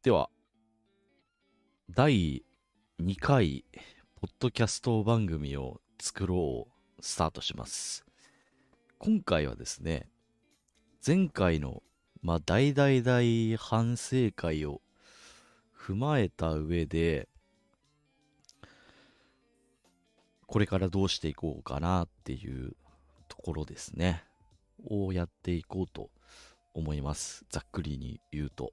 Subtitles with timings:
[0.00, 0.30] では、
[1.90, 2.44] 第
[3.00, 3.64] 2回、
[4.20, 8.06] ポッドキャスト番組を作ろう、スタートします。
[8.98, 10.08] 今回はですね、
[11.04, 11.82] 前回の、
[12.22, 14.82] まあ、大大大反省会を
[15.76, 17.28] 踏まえた上で、
[20.46, 22.76] これからどうしていこうかなっていう
[23.26, 24.22] ところですね。
[24.86, 26.10] をやっていこうと
[26.72, 27.44] 思います。
[27.50, 28.72] ざっくりに言うと。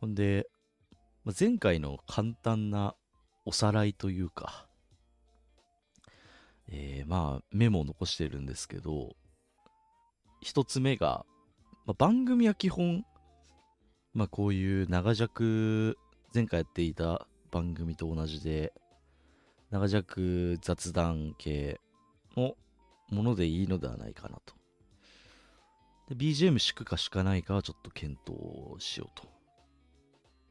[0.00, 0.48] ほんで、
[1.24, 2.94] ま前回の簡単な
[3.44, 4.66] おさらいというか、
[6.68, 9.16] えーまあメモを残してるんですけど、
[10.40, 11.24] 一つ目が、
[11.86, 13.04] まあ、番組は基本、
[14.14, 15.96] まあこういう長尺、
[16.34, 18.72] 前回やっていた番組と同じで、
[19.70, 21.80] 長尺雑談系
[22.36, 22.54] の
[23.10, 24.54] ものでいいのではないかなと。
[26.14, 29.37] BGM 敷くか敷かないかはちょっと検討しようと。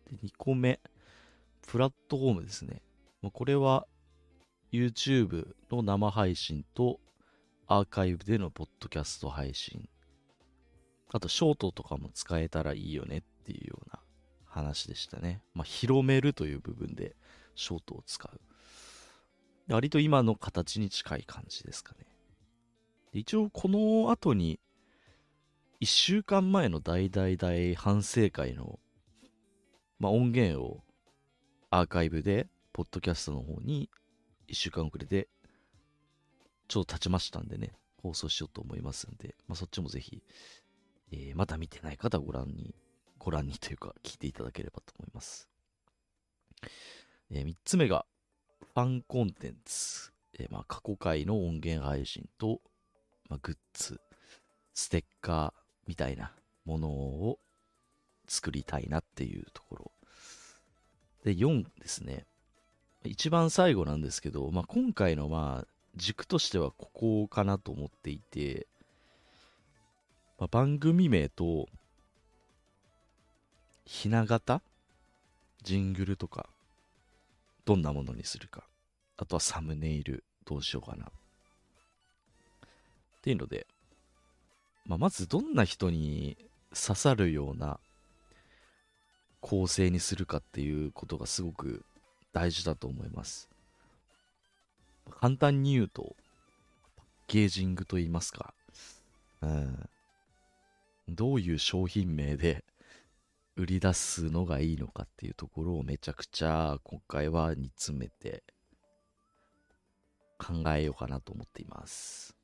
[0.07, 0.79] で、2個目、
[1.67, 2.81] プラットフォームですね。
[3.21, 3.87] まあこれは
[4.71, 6.99] YouTube の生配信と
[7.67, 9.89] アーカイブでのポッドキャスト配信。
[11.09, 13.99] あと、ショートとかも使えたらいいよねっていうような
[14.45, 15.41] 話でしたね。
[15.53, 17.15] まあ、広めるという部分で
[17.55, 18.41] ショートを使う。
[19.69, 22.05] 割と今の形に近い感じですかね。
[23.13, 24.59] 一応、この後に、
[25.81, 28.79] 1週間前の大大大反省会の、
[29.99, 30.83] まあ、音源を
[31.69, 33.89] アーカイブで、ポッドキャストの方に
[34.47, 35.27] 1週間遅れで、
[36.67, 40.21] ちょっと経ちましたんでね、放送しようと思いますんで、まあ、そっちもぜひ、
[41.11, 42.75] えーまだ見てない方はご覧に、
[43.17, 45.49] ご覧にというか、聞いていただければと思います。
[47.31, 48.05] え3つ目が、
[48.59, 50.11] ファンコンテンツ。
[50.39, 52.61] えーまあ、過去回の音源配信と、
[53.29, 53.99] まあ、グッズ、
[54.73, 56.31] ステッカーみたいな
[56.65, 57.39] ものを
[58.27, 59.91] 作りたいなっていうところ。
[61.23, 62.25] で、4ですね。
[63.03, 68.67] 一番最後なんですけど、まあ、今回のまあ軸としてはここかなと思っていて、
[70.37, 71.67] まあ、番組名と
[73.85, 74.61] ひな形？
[75.63, 76.49] ジングルとか
[77.65, 78.63] どんなものにするか
[79.17, 81.09] あとはサムネイルどうしようかなっ
[83.21, 83.67] ていうので、
[84.85, 86.37] まあ、まずどんな人に
[86.73, 87.79] 刺さるような
[89.41, 91.83] 構成にするかっていうことがすごく
[92.33, 93.49] 大事だと思います。
[95.19, 96.15] 簡単に言うと、
[96.95, 98.53] パッケージングと言いますか、
[99.41, 99.89] うん、
[101.07, 102.63] どういう商品名で
[103.55, 108.43] 売り出すのがいいのかっていうところをめちゃくちゃ今回は煮詰めて
[110.37, 112.35] 考えようかなと思っています。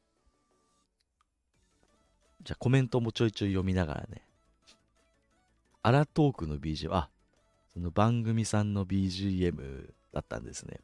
[2.41, 4.21] じゃあコメントもちょいちょい読みながらね。
[5.83, 7.09] アラトークの BGM、あ、
[7.73, 10.79] その番組さんの BGM だったんですね。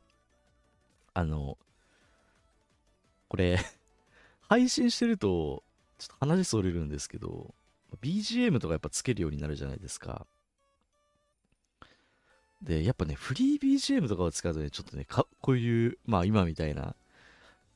[1.14, 1.58] あの、
[3.30, 3.58] これ、
[4.42, 5.64] 配信してると、
[5.98, 7.54] ちょっと話それるんですけど、
[8.02, 10.28] BGM とかやっぱつけるようになるじゃないですか。
[12.62, 16.94] で、やっぱね、フリー BGM とかを使うとね、ちょっとね、かこういう、まあ今みたいな、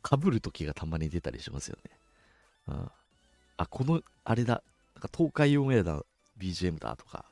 [0.03, 1.91] 被る時がたまに出たりしますよね。
[2.67, 2.91] うん、
[3.57, 4.61] あ、この、あれだ、
[4.95, 6.03] なんか東海オンエアだ、
[6.43, 7.25] BGM だとか、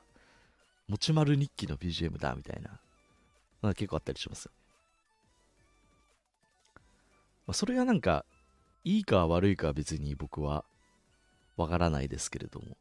[0.88, 2.80] もちまる日記の BGM だみたいな、
[3.60, 4.62] まあ、結構あったりしますよね。
[7.46, 8.24] まあ、それがなんか、
[8.84, 10.64] いいか悪いかは別に僕は
[11.56, 12.76] わからないですけれども、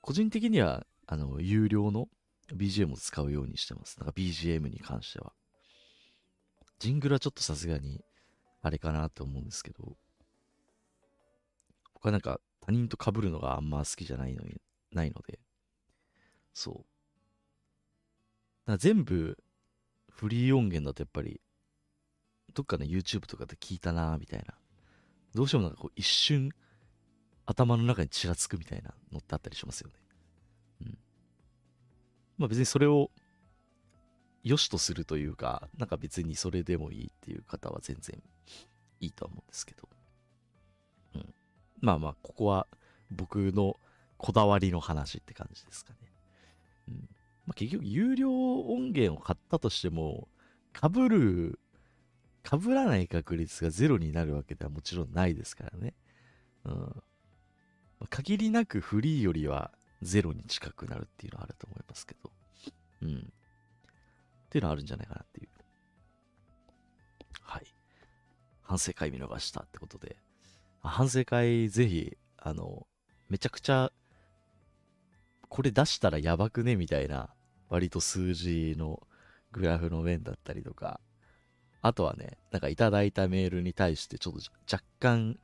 [0.00, 2.08] 個人的には、あの、有料の
[2.54, 3.98] BGM を使うようにしてます。
[3.98, 5.32] なんか BGM に関しては。
[6.78, 8.04] ジングルはちょっとさすがに、
[8.62, 9.96] あれかなと思うんですけど、
[11.94, 14.60] 僕はなんか他人と被るのがあんま好きじゃないのに、
[14.96, 15.38] ないので、
[16.52, 16.84] そ
[18.66, 18.70] う。
[18.70, 19.38] だ全部
[20.10, 21.40] フリー音源だとやっぱり、
[22.54, 24.54] どっかの YouTube とかで聞いたなみたいな。
[25.34, 26.50] どうしてもなんかこう一瞬
[27.44, 29.94] 頭の中にちらつくみたいなのってあったりしますよね。
[30.80, 30.98] うん。
[32.38, 33.10] まあ別にそれを
[34.42, 38.20] 良しとするというか、なんか別にそれでもいいっていう方は全然
[39.00, 39.88] いいとは思うんですけど。
[41.16, 41.34] うん。
[41.80, 42.66] まあまあ、ここは
[43.10, 43.78] 僕の
[44.18, 45.98] こだわりの話って感じですかね。
[46.88, 46.94] うん。
[46.94, 50.28] まあ結局、有料音源を買ったとしても、
[50.74, 51.58] 被る、
[52.48, 55.94] 被らない確率がゼロになるわけではもちろんないですからね。
[56.64, 56.72] うん。
[56.72, 59.72] まあ限りなくフリーよりは
[60.02, 62.30] ゼロに近くなるっていうのはあると思いますけど。
[63.02, 63.16] うん。
[63.16, 65.48] っていうのはあるんじゃないかなっていう。
[67.42, 67.66] はい。
[68.62, 70.16] 反省会見逃したってことで。
[70.82, 72.86] 反省会ぜひ、あの、
[73.28, 73.90] めちゃくちゃ
[75.48, 76.76] これ出したらやばくね？
[76.76, 77.30] みたいな、
[77.68, 79.06] 割と数字の
[79.52, 81.00] グラフの面だったりとか、
[81.82, 84.40] あとはね、なんかいただいたメールに対してちょっと
[84.70, 85.38] 若干、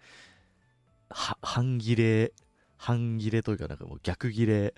[1.10, 2.32] 半切れ、
[2.76, 4.74] 半切れというかなんかもう逆切れ、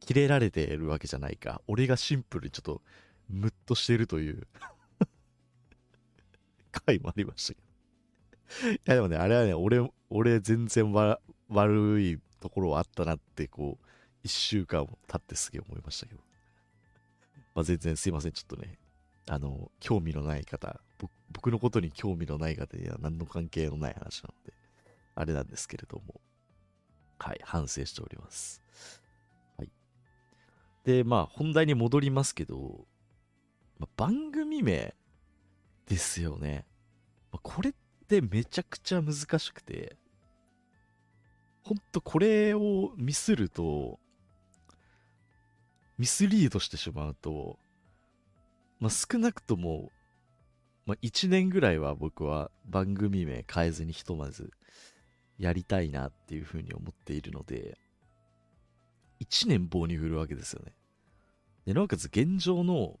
[0.00, 1.62] 切れられてるわけじゃないか。
[1.66, 2.82] 俺がシンプルにちょっと
[3.28, 4.46] ムッとしてるという。
[6.72, 7.60] 回もありましたけ
[8.66, 8.72] ど。
[8.72, 10.92] いやでもね、あれはね、俺、俺全然
[11.48, 13.86] 悪いところはあったなって、こう、
[14.22, 16.20] 一週間経ってすげえ思いましたけど。
[17.54, 18.78] まあ全然すいません、ちょっとね、
[19.28, 20.80] あの、興味のない方、
[21.30, 24.52] 僕のことに興味のない方には何の関係のない話なので、
[25.14, 26.20] あれなんですけれども、
[27.18, 28.62] はい、反省しております。
[29.56, 29.70] はい。
[30.84, 32.86] で、まあ、本題に戻りますけど、
[33.78, 34.94] まあ、番組名
[35.86, 36.66] ですよね。
[37.30, 37.74] まあ、これっ
[38.08, 39.96] てめちゃくちゃ難しくて、
[41.62, 44.00] ほんとこれをミスると、
[46.02, 47.60] ミスリードしてしまうと、
[48.80, 49.92] まあ、少なくとも、
[50.84, 54.50] まあ、1年ぐらいは僕は番組名変えずにひとまず
[55.38, 57.78] やりたいなっていうふうに思っているので、
[59.20, 60.72] 1年棒に振るわけですよね。
[61.66, 62.98] で、なおかつ現状の、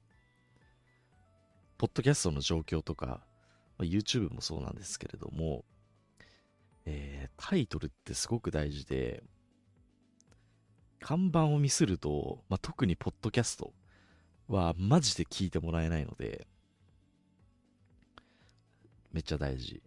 [1.78, 3.06] ポッドキャストの状況とか、
[3.78, 5.64] まあ、YouTube もそうなんですけれども、
[6.84, 9.24] えー、タイトルってすごく大事で、
[11.02, 13.72] 看板をミスると、まあ、特にポッドキャスト
[14.48, 16.46] はマジで聞いてもらえないので、
[19.12, 19.82] めっちゃ大事。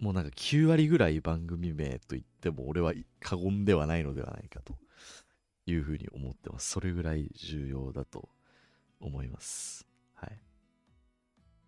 [0.00, 4.74] もうなんか9割ぐらい番組名と言っても俺は過言ではないのではないかと
[5.66, 6.70] いうふうに思ってます。
[6.70, 8.28] それぐらい重要だと
[9.00, 9.86] 思います。
[10.14, 10.40] はい。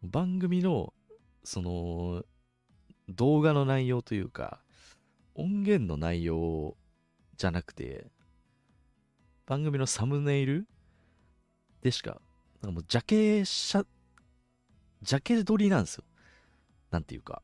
[0.03, 0.93] 番組の、
[1.44, 2.25] その、
[3.09, 4.61] 動画の内容というか、
[5.35, 6.76] 音源の内容
[7.37, 8.06] じゃなくて、
[9.46, 10.67] 番組のサムネイル
[11.82, 12.20] でしか、
[12.62, 13.85] なんかもうジャケ写、
[15.02, 16.05] ジャケ撮りなんですよ。
[16.91, 17.43] なんていうか。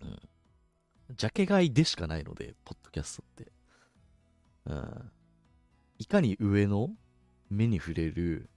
[0.00, 0.18] うん。
[1.16, 3.52] ジャケ買いでしかないので、ポッドキャストって。
[4.66, 5.12] うん。
[5.98, 6.90] いかに上の
[7.50, 8.48] 目に触れる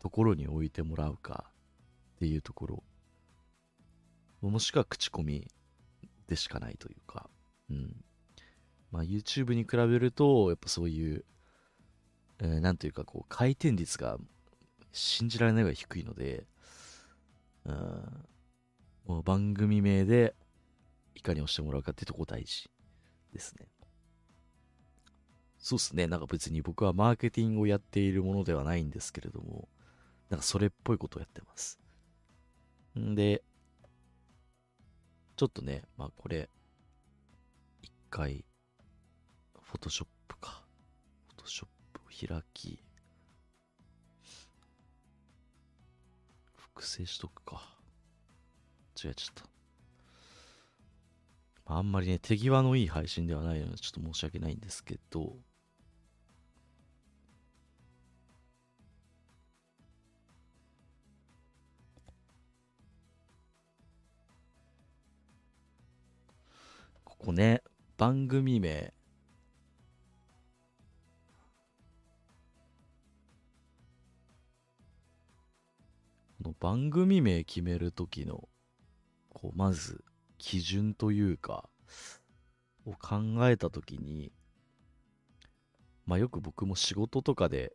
[0.00, 1.44] ところに置いてもらうか
[2.16, 2.82] っていうところ。
[4.42, 5.48] もしくは口コミ
[6.26, 7.30] でしかないというか。
[7.70, 8.04] うん。
[8.90, 11.24] まあ YouTube に比べると、やっぱそういう、
[12.40, 14.18] えー、なんというかこう回転率が
[14.92, 16.46] 信じられないぐらい低いので、
[17.64, 18.24] うん、
[19.06, 20.34] もう番組名で
[21.14, 22.70] いかに押してもらうかってとこ大事
[23.32, 23.68] ですね。
[25.58, 26.06] そうっすね。
[26.06, 29.68] なんか別に僕はマーケティングをやっているものではないんですけれども、
[30.28, 31.80] なんかそれっぽいことをやってます。
[32.98, 33.42] んで、
[35.36, 36.50] ちょっとね、まあこれ、
[37.80, 38.44] 一回、
[39.62, 40.62] フォトショップか。
[41.28, 41.73] フォトショップ
[42.14, 42.78] 開き、
[46.54, 47.74] 複製しとくか。
[49.02, 49.44] 違えちゃった。
[51.66, 55.36] あんまりね、手際のいい配信ではないので、ちょっと申し訳ないんですけど、
[67.04, 67.62] ここね、
[67.96, 68.93] 番組名。
[76.44, 78.48] の番組名決めるときの、
[79.30, 80.04] こう、まず、
[80.38, 81.68] 基準というか、
[82.84, 84.32] を考えたときに、
[86.06, 87.72] まあよく僕も仕事とかで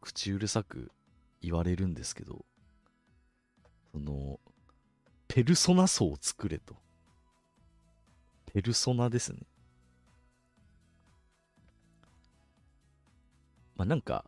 [0.00, 0.92] 口うるさく
[1.40, 2.44] 言われるんですけど、
[3.90, 4.38] その、
[5.26, 6.76] ペルソナ層を作れと。
[8.46, 9.40] ペルソナですね。
[13.74, 14.24] まあなんか、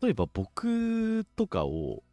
[0.00, 2.04] 例えば僕とかを、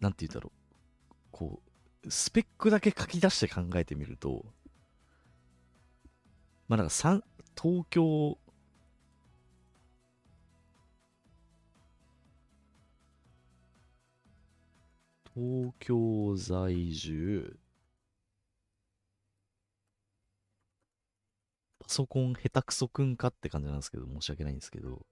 [0.00, 1.14] なんて言うんだろう。
[1.30, 1.62] こ
[2.04, 4.44] う、スペックだけ書き出して考えてみると、
[6.68, 7.22] まあなんか三、
[7.60, 8.38] 東京、
[15.34, 17.58] 東京在住、
[21.78, 25.06] パソコン下手くそくんかって感じなんですけど、申し訳ないんですけど、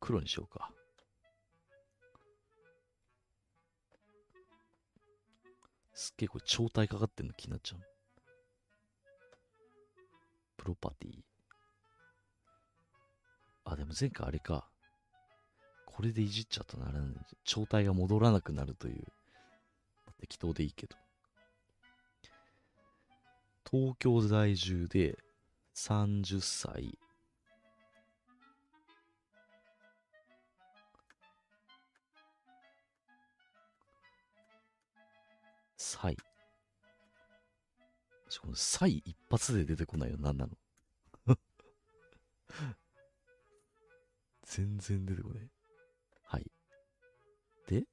[0.00, 0.70] 黒にしようか。
[5.98, 7.80] すっげえこれ超体かかってんの気になっちゃう。
[10.58, 11.22] プロパティ。
[13.64, 14.68] あ、でも前回あれか。
[15.86, 17.00] これでいじっちゃったなら
[17.46, 19.04] 状態が戻らなくなるという。
[20.20, 20.96] 適当でいいけど。
[23.70, 25.18] 東京在住で
[25.74, 26.98] 30歳。
[35.86, 36.16] サイ。
[38.28, 40.16] しかもサイ一発で出てこないよ。
[40.18, 40.56] 何なの？
[44.42, 45.48] 全然出てこない。
[46.24, 46.50] はい。
[47.68, 47.84] で、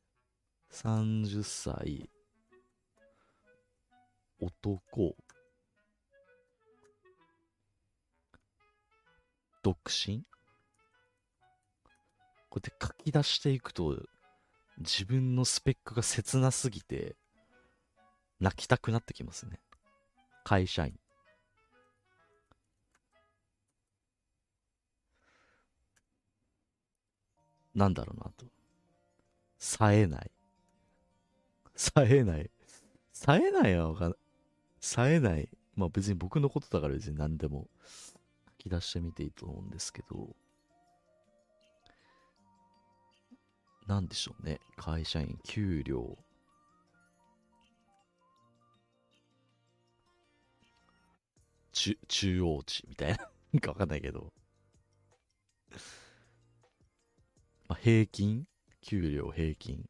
[0.71, 2.09] 30歳、
[4.39, 5.15] 男、
[9.61, 10.25] 独身？
[12.49, 14.01] こうやって書き出していくと、
[14.79, 17.15] 自分のスペックが切なすぎて、
[18.39, 19.59] 泣きたくなってきますね。
[20.43, 20.93] 会社員。
[27.75, 28.45] なんだろうなと。
[29.57, 30.31] 冴えない。
[31.75, 32.51] 冴えない。
[33.13, 34.17] 冴えないはわかんない。
[34.79, 35.49] 冴えない。
[35.75, 37.67] まあ別に僕のことだから別に何でも
[38.59, 40.35] 書き出してみていいと思うんですけど。
[43.87, 44.59] なんでしょうね。
[44.77, 46.17] 会社員、給料。
[51.83, 53.17] 中、中央値みたいな。
[53.51, 54.31] なんかわかんないけど。
[57.67, 58.45] まあ、平均？
[58.79, 59.83] 給料平均。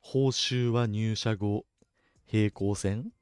[0.00, 1.64] 報酬は入社後
[2.26, 3.12] 平行線？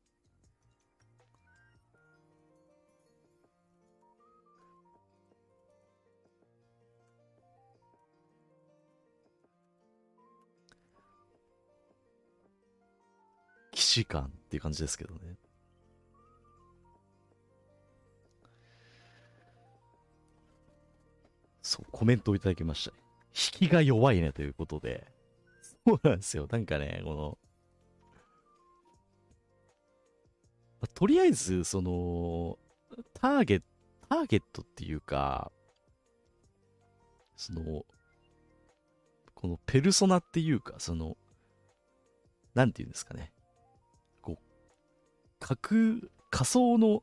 [13.80, 15.20] 騎士官っていう感じですけどね。
[21.62, 22.94] そう、コメントをいただきました。
[23.30, 25.10] 引きが弱いねということで。
[25.86, 26.46] そうなんですよ。
[26.50, 27.38] なんかね、この、
[30.82, 32.58] まあとりあえず、その、
[33.14, 33.64] ターゲット、
[34.10, 35.50] ターゲットっていうか、
[37.34, 37.86] その、
[39.34, 41.16] このペルソナっていうか、その、
[42.52, 43.32] なんていうんですかね。
[45.40, 45.78] 架空、
[46.30, 47.02] 仮想の、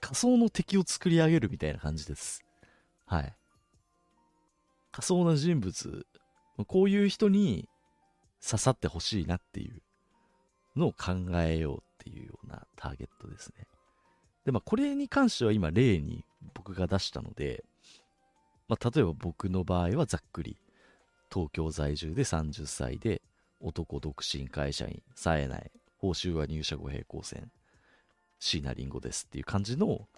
[0.00, 2.44] 仮想の敵を作り上げるみたいな感じです。
[3.06, 3.34] はい。
[4.92, 6.06] 仮想な人物、
[6.66, 7.68] こういう人に
[8.44, 9.80] 刺さってほしいなっていう
[10.76, 13.66] のを考えようっていうようなターゲットですね。
[14.44, 16.24] で、まあ、これに関しては今例に
[16.54, 17.64] 僕が出したので、
[18.68, 20.56] まあ、例えば僕の場合はざっくり、
[21.32, 23.22] 東京在住で30歳で、
[23.60, 27.50] 男独身会社員、冴えない、報酬は入社後平行線、
[28.40, 30.08] 椎名林檎ですっていう感じの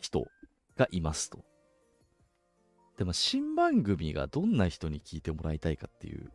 [0.00, 0.26] 人
[0.76, 1.44] がいますと。
[2.96, 6.32] でも新番組がどんな人に聞いてもらいたいかっていう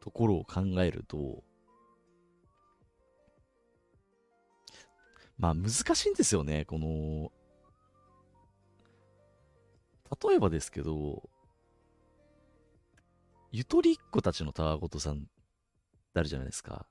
[0.00, 1.44] ところを考えると、
[5.38, 7.30] まあ難しいんですよね、この、
[10.28, 11.28] 例えばですけど、
[13.52, 15.20] ゆとりっ子たちのたわごとさんっ
[16.12, 16.86] てあるじゃないですか。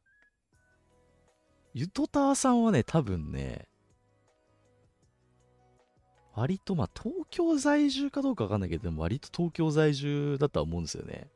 [1.74, 3.68] ゆとたわさんはね、多分ね、
[6.34, 11.28] 割とまあ東京在住かどうかわかんないけど、でも割と東京在住だとは思うんですよね。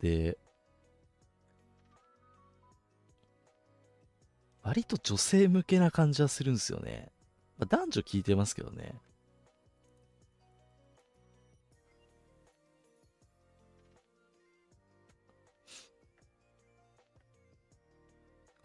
[0.00, 0.38] で、
[4.62, 7.10] 割と女性向けな感じはするんですよね。
[7.58, 8.94] まあ、男女聞いてますけどね。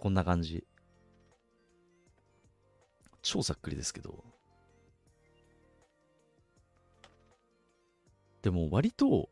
[0.04, 0.68] こんな感じ。
[3.22, 4.22] 超ざっくりですけど。
[8.42, 9.30] でも割と、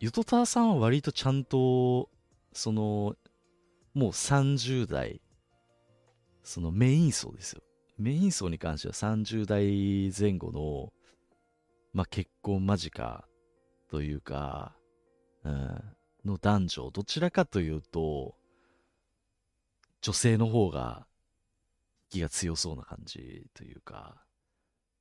[0.00, 2.10] ゆとたさんは割とちゃんと、
[2.52, 3.14] その、
[3.94, 5.22] もう30代、
[6.42, 7.62] そのメイン層ですよ。
[7.98, 10.92] メイン層に関しては30代前後の、
[11.92, 13.24] まあ、結婚間近
[13.88, 14.74] というか、
[15.44, 15.82] うん、
[16.24, 18.37] の男女、どちらかというと、
[20.00, 21.06] 女性の方が、
[22.10, 24.24] 気が強そうな感じというか、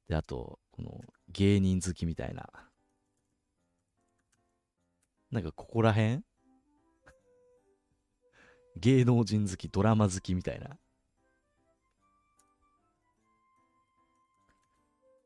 [0.07, 2.49] で、あと、この芸人好きみたいな、
[5.31, 6.21] なんかここら辺？
[8.77, 10.77] 芸能人好き、ドラマ好きみたいな。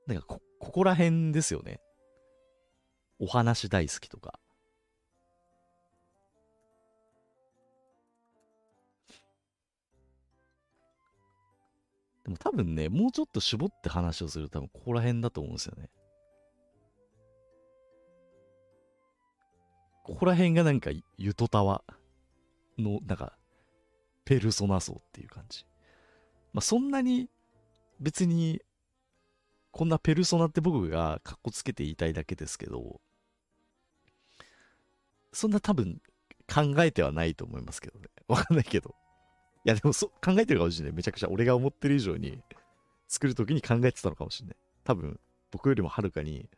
[0.08, 1.80] なんかこ、ここら辺ですよね。
[3.20, 4.40] お話大好きとか。
[12.32, 15.90] も多分ね、もうちょっと絞って話をすると多分ここら辺だと思うんですよね。
[20.04, 21.84] ここら辺がなんかゆとたわ
[22.78, 23.38] のなんか
[24.26, 25.66] ペルソナ層っていう感じ。
[26.54, 27.30] まあそんなに
[28.00, 28.62] 別に
[29.72, 33.00] こんなペルソナって僕がかっこつけて言いたいだけですけど、
[35.32, 36.02] そんな多分
[36.54, 38.08] 考えてはないと思いますけどね。
[38.28, 38.96] わかんないけど。
[39.64, 40.96] いやでもそ考えてるかもしれない。
[40.96, 42.42] めちゃくちゃ俺が思ってる以上に
[43.08, 44.56] 作るときに考えてたのかもしれない。
[44.84, 45.20] 多分
[45.52, 46.50] 僕よりもはるかに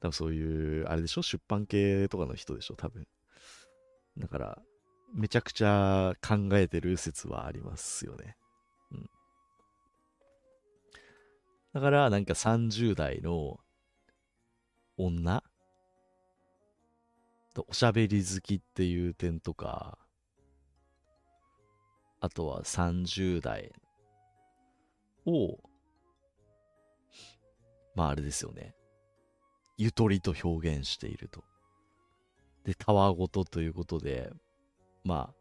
[0.00, 1.22] 多分そういう、あれでしょ？
[1.22, 2.74] 出版系とかの人でしょ？
[2.76, 3.06] 多分。
[4.18, 4.58] だから、
[5.14, 8.36] めちゃくちゃ考えてる説はありますよね。
[8.92, 9.10] うん。
[11.74, 13.58] だから、なんか30代の
[14.98, 15.42] 女？
[17.68, 19.98] おしゃべり好きっていう点とか、
[22.20, 23.72] あとは30代
[25.26, 25.58] を、
[27.94, 28.74] まああれですよね。
[29.78, 31.44] ゆとりと表現していると。
[32.64, 34.32] で、たわごとということで、
[35.04, 35.34] まあ、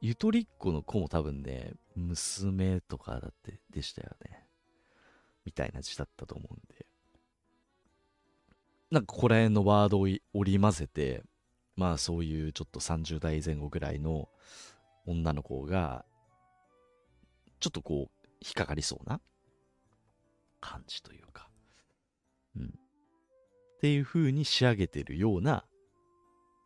[0.00, 4.46] ゆとりっ子の子も多分ね、娘とかだってでしたよね。
[5.44, 6.86] みたいな字だったと思うんで。
[8.90, 11.22] なんかここら辺のワードを織り交ぜて、
[11.74, 14.28] まあそういうちょっと30代前後ぐらいの
[15.06, 16.04] 女の子が、
[17.60, 19.20] ちょっとこう、引っかかりそうな
[20.60, 21.48] 感じというか、
[22.56, 22.66] うん。
[22.66, 22.70] っ
[23.80, 25.64] ていう風に仕上げてるような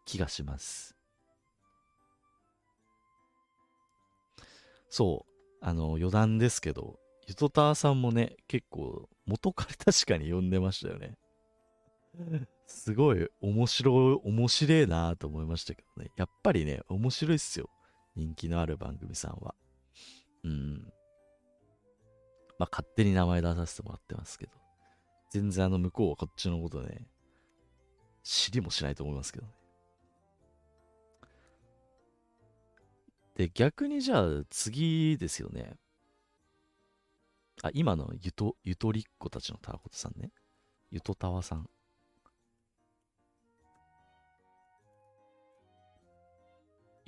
[0.05, 0.97] 気がします。
[4.91, 11.17] そう、あの、余談ですけど、ゆとたわさんもね、結構元彼確かに呼んでましたよね。
[12.67, 16.11] すごい面白い、面白いなと思いましたけどね。
[16.17, 17.69] やっぱりね、面白いっすよ。
[18.19, 19.55] 人気のある番組さんは。
[20.43, 20.93] うん。
[22.59, 24.53] まあ、勝手に名前出させてもらってますけど。
[25.31, 27.07] 全然あの向こうはこっちのことね、
[28.25, 29.53] 知りもしないと思いますけどね。
[33.37, 35.77] で、逆にじゃあ次ですよね。
[37.63, 40.33] あ、今のゆと、ゆとりっ子たちのたわことさんね。
[40.91, 41.69] ゆとたわさん。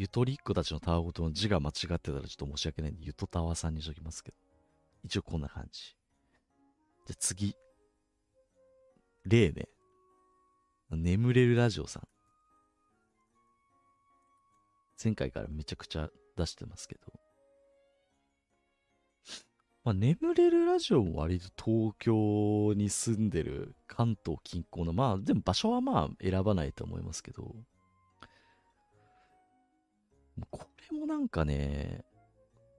[0.01, 4.37] ゆとりっ子たちのたわごとの字が間違ってたらちょっと申し訳ないんで、ゆとたわさんにしときますけど。
[5.05, 5.95] 一応こんな感じ。
[7.07, 7.55] じゃ次。
[9.27, 9.69] 例ね。
[10.91, 12.09] 眠れるラジオさん。
[15.05, 17.13] 前回からめちゃくちゃ出してますけど。
[19.85, 27.55] まあ、眠れるラジオも割と東京に住んでる関東近郊の、まあ、でも場所はまあ選ばないと思いますけど、
[30.51, 32.05] これもなんかね、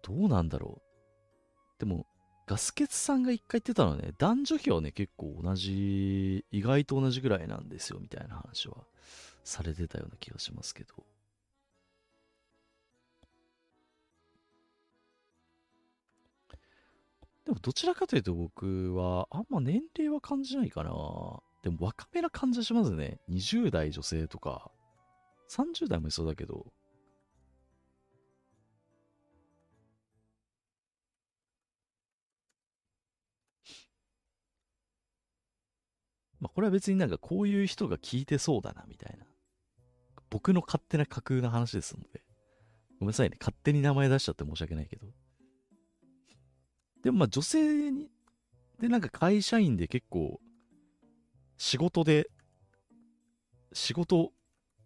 [0.02, 1.80] どうなんだろう。
[1.80, 2.06] でも、
[2.48, 8.78] ガスケツさんが一回言ってたのはね、男女比はね、結構同じ、意外と同じぐらいなんですよ、みたいな話は
[9.44, 11.06] されてたような気がしますけど。
[17.46, 20.92] でもどちらかというと僕はあんま年齢は感じないかな。
[21.64, 23.20] でも若めな感じはしますね。
[23.30, 24.72] 20代女性とか、
[25.50, 26.72] 30代もいそうだけど、
[36.42, 39.26] まあ、これは別になんかこういう人が聞いてそうだな、みたいな。
[40.32, 42.24] 僕の勝手な架空な話ですので。
[43.00, 43.38] ごめんなさいね。
[43.40, 45.08] 勝手に名前出しちゃって申し訳ないけど。
[47.04, 48.10] でもまあ女性に、
[48.80, 50.42] でなんか会社員で結構、
[51.58, 52.28] 仕事で、
[53.74, 54.32] 仕事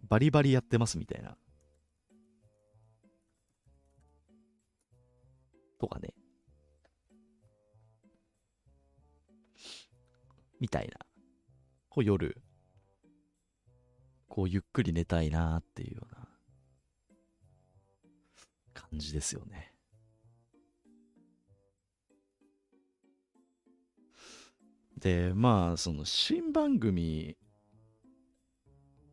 [0.09, 1.37] バリバリやってますみたいな。
[5.79, 6.13] とかね。
[10.59, 11.04] みたいな。
[11.95, 12.35] こう夜、
[14.27, 16.27] こうゆっくり寝たいなっていうような
[18.73, 19.73] 感じですよね。
[24.97, 27.37] で、まあ、その新番組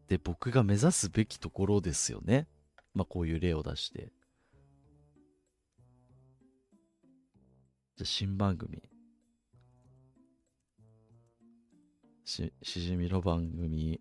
[0.09, 2.49] で僕が目指すべきところですよね。
[2.95, 4.13] まあ、こういう例を出して。
[7.95, 8.92] じゃ新番組。
[12.33, 14.01] ししじみの番組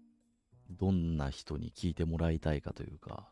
[0.70, 3.30] どんな人に聞いてもらいたいかというか。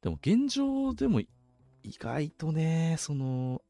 [0.00, 1.28] でも現状でも意
[1.98, 3.62] 外とねその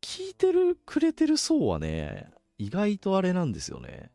[0.00, 4.10] 聞いてるくれてる層はね意外とあれなんですよね。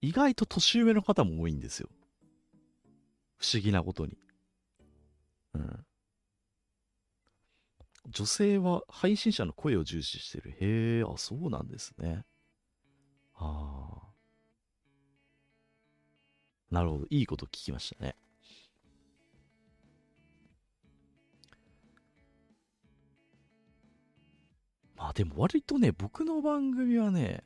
[0.00, 1.88] 意外と年上の方も多いんですよ。
[3.38, 4.16] 不思議なことに。
[5.54, 5.86] うん。
[8.08, 10.50] 女性は配信者の声を重視してる。
[10.60, 12.24] へえ、あ、そうなんですね。
[13.34, 14.06] ああ。
[16.70, 17.06] なるほど。
[17.10, 18.16] いいこと聞きましたね。
[24.96, 27.44] まあでも割とね、僕の番組はね、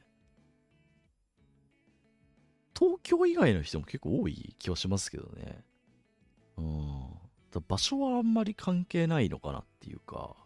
[2.78, 5.64] 東京以外の人も結構多い気はしますけどね。
[6.60, 7.62] うん。
[7.66, 10.36] 場所はあんまり関係ないのかなっていうか。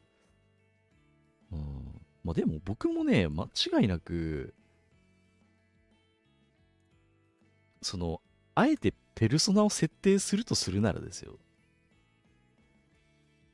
[1.52, 2.00] うん。
[2.22, 4.54] まあでも僕もね、間違いなく、
[7.82, 8.22] その、
[8.54, 11.38] あえてペルソナを設定するとするならですよ。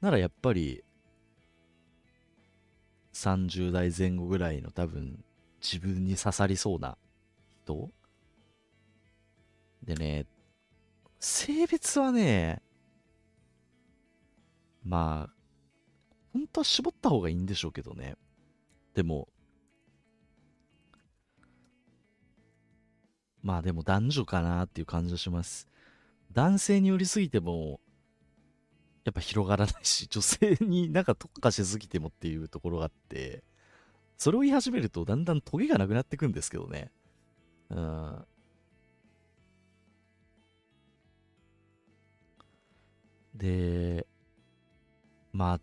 [0.01, 0.85] ならやっぱり、
[3.13, 5.23] 30代前後ぐらいの多分
[5.61, 6.97] 自分に刺さりそうな
[7.65, 7.91] 人
[9.83, 10.27] でね、
[11.21, 12.63] 性別はね、
[14.83, 15.35] まあ、
[16.33, 18.17] 本当は絞った方がいいんでしょうけどね。
[18.95, 19.29] でも、
[23.43, 25.69] まあでも男女かなっていう感じがします。
[26.33, 27.81] 男性に寄りすぎても、
[29.05, 33.45] やっぱ広がらないし、 女性になんか特化しすぎてもっていうところがあって、
[34.17, 36.91] それを言い始めるとだんだんトゲがなくなってくんですけどね。
[37.71, 38.27] うん。
[43.41, 44.07] で、
[45.33, 45.61] まあ、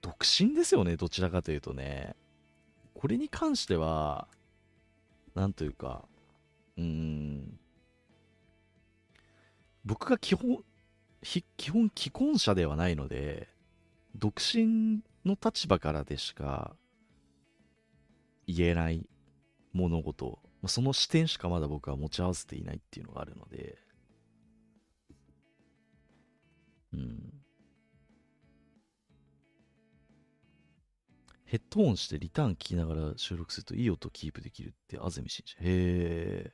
[0.00, 2.16] 独身ですよね、どちらかというとね。
[2.94, 4.26] これに関しては、
[5.34, 6.04] なんというか、
[6.78, 7.58] うーん、
[9.84, 10.64] 僕が基本、
[11.56, 13.48] 基本既婚者ではないので、
[14.16, 16.74] 独身の立場からでしか
[18.46, 19.06] 言えない
[19.72, 23.81] 物事、その視点しかまだ僕は持ち合わせていないっていうのがあるので、
[26.92, 27.42] うん。
[31.44, 35.54] ヘッドホンしてリターン聞きながら収録するといい音キープできるって安住紳士。
[35.60, 36.52] へえ。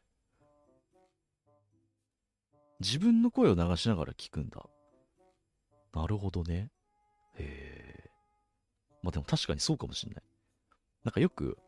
[2.81, 4.65] 自分の声を流しながら聞くんだ。
[5.95, 6.71] なるほどね。
[7.37, 8.11] へえ。
[9.03, 10.23] まあでも確かにそうかもしんない。
[11.05, 11.59] なんかよく、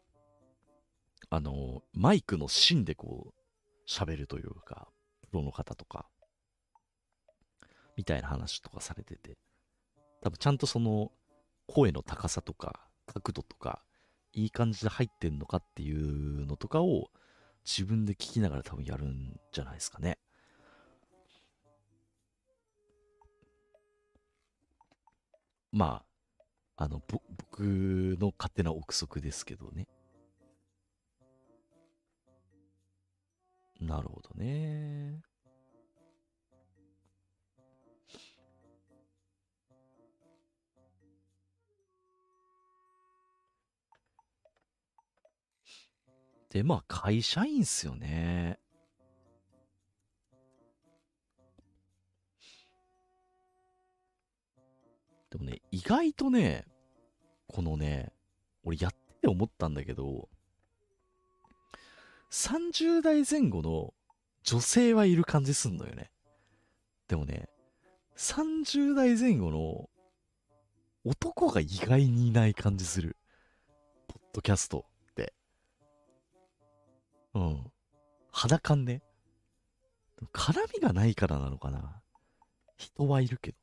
[1.30, 4.88] あの、マイクの芯でこう、喋るというか、
[5.30, 6.09] プロの方とか、
[8.00, 9.36] みたいな話とかされてて、
[10.22, 11.12] 多分ちゃんとその、
[11.66, 13.82] 声の高さとか、角度とか、
[14.32, 17.10] いい感じで入ってんのかっていうのとかを
[17.66, 20.18] 自分で聞きながら多分やるんじゃないですかね。
[25.70, 26.02] ま
[26.78, 27.60] あ、あの、ぼ僕
[28.18, 29.86] の勝手な憶測ですけどね。
[33.78, 35.20] なるほどね。
[46.50, 48.58] で、まあ、会社員っすよね。
[55.30, 56.66] でもね、意外とね、
[57.46, 58.12] このね、
[58.64, 60.28] 俺やってて思ったんだけど、
[62.30, 63.92] 30代前後の
[64.42, 66.10] 女性はいる感じすんのよね。
[67.08, 67.48] でもね、
[68.16, 69.88] 30代前後の
[71.04, 73.16] 男が意外にいない感じする。
[74.08, 74.86] ポッドキャスト。
[77.34, 77.72] うん。
[78.32, 79.02] 肌感ね。
[80.32, 82.02] 絡みがないからなのかな。
[82.76, 83.56] 人はいるけど。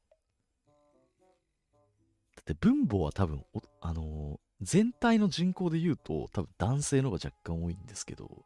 [2.35, 3.43] だって分母は多分、
[3.81, 8.45] あのー、全体の人口で言うと多分男性の方が若干多いんですけど、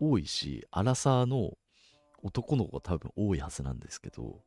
[0.00, 1.52] 多いし、アラサーの
[2.22, 4.40] 男の子が多分多いはずなんですけど、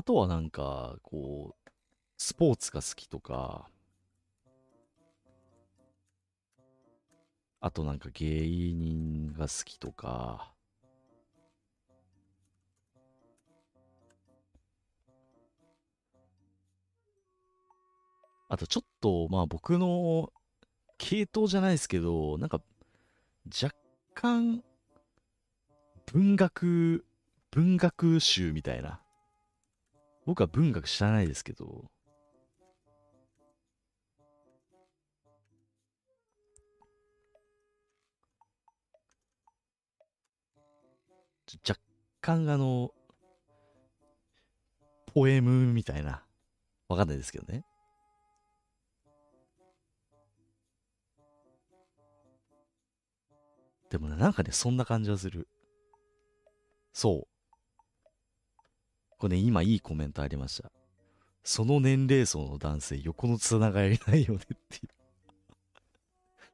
[0.00, 1.70] あとはなんか、こう、
[2.16, 3.68] スポーツが好きとか、
[7.60, 10.54] あとなんか芸人が好きとか、
[18.48, 20.32] あとちょっと、まあ僕の
[20.96, 22.62] 系統じゃないですけど、なんか
[23.62, 23.76] 若
[24.14, 24.62] 干
[26.06, 27.04] 文学、
[27.50, 29.02] 文学集みたいな
[30.30, 31.90] 僕は文学知らないですけど、
[41.68, 41.80] 若
[42.20, 42.92] 干あの、
[45.12, 46.22] ポエムみたいな。
[46.88, 47.64] わかんないですけどね。
[53.90, 55.48] でもね、なんかね、そんな感じはする。
[56.92, 57.29] そう。
[59.20, 60.72] これね、今いいコメントありました。
[61.44, 64.88] その年齢層の男性、横のつながりないよねっていう。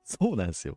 [0.02, 0.76] そうなんですよ。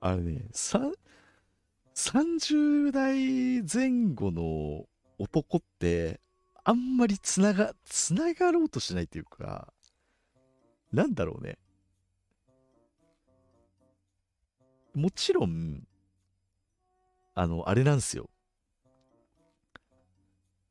[0.00, 4.86] あれね、30代前後の
[5.18, 6.20] 男って、
[6.62, 9.72] あんまりつなが、つながろうとしないっていうか、
[10.92, 11.56] なんだろうね。
[14.92, 15.86] もちろん、
[17.34, 18.28] あの、あれなんですよ。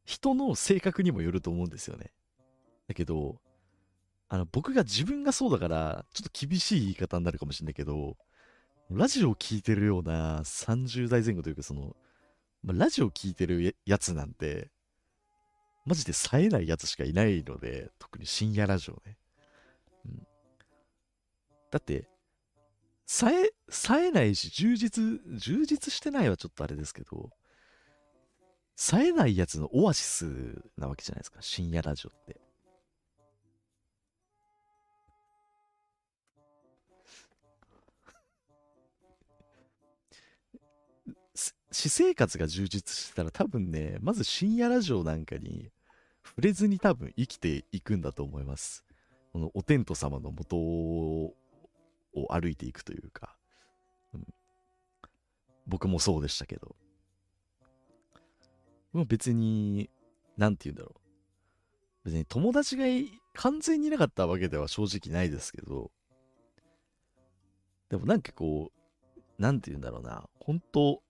[0.05, 2.11] 人の性格にもよると思うんですよね。
[2.87, 3.37] だけど、
[4.29, 8.15] あの、僕が自分がそうだから、ちょっと厳しい言い方になるかもしれないけど、
[8.89, 11.95] ラジオを聴いてるような30代前後というか、その、
[12.63, 14.69] ま、ラジオを聴いてるやつなんて、
[15.85, 19.17] マジで冴えないやつしかいないので、特に深夜ラジオね。
[20.05, 20.27] うん。
[21.71, 22.07] だって、
[23.05, 27.29] 冴え、冴えないし、充実、充実してないはちょっとあれですけど、
[28.75, 32.41] 冴えないやつのオアシスなわけじゃないですか、深夜ラジオって。
[41.71, 45.71] 私生活が充実してたら多分ね、まず深夜ラジオなんかに
[46.23, 48.85] 触れずに多分生きていくんだと思います。
[49.33, 51.33] このお天道様のもとを
[52.29, 53.35] 歩いていくというか、
[54.13, 54.25] うん、
[55.67, 56.75] 僕もそうでしたけど、
[58.95, 59.89] もう別に、
[60.37, 60.99] なんて言うんだろう。
[62.05, 62.85] 別に友達が
[63.33, 65.91] 完全にいなかったわけでは正直ないですけど、
[67.89, 68.71] でもなんかこ
[69.17, 71.03] う、なんて言うんだろうな、本当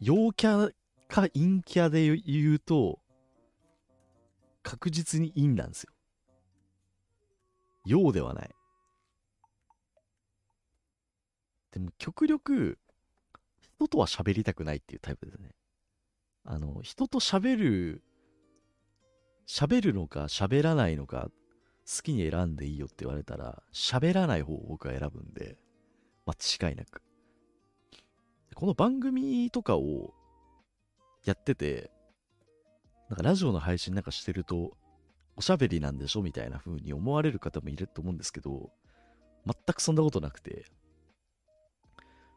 [0.00, 0.70] 陽キャ
[1.08, 2.98] か陰キャで言うと、
[4.62, 5.94] 確実に陰なんですよ。
[7.86, 8.50] 陽ではない。
[11.70, 12.78] でも極力、
[13.82, 15.50] 人とは喋りたくないっていうタイプですね。
[16.44, 18.02] あの、人と喋る、
[19.48, 21.30] 喋るのか喋らないのか、
[21.84, 25.56] 好きに選んでいいよって言われたら、喋らない方を僕は選ぶんで、
[26.26, 27.02] 間違いなく。
[28.54, 30.14] この番組とかを
[31.24, 31.90] やってて、
[33.08, 34.76] なんかラジオの配信なんかしてると、
[35.34, 38.70] おしゃべりなんでしょみたいな風に思われる方もいると思うんですけど、
[39.44, 40.66] 全くそんなことなくて、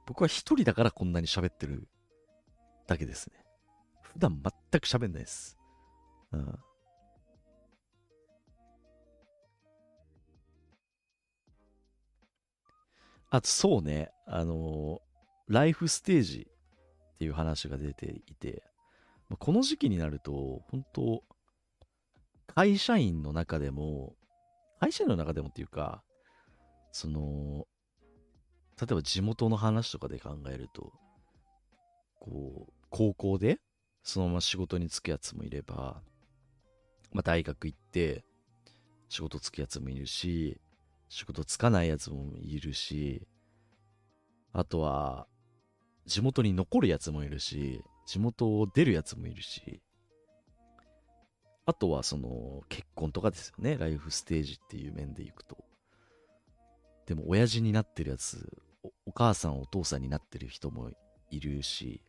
[0.06, 1.88] 僕は一人だからこんなに喋ってる
[2.88, 3.36] だけですね。
[4.02, 4.42] 普段
[4.72, 5.58] 全く喋んないです。
[6.32, 6.60] うん。
[13.30, 16.48] あと、そうね、あのー、ライフステージ
[17.16, 18.64] っていう話が出ていて、
[19.40, 21.24] この時期になると、本当
[22.48, 24.16] 会社員の中でも、
[24.80, 26.04] 会社員の中でもっていうか、
[26.92, 27.66] その、
[28.80, 30.92] 例えば地元の話とかで考えると、
[32.20, 33.60] こう、高校で
[34.04, 36.02] そのまま仕事に就くやつもいれば、
[37.12, 38.26] まあ、大学行って
[39.10, 40.60] 仕事つくやつもいるし、
[41.10, 43.28] 仕事つかないやつもいるし、
[44.52, 45.28] あとは、
[46.06, 49.82] 地元に残るやつもいるし、地元を出るやつもいるし、
[51.66, 53.78] あとはその結婚とかですよね。
[53.78, 55.65] ライフステージっていう面でいくと。
[57.06, 58.58] でも親父になってるやつ
[59.06, 60.92] お、母さんお父さんになってる人も
[61.30, 62.02] いるし、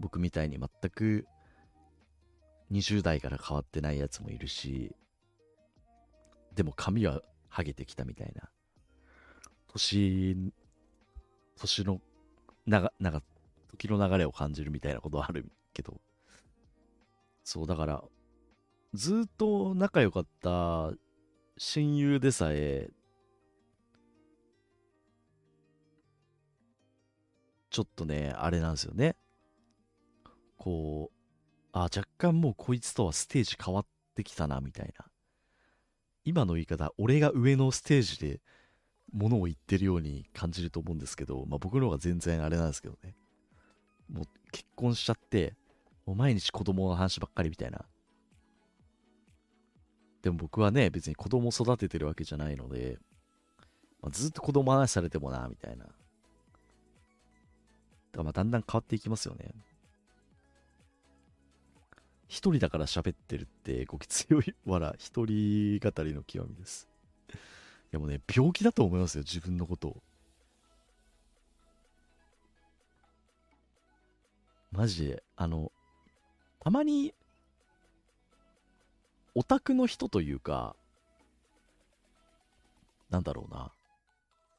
[0.00, 1.26] 僕みたいに全く
[2.72, 4.94] 20代から変わってないやつもいるし、
[6.54, 8.48] でも髪はハゲてきたみたいな。
[9.68, 10.52] 年、
[11.56, 12.00] 年の、
[12.66, 13.22] 長、長、
[13.70, 16.00] 時の流れを感じるみたいなことはあるけど。
[17.42, 18.04] そう、だから、
[18.94, 20.92] ずっと仲良かった
[21.58, 22.90] 親友でさえ、
[27.74, 29.16] ちょっとね、あれなんですよね。
[30.56, 35.06] こう、あ、若干もうこいつとはステージ変わってきたな、みたいな。
[36.24, 38.40] 今の言い方、俺が上のステージで
[39.12, 43.16] ものを言ってるように感じると思うんですけど、まあ僕の方が全然あれなんですけどね。
[44.08, 45.56] もう結婚しちゃって、
[46.06, 47.84] もう毎日子供の話ばっかりみたいな。
[50.22, 52.98] でも僕はね、別に子供育ててるわけじゃないので、
[54.00, 55.86] まあ、ずっと子供話されてもな、みたいな。
[58.14, 59.50] だからまあだんだん変わっていきますよね。
[62.28, 66.88] 一人だから喋ってるってごき強いわら、一人語りの極みです。
[67.30, 67.34] い
[67.90, 70.02] やもうね、病気だと思いますよ、自分のことを。
[74.70, 75.72] マジで、あの、
[76.60, 77.12] たまに、
[79.34, 80.76] オタクの人というか、
[83.10, 83.72] なんだろうな。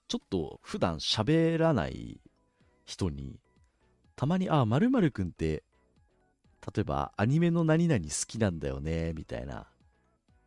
[0.09, 2.19] ちょっと普段喋らない
[2.85, 3.39] 人に、
[4.15, 5.63] たまに、あ、まるくんって、
[6.73, 9.67] 例えばアニメの何々好きなんだよね、みたいな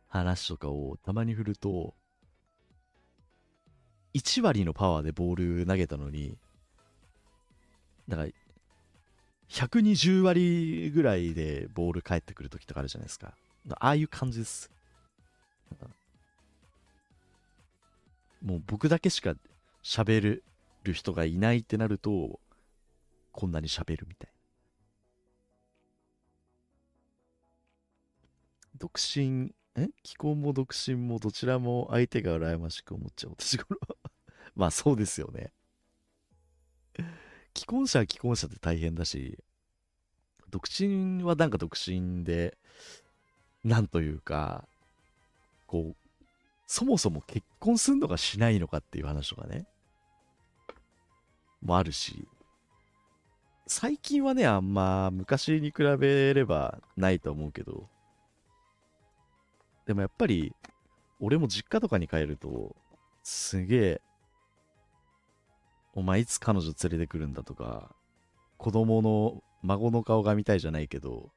[0.07, 1.93] 話とかをたまに振ると、
[4.13, 6.35] 1割のパワーでボール投げたのに、
[8.07, 8.29] だから、
[9.49, 13.33] 120割ぐらいでボール返ってくるときとかあるじゃないですか。
[13.71, 14.71] ああいう感じです。
[18.43, 19.35] もう僕だけしか
[19.83, 20.41] 喋
[20.83, 22.39] る人がいないってなると、
[23.39, 24.31] こんなに喋るみたい
[28.75, 29.87] 独身、え？
[30.03, 33.95] 既婚も独身もどちらも相手が羨ましく思っちゃう、私頃は。
[34.55, 35.53] まあそうですよね。
[37.55, 39.41] 既婚者は既婚者って大変だし、
[40.49, 42.57] 独身はなんか独身で、
[43.63, 44.67] なんというか、
[45.65, 46.25] こう、
[46.67, 49.65] そもそも結婚すんのかしないのかっていう話とかね、
[51.61, 52.27] もあるし、
[53.71, 57.87] 最近はね、あんま昔に比べればないと思うけど、
[59.85, 60.55] でもやっぱり、
[61.19, 62.75] 俺も実家とかに帰ると、
[63.21, 64.01] すげえ、
[65.93, 67.93] お前いつ彼女連れてくるんだとか、
[68.57, 71.29] 子供の孫の顔が見たいじゃないけど、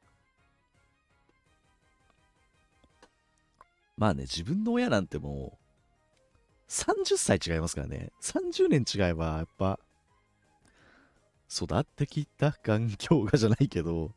[3.98, 8.10] まあね、自分の親なんてもう、30歳違いますからね。
[8.22, 9.78] 30年違えば、やっぱ、
[11.54, 14.12] 育ってきた環境がじゃないけど、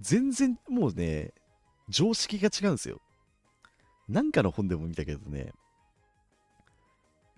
[0.00, 1.32] 全然もうね、
[1.88, 3.00] 常識が違うんですよ。
[4.08, 5.46] なんかの本でも見たけどね、や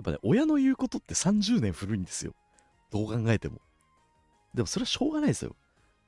[0.02, 2.34] っぱね、親の言うことって30年古いんですよ。
[2.90, 3.60] どう考えても。
[4.52, 5.56] でもそれはしょうがないですよ。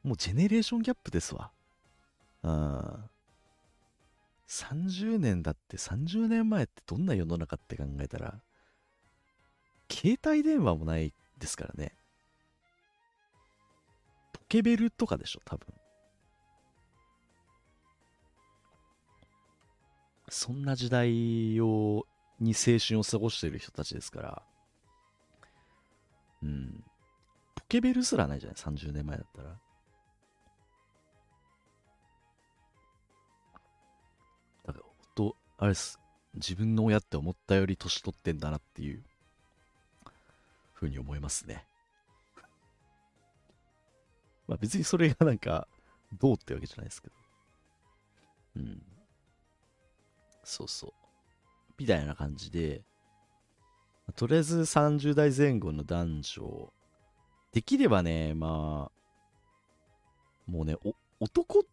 [0.02, 1.50] もうジェネレーションギャップですわ。
[2.42, 3.10] うん。
[4.48, 8.40] 30年だって30年前ってどんな世の中って考えたら、
[9.90, 11.96] 携帯電話もないですからね。
[14.46, 15.66] ポケベルとかでしょ、多分。
[20.28, 22.06] そんな時代を、
[22.38, 24.42] に青春を過ごしてる人たちですから。
[26.44, 26.84] うん。
[27.56, 29.48] ポケベルすらないじゃない ?30 年前だったら。
[29.48, 29.56] だ
[34.72, 35.98] から、ほんと、あれです。
[36.34, 39.02] 自分の親って思ったより年取ってんだなっていう、
[40.72, 41.66] ふうに思いますね。
[44.46, 45.68] まあ別にそれがなんか、
[46.20, 47.14] どうってわけじゃないですけど。
[48.56, 48.82] うん。
[50.44, 50.92] そうそう。
[51.78, 52.84] みたいな感じで、
[54.14, 56.72] とりあえず30代前後の男女、
[57.52, 60.76] できればね、まあ、もうね、
[61.18, 61.64] 男、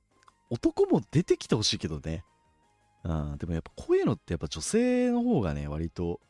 [0.50, 2.26] 男も出てきてほしいけどね。
[3.04, 6.22] うん、でもやっぱこういうのってやっぱ女性の方がね、割と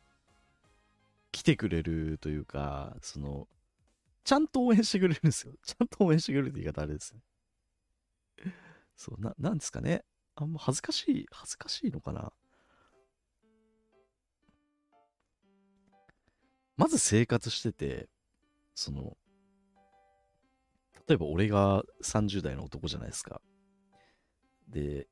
[1.32, 3.48] 来てくれるというか、その、
[4.24, 5.54] ちゃんと応援してくれるんですよ。
[5.64, 7.22] ちゃんと応援してくれるって言い方あれですね。
[8.96, 10.06] そう、な、なんですかね。
[10.36, 12.32] あんま恥ずかしい、恥ずかしいのかな。
[16.76, 18.10] まず生活してて、
[18.74, 19.18] その、
[21.08, 23.42] 例えば俺が30代の男じゃないですか。
[24.70, 25.08] で、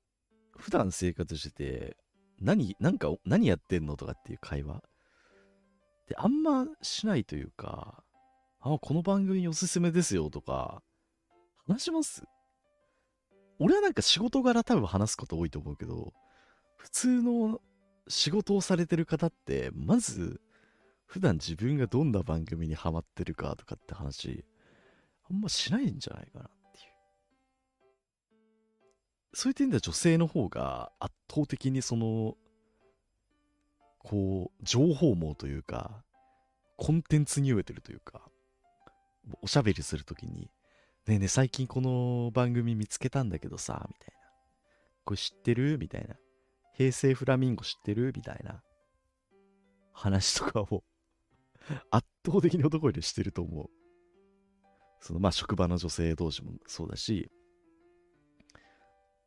[0.58, 1.97] 普段生活してて、
[2.39, 4.82] 何、なんか、何やってんのとかっていう会話
[6.08, 8.04] で、あんましないというか、
[8.63, 10.84] あ、この番組おすすめですよとか、
[11.67, 12.24] 話します？
[13.58, 16.13] 俺はなんか仕事柄多分話すこと多いと思うけど、
[16.78, 17.60] 普通の
[18.08, 20.41] 仕事をされてる方って、まず、
[21.08, 24.45] 普段自分がどんな番組にハマってるかとかって話、
[25.28, 26.86] あんましないんじゃないかなっていう。
[29.34, 32.36] そういう点では女性の方が圧倒的にその、
[33.97, 36.03] こう、情報網というか、
[36.78, 38.22] コンテンツに飢えてるというか、
[39.41, 40.51] おしゃべりするときに、
[41.07, 44.22] ねえねえ、最近この番組見つけたんだけどさ、みたいな。
[45.03, 45.78] これ知ってる？
[45.80, 46.15] みたいな。
[46.74, 48.13] 平成フラミンゴ知ってる？
[48.15, 48.61] みたいな。
[49.93, 50.84] 話とかを
[51.91, 53.69] 圧倒的に男よりしてると思う。
[54.99, 57.30] その、まあ、職場の女性同士もそうだし、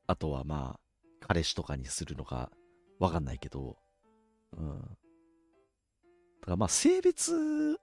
[0.06, 0.80] あとはまあ、
[1.20, 2.50] 彼氏とかにするのか
[2.98, 3.76] わかんないけど、
[4.56, 4.80] うん。
[4.80, 7.78] だからまあ、性別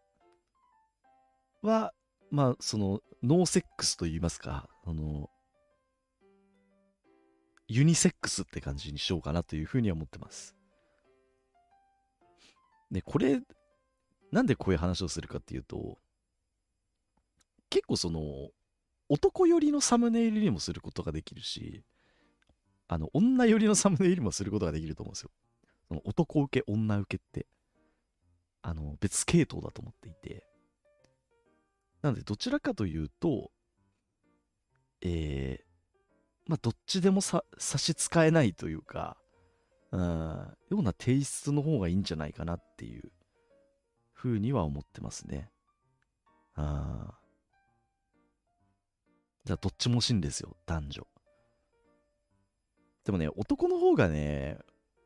[1.62, 1.94] は、
[2.32, 5.30] まあ、その、ノーセックスと言いますか、あの、
[7.68, 10.56] ユニセックスって感じにしようかなというふうには思ってます。
[12.90, 13.42] で、これ、
[14.32, 15.98] なんでこういう話をするかっていうと、
[17.70, 18.50] 結構その、
[19.10, 21.84] 男寄りのサムネイルにもすることができるし、
[22.88, 25.32] あの、女寄りのサムネイルもすることができると思うんですよ。
[25.88, 27.48] その男受け、女受けって、
[28.62, 30.51] あの、別系統だと思っていて。
[32.02, 33.52] なので、どちらかというと、
[35.02, 39.18] えー、まあ、どっちでも差し支えないというか、
[39.92, 40.00] うん、
[40.70, 43.12] ようなテイストの方がいいんじゃないかなっていう
[44.14, 45.50] ふうには思ってますね。
[46.56, 47.18] あ
[49.44, 51.08] じゃあどっちも欲しいんですよ、男女。
[53.06, 54.60] でもね、男の方がね、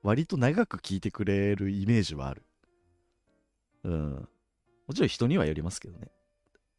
[0.03, 2.45] 割と長く聞いてくれるイメージはある。
[3.83, 4.29] うん。
[4.87, 6.11] もちろん人にはよりますけどね。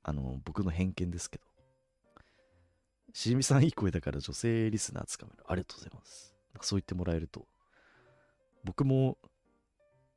[0.09, 1.45] あの、僕の偏見ですけど。
[3.13, 5.43] しじみさんいい声だから女性リスナーつかめる。
[5.49, 6.33] ありがとうございます。
[6.55, 7.45] なんかそう言ってもらえると。
[8.63, 9.19] 僕も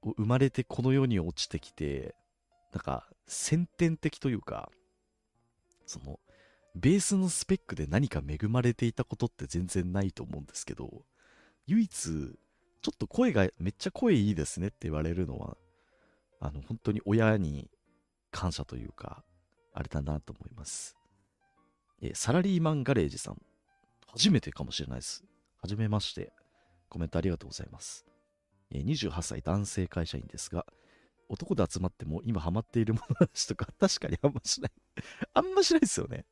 [0.03, 2.13] 生まれてこの世に落ちてきて、
[2.71, 4.69] なんか先天的というか、
[5.87, 6.19] その、
[6.75, 11.03] ベースのスペックで何か恵まれていたことって全然ないと思うんですけど、
[11.65, 15.57] 唯一、ちょっと声がめっちゃ声いいですねって言われるのは、
[16.39, 17.71] あの、本当に親に
[18.29, 19.23] 感謝というか、
[19.73, 20.97] あれだなと思います。
[22.01, 23.41] えサラリーマンガレージさん。
[24.07, 25.23] 初めてかもしれないです。
[25.61, 26.33] はじめまして。
[26.89, 28.05] コメントありがとうございます。
[28.71, 30.65] え28歳男性会社員ですが、
[31.29, 34.71] 男で集まっても今ハマっているものなしとか 確かにあんましない
[35.33, 36.25] あんましないですよね。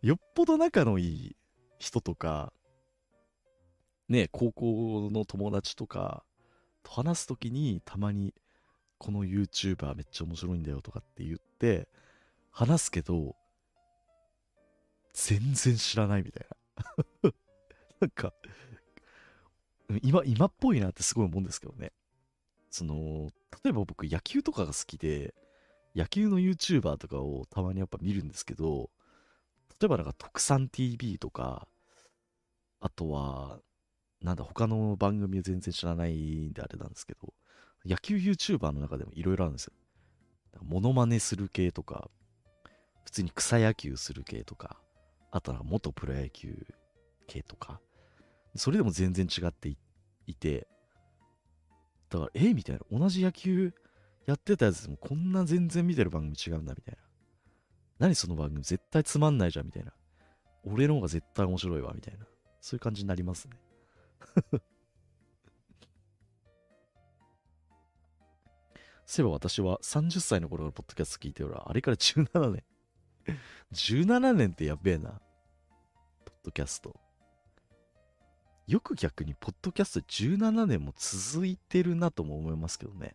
[0.00, 1.36] よっぽど仲のいい
[1.78, 2.52] 人とか、
[4.08, 6.24] ね、高校の友達とか
[6.82, 8.34] と話すときにたまに
[8.98, 11.88] この YouTuber めっちゃ面白いんだよとかって言って
[12.52, 13.34] 話すけど、
[15.14, 16.46] 全然知らないみたい
[17.24, 17.30] な
[18.00, 18.32] なんか、
[20.02, 21.92] 今、今っぽいなってすごい思うんですけどね。
[22.70, 23.30] その、
[23.64, 25.34] 例えば僕野球とかが好きで、
[25.94, 28.90] 野球の YouTuber とかをたまにやっぱ見るんですけど、
[29.80, 31.66] 例えばなんか特産 TV とか、
[32.80, 33.60] あとは、
[34.22, 37.34] なんだ、他の番組全然知らないんであれなんですけど、
[37.84, 39.72] 野球 YouTuber の中でもいろいろあるんですよ。
[40.62, 42.10] モノマネする系とか、
[43.04, 44.76] 普通に草野球する系とか、
[45.30, 46.66] あとは元プロ野球
[47.26, 47.80] 系とか、
[48.56, 49.74] それでも全然違って
[50.26, 50.66] いて、
[52.10, 52.98] だから、えみたいな。
[52.98, 53.72] 同じ野球
[54.26, 57.02] やってたやつでもこんな全然見てる番組違うんだみたいな。
[57.98, 59.92] 何その番組絶対つまんないじゃんみたいな。
[60.64, 62.26] 俺の方が絶対面白いわみたいな。
[62.60, 63.56] そういう感じになりますね。
[69.06, 72.62] そういえば私は30歳の頃からポッドキャスト聞いておら、あれから17年。
[73.72, 75.10] 17年ってやべえな。
[75.10, 75.20] ポッ
[76.44, 76.94] ドキャスト。
[78.66, 83.14] よく逆に、ポッドキャスト17年も続いてるなとも思いますけどね。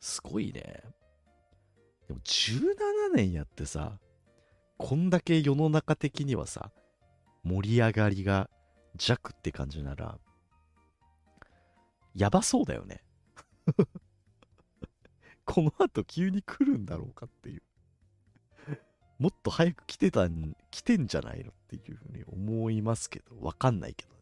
[0.00, 0.82] すごいね。
[2.06, 3.98] でも17年やってさ、
[4.78, 6.70] こんだけ世の中的にはさ、
[7.42, 8.48] 盛り上がりが
[8.96, 10.18] 弱って感じなら、
[12.18, 13.04] やばそうだよね。
[15.44, 17.62] この後急に来るんだろうかっていう。
[19.18, 24.20] もっと早く来てたん、来てんじゃないのっていうふうに思いますけど、わかんないけどね。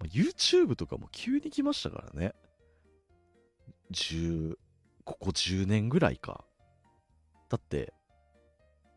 [0.00, 2.34] うん、YouTube とかも急に来ましたからね。
[3.90, 4.56] 10、
[5.04, 6.44] ここ10年ぐらいか。
[7.48, 7.92] だって、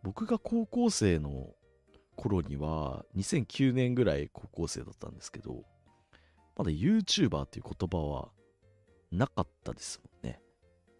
[0.03, 1.53] 僕が高校生の
[2.19, 5.63] 頃には、2009年ぐらい高校生だったんですけど、
[6.57, 8.29] まだ YouTuber っていう言葉は
[9.11, 10.41] なかったですもんね。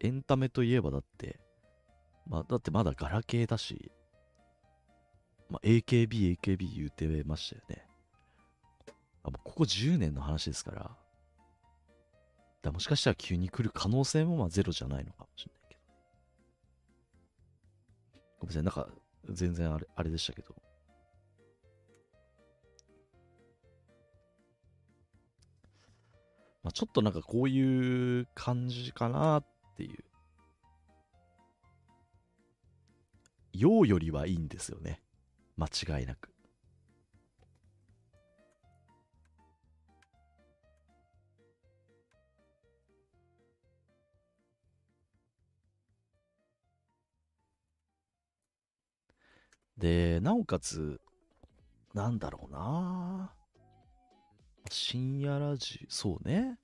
[0.00, 1.38] エンタメといえばだって、
[2.26, 3.92] まあ、だってまだガラケーだし、
[5.50, 7.86] まあ、AKB、AKB 言うてましたよね。
[9.22, 10.96] あここ10年の話ですから、
[12.62, 15.80] だもしかしたら急に来る可能性もまあゼロじゃないのかもしれないけど。
[18.40, 20.54] ごめんなさい、なんか全然あれあれでしたけど。
[26.62, 29.46] まあ、ちょっとなんかこういう感じかなっ
[29.76, 30.04] ていう。
[33.52, 35.02] 陽よりはいいんですよね。
[35.56, 36.30] 間違いなく。
[49.80, 51.00] で、なおかつ、
[51.94, 53.32] なんだろうな
[54.70, 56.58] 深夜ラジそうね。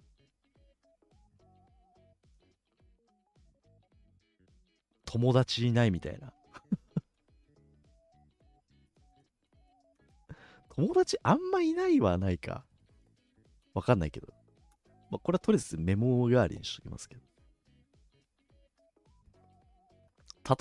[5.05, 6.33] 友達いないみたいな。
[10.75, 12.65] 友達あんまいないはないか。
[13.75, 14.33] わかんないけど。
[15.11, 17.23] まあ、これはとりあえずメモ代わりにしときますけど。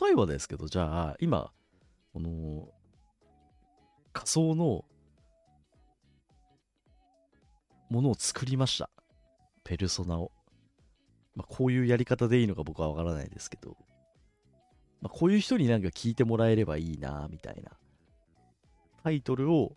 [0.03, 1.53] 例えばですけど、じゃあ、今、
[2.11, 2.73] この、
[4.13, 4.83] 仮想の
[7.89, 8.89] ものを作りました。
[9.63, 10.31] ペルソナを。
[11.35, 13.75] まあ、こういうやり方でいいのか僕はわからないですけど、
[15.01, 17.71] まあ、こういう人になんか聞いてもらえればいいな、みたいな
[19.03, 19.75] タイトルを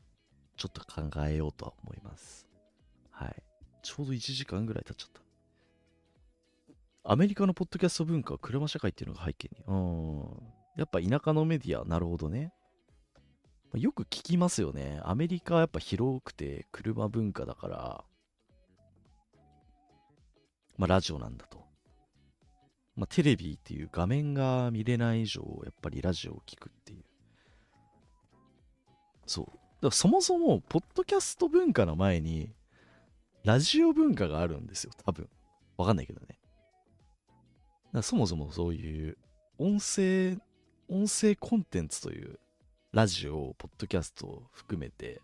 [0.56, 2.46] ちょっと考えようとは思います。
[3.10, 3.42] はい。
[3.82, 5.20] ちょうど1時間ぐらい経っちゃった。
[7.10, 9.64] アメリカのポッドキャスト文化は車社会っていうのが背景に。
[9.66, 10.42] うん。
[10.76, 12.52] やっぱ田舎のメディア、なるほどね。
[13.74, 15.00] よく聞きますよね。
[15.04, 18.04] アメリカはやっぱ広くて車文化だから、
[20.78, 21.66] まあラジオなんだと。
[22.96, 27.04] まあテレビっていう画面が見れない以上、やっぱりラジオを聞くっていう。
[29.26, 29.46] そう。
[29.46, 32.50] だからそもそも、ポッドキャスト文化の前に、
[33.44, 35.28] ラジオ文化があるんですよ、多分。
[35.76, 36.38] わかんないけどね。
[37.92, 39.18] だそもそもそういう
[39.58, 40.36] 音声、
[40.88, 42.38] 音声コンテンツという
[42.92, 45.20] ラジオ、ポッドキャストを含めて、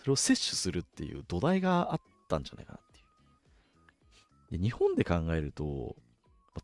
[0.00, 4.58] それを摂取するっていう土台があったんじゃないかなっていう。
[4.60, 5.96] で日本で考えると、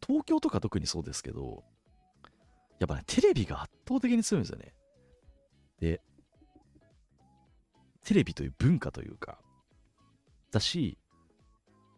[0.06, 1.64] 東京とか特にそうですけど、
[2.78, 4.74] やっぱね、テレビが圧倒的に強いんですよね。
[5.80, 6.00] で、
[8.04, 9.38] テレビという文化というか、
[10.50, 10.98] だし、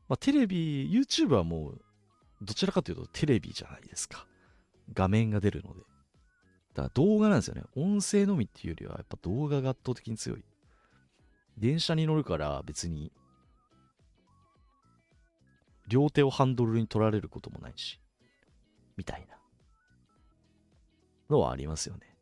[0.08, 1.80] まあ、テレビ、YouTube はもう
[2.40, 4.26] どちらかというとテレビじゃないですか。
[4.94, 5.80] 画面が出るので。
[6.78, 7.64] だから動画なんですよね。
[7.74, 10.44] 音声のみっていうよりは、やっぱ動画が圧倒的に強い。
[11.56, 13.10] 電車に乗るから別に、
[15.88, 17.98] 両手をハンドルに取られることもないし、
[18.96, 19.36] みたいな
[21.28, 22.16] のはありますよね。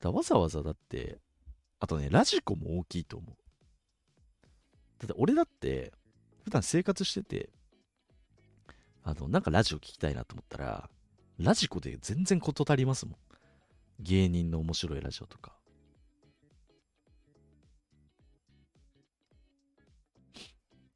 [0.00, 1.18] だわざわざだって、
[1.80, 3.36] あとね、ラジコも大きいと思う。
[5.00, 5.92] だって俺だって、
[6.44, 7.50] 普段生活してて、
[9.02, 10.88] あの、なんかラジオ聞きたいなと思ったら、
[11.38, 13.16] ラジコで全然事足りますもん。
[14.00, 15.56] 芸人の面白いラジオとか。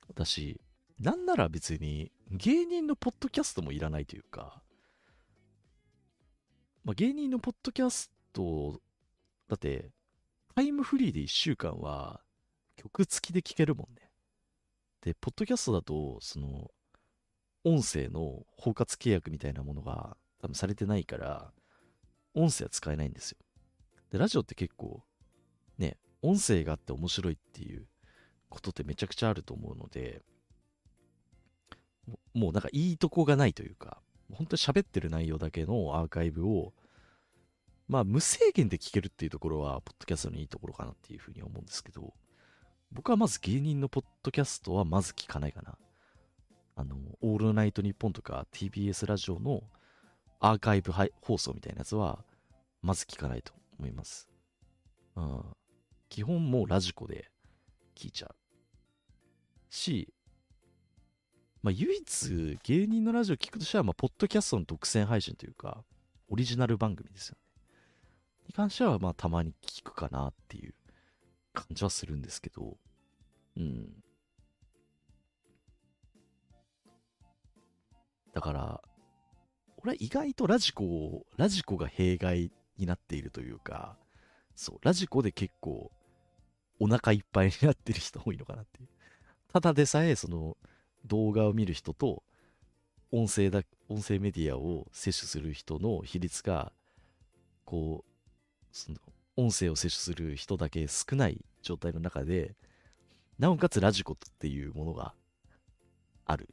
[0.08, 0.60] 私、
[1.00, 4.62] なんなら別に芸人のポッドキャストもいらないというか、
[6.84, 8.80] まあ、芸人のポッドキャスト、
[9.48, 9.90] だって、
[10.54, 12.20] タイムフリーで1週間は
[12.76, 14.10] 曲付きで聴けるもんね。
[15.02, 16.70] で、ポッドキャストだと、その、
[17.64, 21.52] 音声の包括契約みたいなものが多分されてないから、
[22.34, 23.38] 音声は使えないんですよ。
[24.10, 25.02] で、ラジオって結構、
[25.78, 27.86] ね、音声があって面白いっていう
[28.48, 30.20] ことってめちゃくちゃあると思うので、
[32.34, 36.72] もうなんかいいとこがないというか、本当に喋ってる内容だけのアーカイブを、
[37.86, 42.14] まあ無制限で聞けるっていうところは、ポッドキャストのいいところかなっていうふうに思うんですけど、
[42.90, 45.78] 僕はまず芸人のポッドキャストはまず聞かないかな。
[46.74, 49.62] あの、オールナイトニッポンとか TBS ラジオの
[50.44, 52.24] アーカイブ放送みたいなやつは、
[52.82, 54.28] まず聞かないと思います。
[55.14, 55.44] うん。
[56.08, 57.30] 基本もうラジコで
[57.94, 58.34] 聞いちゃう。
[59.70, 60.12] し、
[61.62, 65.84] まあ、唯一芸人のラジオ聞くとしては、まあ、ポッドキャストの独占配信というか、
[66.28, 67.62] オリジナル番組ですよね。
[68.48, 70.74] に関しては、まあ、たまに聞くかなっていう
[71.52, 72.76] 感じはするんですけど、
[73.56, 73.92] うん。
[78.34, 78.82] だから、
[79.82, 83.96] 俺は意外とラジコを、ラジコが弊害になっているというか、
[84.54, 85.90] そう、ラジコで結構
[86.78, 88.88] お腹いっぱいになってる人多いのかなっていう。
[89.52, 90.56] ただでさえ、その
[91.04, 92.22] 動画を見る人と
[93.10, 96.72] 音声だ、音声メディアを摂取する人の比率が、
[97.64, 98.12] こう、
[98.70, 98.98] その
[99.36, 102.54] 音声を摂取する人だけ少ない状態の中で、
[103.38, 105.14] なおかつラジコっていうものが
[106.24, 106.48] ある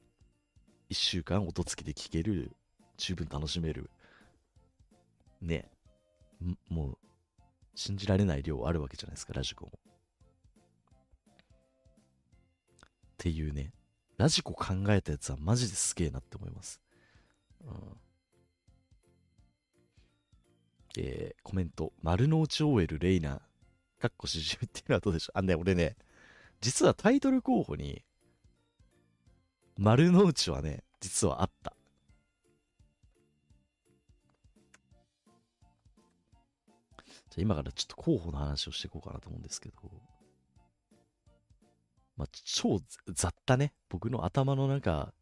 [0.90, 2.52] 1週間音付きで聴ける、
[3.00, 3.90] 十分楽しめる、
[5.42, 5.72] ね、
[6.68, 6.98] もう、
[7.74, 9.72] 信じられない量あるわけじゃないですか、ラジコも。
[12.84, 13.72] っていうね、
[14.18, 16.82] ラジコ考えたやつはマジですげえなって思います。
[17.62, 17.98] うん。
[20.98, 23.42] えー、コメント、丸の内 OL レイナ、
[24.00, 25.40] かっこしじみっていうのはどうでしょう？
[25.40, 25.96] あ、ね、俺ね、
[26.60, 28.04] 実はタイトル候補に、
[29.78, 31.74] 丸の内はね、実はあった。
[37.40, 39.76] 今からちょっと候補の話をしていこうかなと思うんですけど、
[42.18, 43.74] まあ、超雑多ね。
[43.88, 45.14] 僕の頭の中、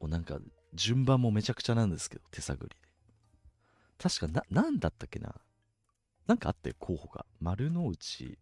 [0.00, 0.38] もうなんか、
[0.74, 2.76] 順番もめちゃくちゃなんですけど、手探りで。
[3.98, 5.34] 確かな、なんだったっけな
[6.26, 7.26] なんかあって候補が。
[7.40, 8.38] 丸の内。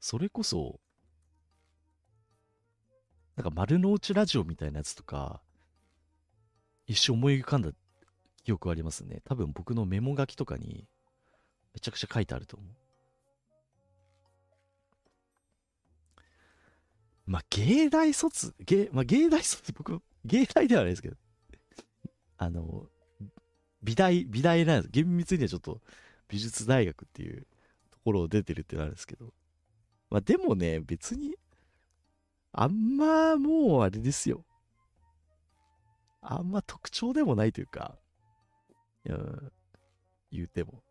[0.00, 0.80] それこそ、
[3.36, 5.42] なんか丸の内ラジオみたいなやつとか、
[6.90, 7.70] 一瞬思い浮かんだ
[8.42, 9.20] 記憶ありますね。
[9.24, 10.88] 多分僕のメモ書きとかに
[11.72, 12.68] めちゃくちゃ書いてあると思う。
[17.26, 21.16] まあ、芸大卒、芸、まあ、芸大卒、僕、芸大ではないですけど、
[22.38, 22.88] あの、
[23.84, 24.90] 美大、美大なんです。
[24.90, 25.80] 厳密にはちょっと
[26.26, 27.46] 美術大学っていう
[27.92, 29.32] ところを出てるってなるんですけど、
[30.10, 31.36] まあでもね、別に、
[32.50, 34.44] あんまもうあれですよ。
[36.22, 37.96] あんま特徴でもないというか、
[39.06, 39.52] うん、
[40.30, 40.82] 言うても。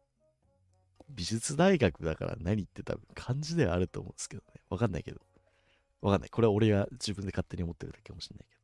[1.09, 4.61] 美術大学だから何って多分漢字ではあると思うんですけどね。
[4.69, 5.19] わかんないけど。
[6.01, 6.29] わかんない。
[6.29, 8.58] これは俺が自分で勝手に思ってるだけかもしんないけど。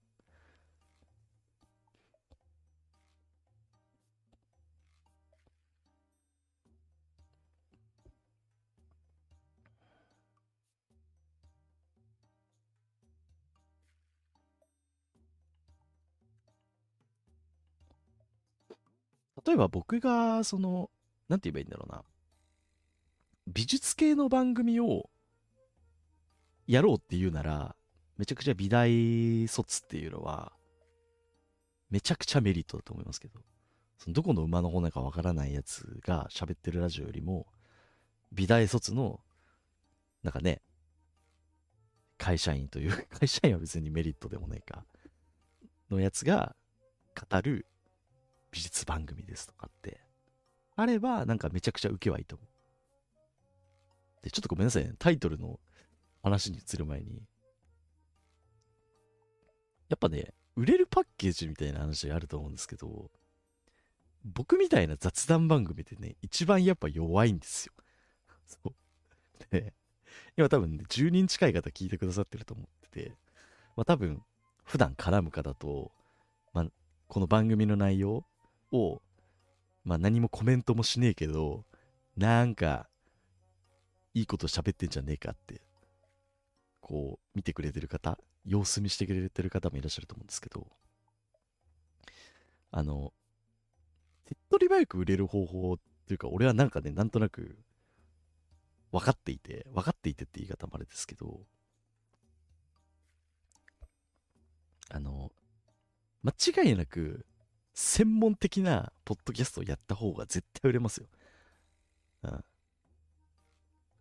[19.46, 20.90] 例えば僕が、その、
[21.30, 22.04] なんて言えばいいんだろうな。
[23.48, 25.10] 美術系の番組を
[26.68, 27.76] やろうっていうなら、
[28.18, 30.52] めちゃくちゃ美大卒っていうのは、
[31.90, 33.40] めちゃくちゃメリットだと思いますけど、
[33.98, 37.46] そのどこの馬の骨かわからないやつが喋ってるラジオよりも、
[38.32, 39.22] 美大卒の、
[40.24, 40.62] なんかね、
[42.18, 44.86] 会社員という、 会社員は別にメリットでもないか、
[45.90, 46.56] のやつが
[47.16, 47.68] 語る
[48.56, 50.00] 美術番組ですとかって、
[50.78, 52.48] あれば、なんかめちゃくちゃ受けはいいと思う。
[54.24, 54.94] で、ちょっとごめんなさいね。
[54.98, 55.60] タイトルの
[56.24, 57.22] 話に移る前に。
[59.90, 63.12] やっぱね、売れるパッケージみたいな話あると思うんですけど、
[64.24, 67.74] 僕みたいな雑談番組ってね、一番やっぱ弱いんですよ。
[68.48, 68.74] そう。
[69.52, 69.74] で、
[70.38, 73.18] 今多分ね、10人近い方聞いてくださってると思ってて、
[73.76, 74.24] まあ多分、
[74.64, 75.92] 普段絡む方と、
[76.54, 76.72] まあ、
[77.08, 78.26] この番組の内容
[78.76, 79.02] を、
[79.84, 81.66] まあ何もコメントもしねえけど、
[82.18, 82.90] なんか、
[84.14, 85.62] いいこと喋ってんじゃねえかって、
[86.80, 90.68] こう、見てくれてる方、様子見してくれてる方もいらっしゃると思うんですけど、
[92.72, 93.14] あの、
[94.26, 97.58] 手っ取り早く売れる方法っていうか、俺はなんかね、なんとなく、
[98.92, 101.42] 分かっていて、分かっていてって言い方もあれですけど、
[104.90, 105.32] あの、
[106.24, 106.34] 間
[106.66, 107.26] 違いなく、
[107.76, 111.08] 専門的なポッドキャストをやった方が絶対売れますよ。
[112.24, 112.46] うん。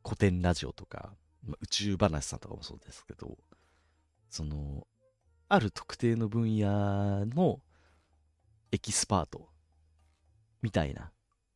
[0.05, 1.13] 古典ラジオとか、
[1.45, 3.37] まあ、宇宙話さんとかもそうですけど、
[4.31, 4.87] その、
[5.49, 7.61] ある特定の分野の
[8.71, 9.49] エキスパート
[10.63, 11.11] みたいな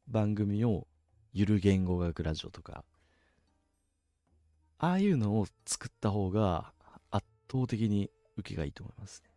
[0.08, 0.88] 番組を
[1.32, 2.84] ゆる言語学ラジオとか、
[4.78, 6.72] ああいうのを作った方が
[7.12, 9.27] 圧倒的に受けがいいと思いますね。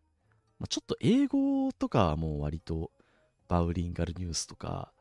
[0.62, 2.92] まあ、ちょっと英語とかはもう割と
[3.48, 4.94] バイリンガルニュースとか、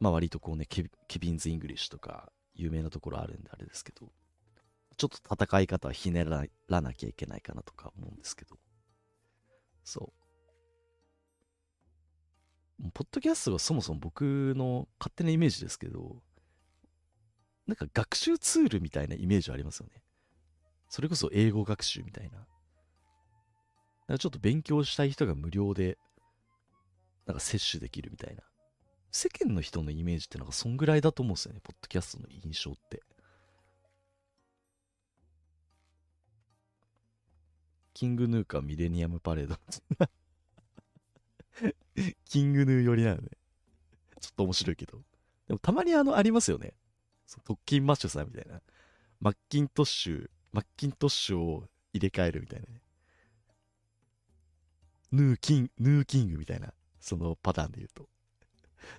[0.00, 4.10] まあ割とこうね、 Kevin's English とか有名なところあるんであれですけど、
[4.96, 8.56] ちょっと戦い方はひねらなきゃいけないかなとか思うんですけど、
[9.84, 10.14] そ
[12.82, 12.90] う。
[12.94, 16.22] ポッドキャストがそもそも僕の勝手なイメージですけど、
[17.66, 20.02] なんか学習ツールみたいなイメージありますよね。
[20.88, 22.46] それこそ英語学習みたいな。
[24.08, 25.98] なんかちょっと勉強したい人が無料で、
[27.26, 28.42] なんか摂取できるみたいな。
[29.10, 33.02] 世間の人のイメージってなんかそんぐらいだと思うんですよね、ポッドキャストの印象って。
[37.94, 39.56] King Gnu か millennium parade。
[42.26, 43.30] King Gnu 寄りなのね。
[44.20, 45.02] ちょっと面白いけど。
[45.48, 46.74] でもたまにあの、ありますよね。
[47.44, 48.60] トッキンマッシュさんみたいな。
[49.18, 52.82] マッキントッシュ、マッキントッシュを入れ替えるみたいなね。
[55.16, 58.08] ヌーキン、ヌーキングみたいな、そのパターンで言うと。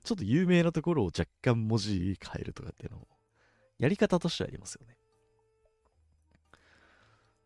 [0.03, 3.07] ちょっと有名なところを若干文字変えるとかっていうのも、
[3.78, 4.97] やり方としてはありますよね。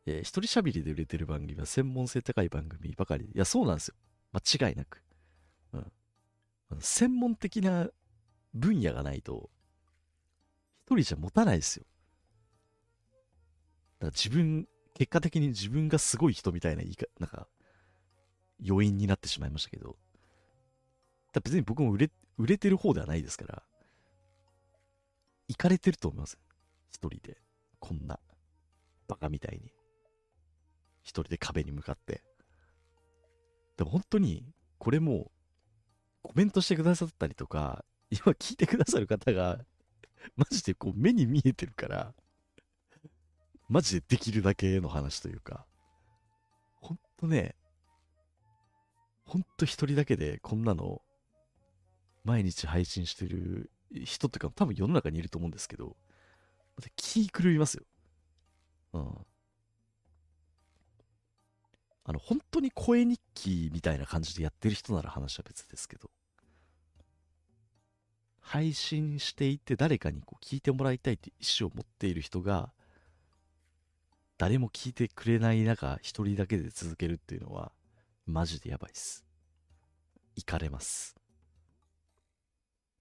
[0.05, 3.25] えー、一人喋りで売れてる番組は専門性高い番組ばかり。
[3.25, 3.95] いや、そうなんですよ。
[4.31, 5.03] 間違いなく。
[5.73, 5.91] うん。
[6.79, 7.89] 専門的な
[8.53, 9.49] 分野がないと、
[10.85, 11.85] 一人じゃ持たないですよ。
[13.99, 17.47] だから自分、結果的に自分がすごい人みたいな言い方、なんか、
[18.67, 19.97] 余韻になってしまいましたけど、
[21.33, 23.63] だ別に僕も売れ、売れてる方ではないですから、
[25.47, 26.37] 行かれてると思います。
[26.91, 27.37] 一人で。
[27.79, 28.19] こんな、
[29.07, 29.73] バカみたいに。
[31.01, 32.23] 一人で壁に向かって。
[33.75, 34.45] でも本当に、
[34.77, 35.31] これも、
[36.21, 39.59] コメントしてくださったりとか、今聞いてくださる方が、
[40.35, 42.13] マジでこう目に見えてるから、
[43.67, 45.65] マジでできるだけの話というか、
[46.75, 47.55] ほんとね、
[49.31, 51.01] ほんと一人だけでこんなの
[52.25, 53.71] 毎日配信してる
[54.03, 55.95] 人っていうか多分世の中にいると思うんですけど、
[56.97, 57.85] 気狂いますよ。
[58.91, 59.25] うん。
[62.03, 66.11] あの、本当に声日記みたいな感じでやってる人なら話は別ですけど、
[68.41, 72.73] 配信していて誰かにこう聞いてもらいたいって意思を持っている人が、
[74.37, 77.71] 誰も聞いてくれない中、一人だけで続けるっていうのは、
[78.31, 79.25] マジでやばいっす。
[80.35, 81.15] 行かれます。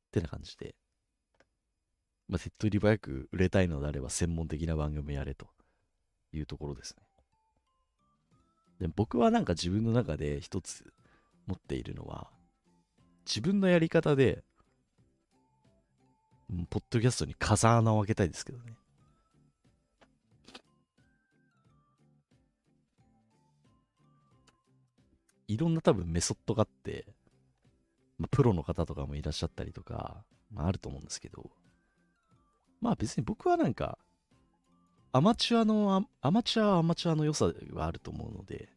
[0.08, 0.74] ってな感じで、
[2.28, 5.46] まあ、手っ取り早く売れたいのであれば専門的な番組やれと
[6.32, 7.02] いうところですね。
[8.80, 10.92] で僕はなんか自分の中で一つ
[11.46, 12.30] 持っているのは、
[13.26, 14.42] 自分のやり方で、
[16.68, 18.79] ポッドキャストに風穴を開けたいですけどね。
[25.50, 27.06] いろんな多分メソッドがあって、
[28.18, 30.22] まあ、プロの方とかもいらっしゃったりとか、
[30.52, 31.50] まあ、あると思うんですけど、
[32.80, 33.98] まあ別に僕はなんか、
[35.10, 38.68] アマチュアの、アマチュアはアマチュアの良さはあると思うので、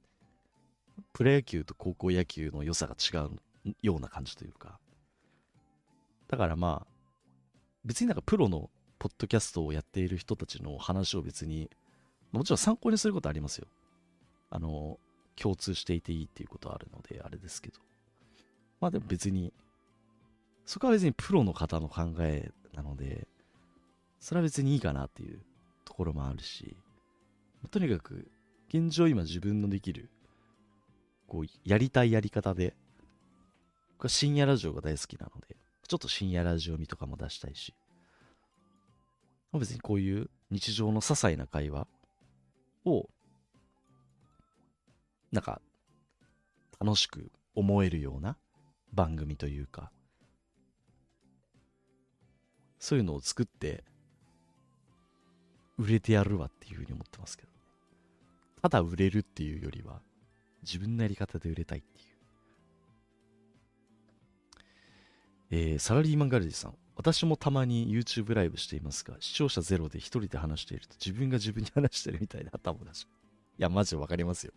[1.14, 4.80] プロ野球と高校野球の良さが違うような感じというか、
[6.28, 6.88] だからまあ、
[7.86, 11.70] 別になんかプロのポッドキャストをやっている人たちの話を別に、
[12.32, 13.68] もちろん参考にすることありますよ。
[14.50, 14.98] あの、
[15.36, 17.80] 共通していていいっていうことはあるので、あれですけど。
[18.80, 19.54] まあでも別に、
[20.66, 23.28] そこは別にプロの方の考えなので、
[24.20, 25.42] それは別にいいかなっていう
[25.86, 26.76] ところもあるし、
[27.72, 28.28] とにかく、
[28.70, 30.10] 現状今自分のできる、
[31.28, 32.76] こう、やりたいやり方で、
[33.98, 35.56] 僕は深夜ラジオが大好きなので、
[35.88, 37.74] ちょっと深夜ラジオ見とかも出したいし、
[39.60, 41.88] 別にこういう日常の些細な会話
[42.86, 43.08] を、
[45.34, 45.62] なんか、
[46.80, 48.38] 楽しく思えるような
[48.94, 49.92] 番組というか、
[52.78, 53.84] そういうのを作って
[55.80, 57.50] 売れてやるわっていうふうに思ってますけど、
[58.62, 60.02] ただ売れるっていうよりは、
[60.62, 62.06] 自分のやり方で売れたいっていう。
[65.50, 66.76] えー、サラリーマンガルディさん。
[66.96, 73.08] 私もたまに YouTube ライブしていますが、視聴者ゼロで一人で話していると自分が自分に話してるみたいな頭だし。
[73.58, 74.54] いや、マジでわかりますよ。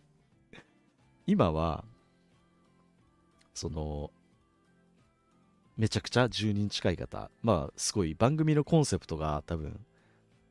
[1.27, 1.83] 今は、
[3.53, 4.11] その、
[5.77, 9.79] めちゃくちゃ10人近い方、まあ、すごい番組のコンセプトが多分、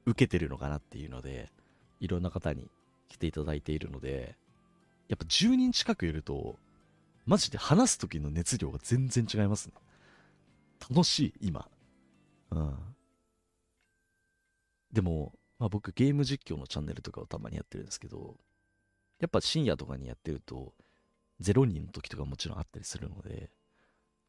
[0.05, 1.51] 受けてるのかなっていうので、
[1.99, 2.71] いろんな方に
[3.09, 4.37] 来ていただいているので、
[5.09, 6.57] やっぱ10人近くいると、
[7.25, 9.73] マジで話す時の熱量が全然違いますね。
[10.91, 11.69] 楽しい、今。
[12.51, 12.75] うん。
[14.93, 18.37] でも、まあ僕ゲーム実況のチャンネルとかをたまにやってるんですけど、
[19.21, 20.75] やっぱ深夜とかにやってると、
[21.41, 23.51] 0人の時とかもちろんあったりするので、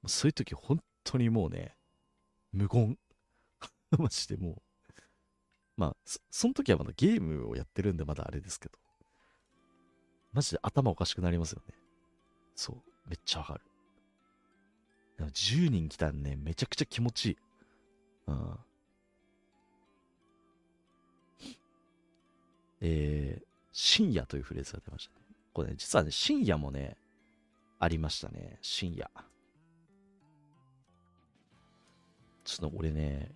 [0.06, 1.76] そういう時本当にもうね、
[2.52, 2.98] 無言。
[3.98, 4.62] マジでもう、
[5.78, 8.78] まあそ、その時はまだゲームをやってるんでまだあれですけど、
[10.34, 11.74] マジで頭おかしくなりますよね。
[12.56, 13.62] そう、めっちゃわかる。
[15.20, 17.38] 10人来たらね、めちゃくちゃ気持ちいい。
[18.28, 18.60] うん。
[22.82, 23.47] えー、
[23.80, 25.26] 深夜というフレーズが出ましたね。
[25.54, 26.98] これね、実はね、深夜もね、
[27.78, 28.58] ありましたね。
[28.64, 29.08] 深夜。
[32.44, 33.30] ちょっと俺ね、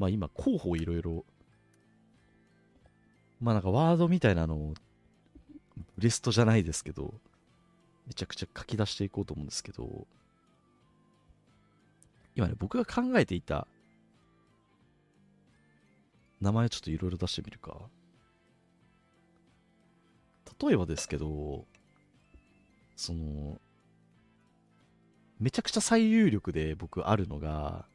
[0.00, 1.24] まあ今候補いろいろ、
[3.40, 4.74] まあなんかワードみたいなのを、
[5.94, 7.14] ブレストじゃないですけど、
[8.08, 10.04] めちゃくちゃ書き出していこうと思うんですけど、
[12.34, 13.68] 今ね、僕が考えていた
[16.40, 17.88] 名前ちょっといろいろ出してみるか。
[20.60, 21.66] 例えばですけど、
[22.96, 23.60] その、
[25.38, 27.86] めちゃくちゃ最有力で僕あるのが、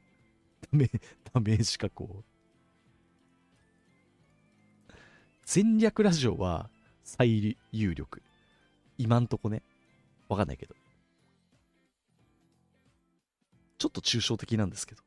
[0.62, 0.90] ダメ、
[1.34, 2.24] ダメージ加工。
[5.44, 6.70] 戦略ラジオは
[7.04, 8.22] 最有力。
[8.98, 9.64] 今んとこね。
[10.30, 10.76] わかんないけど。
[13.78, 15.02] ちょっと抽象的なんですけど。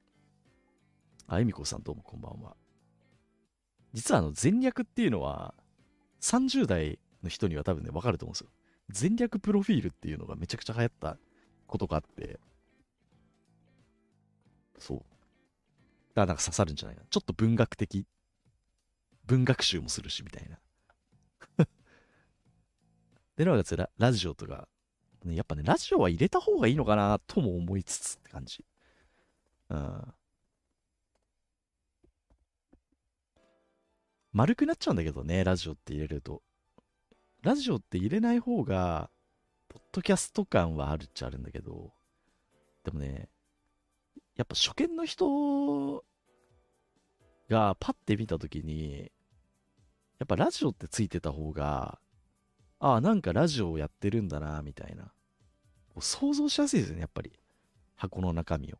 [1.28, 2.56] あ、えみこさんどうもこんばんは。
[3.92, 5.54] 実はあの、全略っていうのは、
[6.20, 8.50] 30代の人には多分ね、わかると思うんですよ。
[8.90, 11.18] 全略プロフィールっていうのがめちゃくちゃ流行った
[11.66, 12.38] ことがあって、
[14.78, 14.98] そう。
[14.98, 15.06] だか
[16.16, 17.08] らなんか刺さるんじゃないかな。
[17.10, 18.06] ちょっと文学的。
[19.26, 20.60] 文学集もするし、みたいな。
[23.36, 24.68] で、なおかつララジオとか、
[25.24, 28.64] ね、やっぱね、ラジオは入れた方がいいのかなとも思いつつって感じ。
[29.70, 30.14] うん。
[34.32, 36.42] 丸くなっちゃうんだけどね、ラジオって入れると。
[37.44, 39.10] ラジオって入れない方が、
[39.68, 41.92] ポッドキャスト感はあるっちゃあるんだけど、
[42.84, 43.28] でもね、
[44.34, 46.02] やっぱ初見の人
[47.50, 49.12] がパッて見たときに、
[50.18, 51.98] やっぱラジオってついてた方が、
[52.78, 55.12] ああ、なんかラジオをやってるんだな、みたいな。
[56.00, 57.38] 想像しやすいですよね、やっぱり。
[57.94, 58.78] 箱の中身を。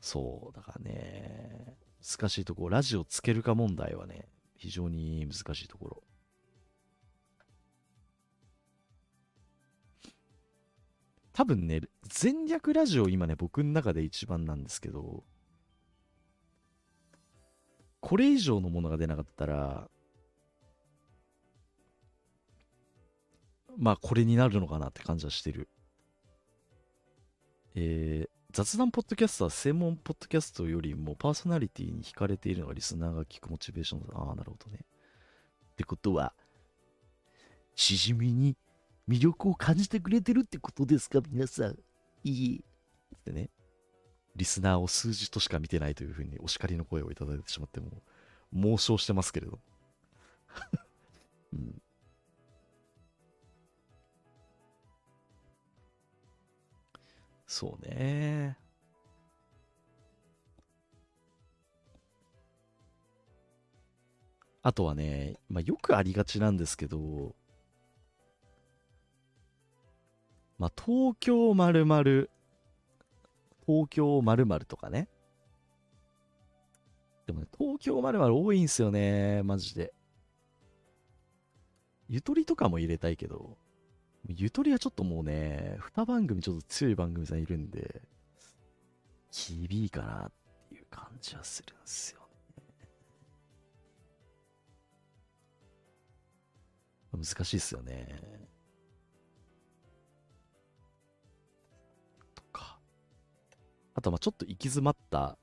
[0.00, 6.02] そう、だからね、難しいところ、ラジオつけるか問題はね、非常に難しいところ。
[11.40, 15.24] 多分ね、全略ラジオ今ね、僕の中で一番なんですけど、
[18.00, 19.88] これ以上のものが出なかったら、
[23.78, 25.70] まあこれになるのかなって感じはしてる。
[27.74, 34.08] えー、雑談ポッドキャストは専門ポッドキャストよりもパーソナリティに惹かれているのがリスナーが聞くモチベーションだ。
[34.14, 34.80] ああ、なるほどね。
[35.72, 36.34] ってことは、
[37.74, 38.58] しじみに
[39.10, 41.76] 魅力を感じてくれてるってことですか、皆さん。
[42.22, 42.64] いい。
[43.16, 43.50] ってね、
[44.36, 47.90] リスナーを数字としか見てないというふうにお叱りの声をいただいてしまっても、
[48.54, 49.58] 妄想してますけれど。
[51.52, 51.82] うん。
[57.48, 58.56] そうね。
[64.62, 67.34] あとはね、まあ、よくありがちなんですけど、
[70.60, 72.30] まあ、東京〇〇、
[73.66, 75.08] 東京〇〇とかね。
[77.26, 79.94] でもね、東京〇〇多いんすよね、マジで。
[82.10, 83.56] ゆとりとかも入れたいけど、
[84.28, 88.02] ゆとりはちょっともうね、2番組ちょっと強い番組さんいるんで、
[89.30, 90.32] 厳いかなっ
[90.68, 92.20] ていう感じはするんすよ
[97.14, 97.24] ね。
[97.24, 98.50] 難しいっすよね。
[104.00, 105.36] あと、まあちょっと行き詰まった、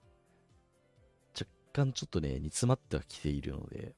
[1.39, 3.93] 若干ちょっとね、煮詰まってはきているので、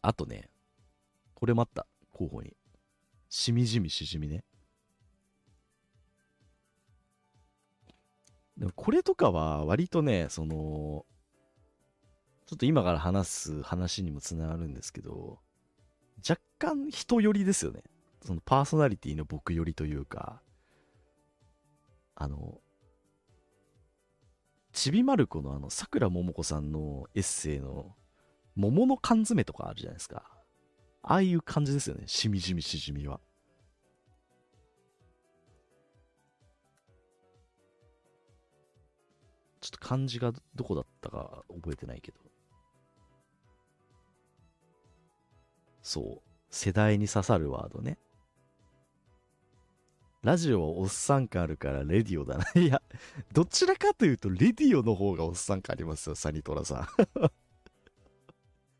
[0.00, 0.50] あとね、
[1.34, 2.56] これもあった、候補に。
[3.28, 4.42] しみじみしじみね。
[8.58, 11.06] でもこれとかは割とね、その、
[12.46, 15.38] ちょっと今から話す話にもつながるんですけど、
[16.28, 17.84] 若干人寄りですよね。
[18.24, 20.40] そのパーソナリティの僕寄りというか、
[22.14, 22.60] あの、
[24.72, 27.94] ちびまる子のあの、さくらももこさんのエッセイの、
[28.54, 30.22] 桃の缶詰とかあるじゃないですか。
[31.02, 32.04] ああいう感じですよね。
[32.06, 33.20] しみじみしじみは。
[39.60, 42.18] ちょっと漢字がどこだったか覚えてないけど。
[45.82, 46.28] そう。
[46.50, 47.98] 世代に刺さるワードね。
[50.22, 52.46] ラジオはおっさん感あるからレディオだな。
[52.60, 52.80] いや、
[53.32, 56.88] どちらかというとレディオの方がおっさん感ありますよ、サニトラさ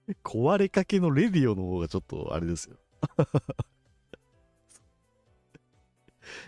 [0.09, 0.12] ん。
[0.22, 2.76] 壊れかけのレディオの方がちょっとあれですよ。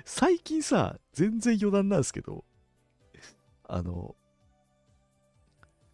[0.05, 2.45] 最近さ、全然余談なんですけど、
[3.65, 4.15] あの、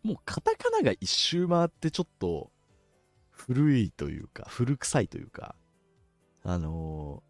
[0.03, 2.51] もうカタカナが一周回ってちょっと
[3.31, 5.55] 古いというか、古臭いというか、
[6.43, 7.23] あの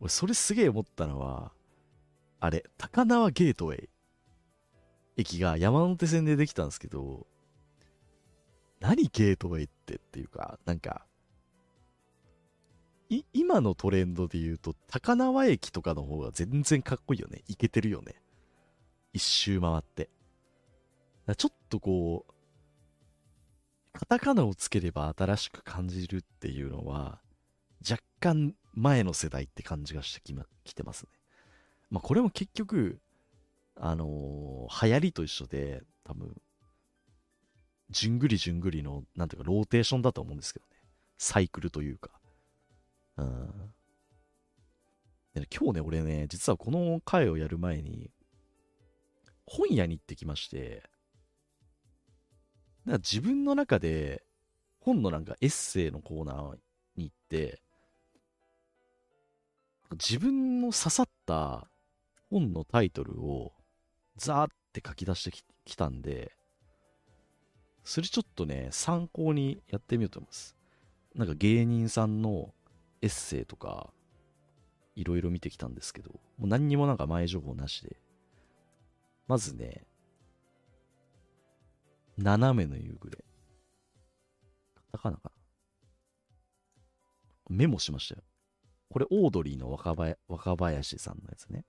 [0.00, 1.52] 俺それすげえ思ったのは、
[2.40, 3.88] あれ、高輪ゲートウェイ
[5.16, 7.26] 駅が山手線でできたんですけど、
[8.80, 11.06] 何ゲートウェイってっていうか、なんか、
[13.10, 17.42] い、今のトレンドで言うと、高輪駅とかの方が全然かっこいいよね。
[17.48, 18.14] いけてるよね。
[19.12, 20.08] 一周回って。
[21.36, 22.32] ちょっとこう、
[23.92, 27.20] カタカナをつければ新しく感じるっていうのは、
[27.88, 31.10] 若干前の世代って感じがしてき,、ま、きてますね。
[31.90, 33.00] まあこれも結局、
[33.76, 36.34] あのー流行りと一緒で、多分、
[37.90, 40.76] じゅんぐりじゅんぐりの、なんていうか、ローテーションだと思うんですけどね。
[41.18, 42.10] サイクルというか。
[43.16, 43.72] うん。
[45.34, 48.10] で今日ね、俺ね、実はこの回をやる前に、
[49.46, 50.88] 本屋に行ってきまして、
[52.84, 54.24] なんか自分の中で、
[54.80, 56.58] 本のなんかエッセイのコーナー
[56.96, 57.60] に行って、
[59.92, 61.68] 自分の刺さった
[62.30, 63.52] 本のタイトルを
[64.16, 65.32] ザーって書き出して
[65.64, 66.32] きたんで、
[67.82, 70.56] それちょっとね、参考にやってみようと思います。
[71.14, 72.54] なんか芸人さんの
[73.02, 73.92] エッセイとか、
[74.94, 77.96] いろいろ見てきたんですけど、もう何にもなんか前情報なしで、
[79.26, 79.86] まずね、
[82.16, 83.24] 斜めの夕暮れ。
[84.74, 85.32] カタカナか
[87.48, 88.22] なメモしましたよ。
[88.90, 91.64] これ、オードリーの若林若林さんのやつね。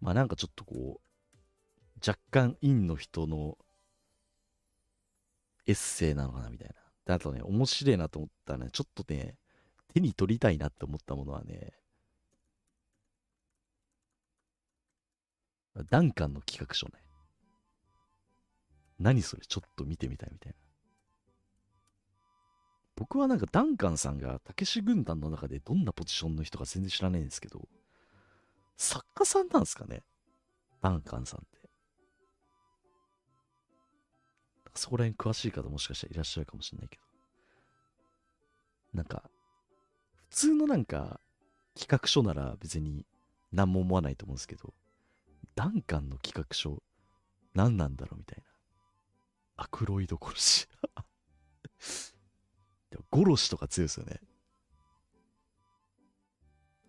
[0.00, 3.56] まあなんかちょっとこう、若干陰の人の
[5.66, 6.74] エッセイなのかなみたいな。
[7.06, 9.36] であとね、面白いなと思ったらね、ちょっとね、
[9.94, 11.72] 手に取りたいなって思ったものはね、
[15.88, 16.94] ダンカンの企画書ね。
[18.98, 19.42] 何それ？
[19.46, 20.69] ちょっと見てみたいみたいな。
[23.00, 27.66] 僕はなんかダンカンさんがたけし軍団の中でどんなポジションの人か全然知らないんですけど、
[28.76, 30.02] 作家さんなんですかね？
[30.82, 31.70] ダンカンさんって。
[34.74, 37.02] そこら辺詳しい方もしかしたらいらっしゃるかもしれないけど。
[38.92, 39.22] なんか、
[40.28, 41.20] 普通のなんか
[41.74, 43.06] 企画書なら別に
[43.50, 44.74] 何も思わないと思うんですけど、
[45.54, 46.82] ダンカンの企画書
[47.54, 48.38] 何なんだろうみたい
[49.56, 49.64] な。
[49.64, 50.68] アクロイド殺し。
[52.90, 54.20] でも、殺しとか強いですよね。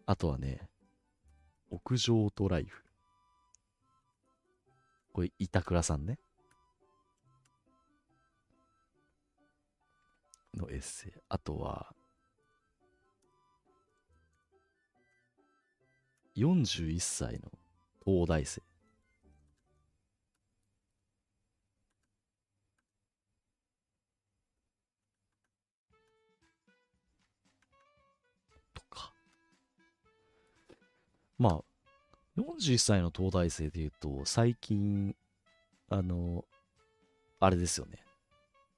[0.05, 0.67] あとはね、
[1.69, 2.83] 屋上とライフ。
[5.13, 6.19] これ、板倉さんね。
[10.53, 11.11] のエッセイ。
[11.29, 11.93] あとは、
[16.35, 17.51] 41歳の
[18.03, 18.61] 東大生。
[31.41, 35.15] まあ、41歳の東大生でいうと、最近、
[35.89, 36.45] あの、
[37.39, 37.97] あれですよね。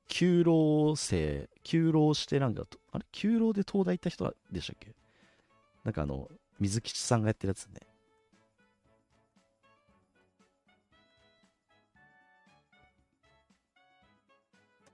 [0.08, 3.06] 休労生、休労してなんか、あれ？
[3.12, 4.96] 休労で東大行った人でしたっけ？
[5.84, 7.82] なんかあの、水吉さんがやってるやつね。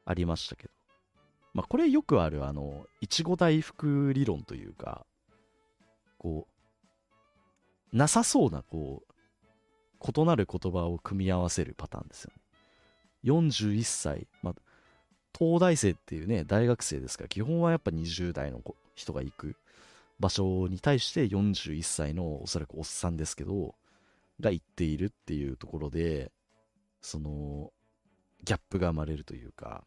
[0.05, 0.73] ありましたけど。
[1.53, 5.05] まあ、これよくある、あの、いちご大福理論というか、
[6.17, 6.58] こう、
[7.91, 12.41] なさそうな、こう、異なる言葉を組み合わせるパターンですよね。
[13.25, 14.55] 41歳、まあ、
[15.37, 18.61] 東大生っていうね、大学生ですから、基本はやっぱ20代の
[18.95, 19.55] 人が行く
[20.19, 23.75] 場所に対して41歳のおそらくおっさんですけど、
[24.39, 26.31] が行っているっていうところで、
[27.01, 27.71] その、
[28.43, 29.83] ギャップが生まれるというか、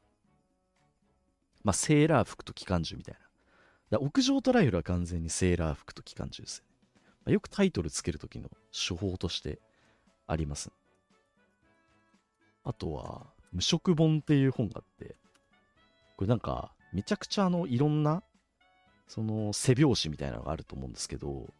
[1.64, 3.14] まあ、セーラー服と機関銃みたい
[3.90, 3.98] な。
[3.98, 6.71] 屋上トライフルは完全にセーラー服と機関銃ですね。
[7.26, 9.60] よくタイトルつけるときの手法として
[10.26, 10.70] あります。
[12.64, 15.16] あとは、無色本っていう本があって、
[16.16, 18.22] これなんか、めちゃくちゃあの、いろんな
[19.06, 21.52] その背表紙みたいなのがあると思うんですけど、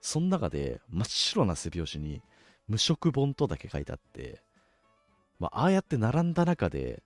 [0.00, 2.22] その中で真っ白な背表紙に
[2.68, 4.42] 無色本とだけ書いてあって、
[5.38, 7.02] まあ、ああやって並んだ中で、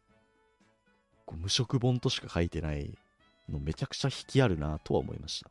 [1.27, 2.97] こう無色本としか書いてない
[3.51, 5.51] のめちゃくちゃ引きあるなとは思いました。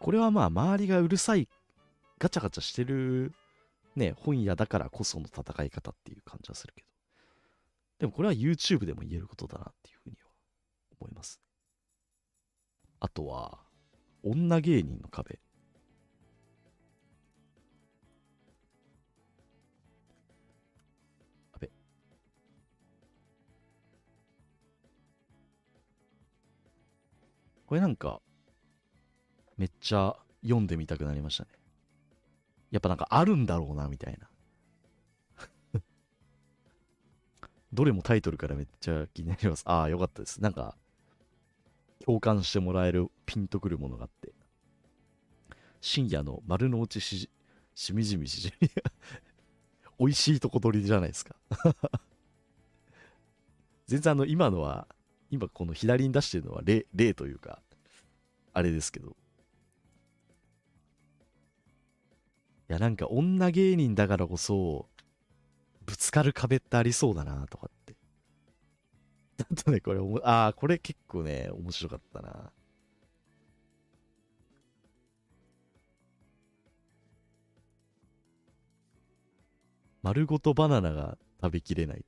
[0.00, 1.46] これはまあ周りがうるさい、
[2.18, 3.32] ガチャガチャしてる
[3.94, 6.88] ね、本屋だからこその戦い方っていう感じはするけど。
[7.98, 10.30] でもこれは YouTube でも言えることだなっていうふうには
[10.98, 11.38] 思います。
[12.98, 13.58] あとは、
[14.22, 15.38] 女芸人の壁。
[21.52, 21.70] あべ。
[27.66, 28.22] これなんか、
[29.60, 31.50] めっちゃ読んでみたくなりましたね。
[32.70, 35.80] やっぱなんかあるんだろうな、みたいな。
[37.72, 39.62] どれもタイトルからめっちゃ気になります。
[39.66, 40.40] ああ、よかったです。
[40.40, 40.76] なんか、
[42.04, 44.32] 共感してもらえるピンとくるものがあって
[45.80, 47.30] 深夜の丸の内し
[47.74, 48.70] しみじみしじみ
[49.98, 51.36] 美味しいとこ取りじゃないですか
[53.86, 54.88] 全然あの今のは
[55.30, 57.62] 今この左に出してるのは例例というか
[58.52, 59.16] あれですけど
[62.72, 64.88] やなんか女芸人だからこそ
[65.86, 67.96] ぶつかる壁ってありそうだなとかって
[69.50, 72.52] あとね、これ、ああ、これ結構ね、面白かったな。
[80.02, 82.04] 丸ごとバナナが食べきれない。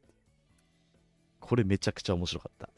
[1.41, 2.71] これめちゃくちゃ面白かった。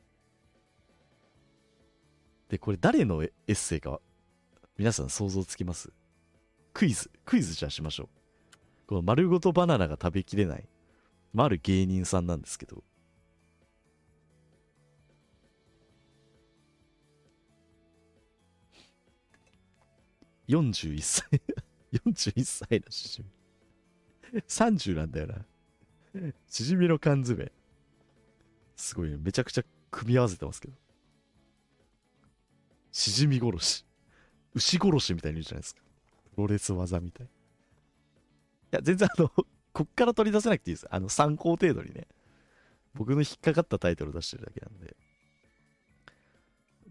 [2.49, 4.01] で、これ誰のエッセイか、
[4.77, 5.93] 皆さん想像つきます？
[6.75, 8.09] クイズ、クイズじゃあしましょう。
[8.89, 10.69] この丸ごとバナナが食べきれない。
[11.33, 12.83] まあ、ある芸人さんなんですけど、
[20.49, 21.41] 41歳。
[22.05, 24.41] 41歳のしじみ。
[24.49, 25.47] 30なんだよな。
[26.49, 27.53] しじみの缶詰。
[28.75, 29.17] すごいね。
[29.17, 30.75] めちゃくちゃ組み合わせてますけど。
[32.91, 33.87] しじみ殺し。
[34.55, 35.85] 牛殺しみたいに言うじゃないですか。
[36.37, 37.27] ロレス技みたい。
[37.27, 37.29] い
[38.71, 39.31] や全然あの
[39.73, 40.87] こっから取り出せなくていいです。
[40.91, 42.07] あの参考程度にね。
[42.95, 44.97] 僕の引っかかったタイトル出してるだけなんで。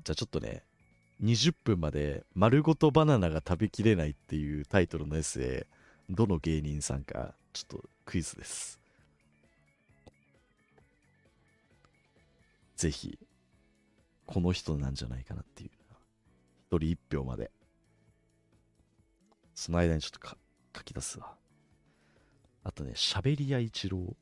[0.04, 0.64] じゃあちょっとね
[1.22, 5.66] 20分まで丸ごとバナナが食べきれないっていうタイトルのエッセ
[6.10, 8.80] イどの芸人さんかちょっとクイズです。
[12.76, 13.18] ぜひ
[14.26, 15.70] この人なんじゃないかなっていう。
[16.70, 17.52] 一人一票まで。
[19.56, 20.38] その間にちょっと
[20.76, 21.36] 書き出すわ
[22.64, 24.16] あとね喋り屋一郎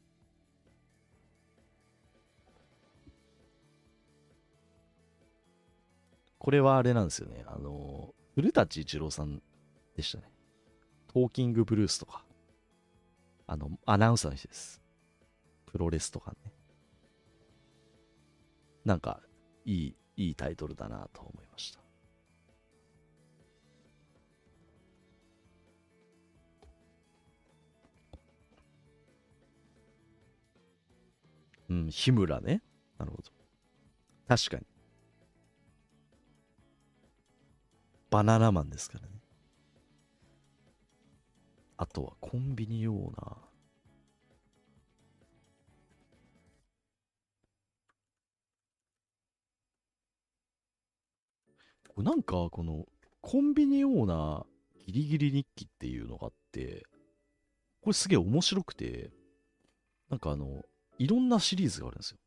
[6.42, 7.46] これはあれなんですよね。
[7.46, 9.44] あの、古舘一郎さん
[9.96, 10.24] でしたね。
[11.14, 12.26] トーキングブルースとか。
[13.46, 14.82] あの、アナウンサーの人です。
[15.68, 16.52] プロレスとかね。
[18.86, 19.22] なんか、
[19.66, 21.81] いい、いいタイトルだなと思いました。
[31.72, 32.62] うん、日村ね。
[32.98, 33.24] なるほど。
[34.28, 34.66] 確かに。
[38.10, 39.14] バナナマンですからね。
[41.78, 52.04] あとはコンビニオーナー。
[52.04, 52.86] なんかこの
[53.22, 54.46] コンビニオーナー
[54.88, 56.84] ギリギリ日記っていうのがあって
[57.82, 59.12] これすげえ面白くて
[60.10, 60.64] なんかあの
[61.02, 62.18] いろんなシリーズがあるんですよ。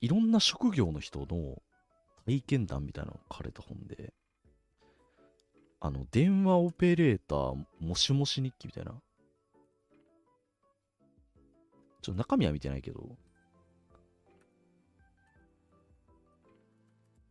[0.00, 1.60] いろんな職業の人の
[2.26, 4.14] 体験談みたいなのが書かれた本で、
[5.80, 8.92] あの、電話オペレーター、もしもし日記みたいな。
[12.02, 13.04] ちょっと中身は見てないけど、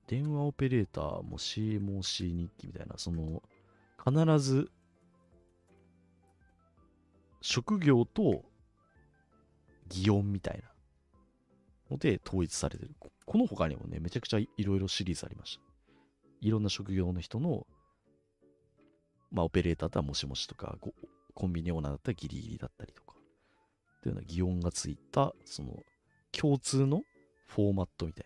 [0.06, 3.42] 電話オペレーター、もしもし日記みたいな、その、
[4.06, 4.70] 必ず、
[7.40, 8.44] 職業と
[9.94, 10.64] 擬音みたいな
[11.92, 12.92] ので統一されてる。
[13.26, 15.62] この他にもね、めちゃくちゃいろいろシリーズありました。
[16.42, 17.66] いろんな職業の人の、
[19.32, 20.78] まあ、オペレーターだったらもしもしとか、
[21.34, 23.16] コンビニオーナーだったらギリギリだったりとか、
[24.02, 25.84] というような擬音がついた、その、
[26.32, 27.04] 共通の
[27.48, 28.26] フォーマットみたい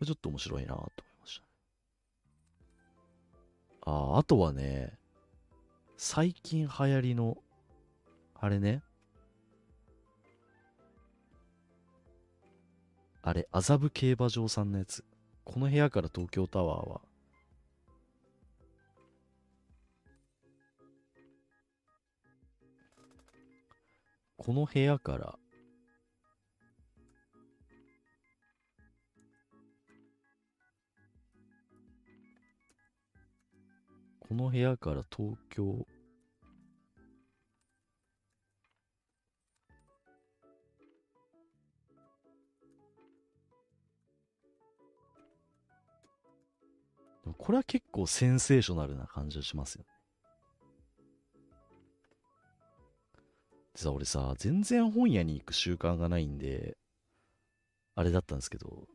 [0.00, 0.06] な。
[0.06, 0.90] ちょっと面白いなと思い
[1.20, 1.42] まし
[3.82, 3.90] た。
[3.90, 4.96] ああ、あとはね、
[5.96, 7.36] 最近流行りの、
[8.34, 8.82] あれね、
[13.28, 15.04] あれ、麻布競馬場さんのやつ。
[15.44, 17.02] この部屋から東京タワーは、
[24.38, 25.38] この部屋から、
[34.20, 35.86] この部屋から東京。
[47.36, 49.88] これは結構センセーショナルな感じがしますよね。
[53.74, 56.76] でさ、俺さ、全然本屋に行く習慣がないんで、
[57.94, 58.86] あれだったんですけど、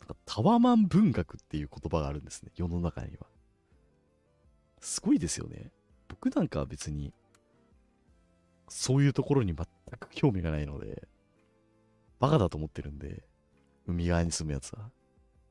[0.00, 3.26] なんかタワマン文学っていう言葉があるんですね、世の中には。
[4.80, 5.70] すごいですよね。
[6.08, 7.12] 僕なんかは別に、
[8.68, 9.66] そういうところに全
[9.98, 11.08] く興味がないので、
[12.18, 13.24] バカだと思ってるんで、
[13.86, 14.90] 海側に住むやつは。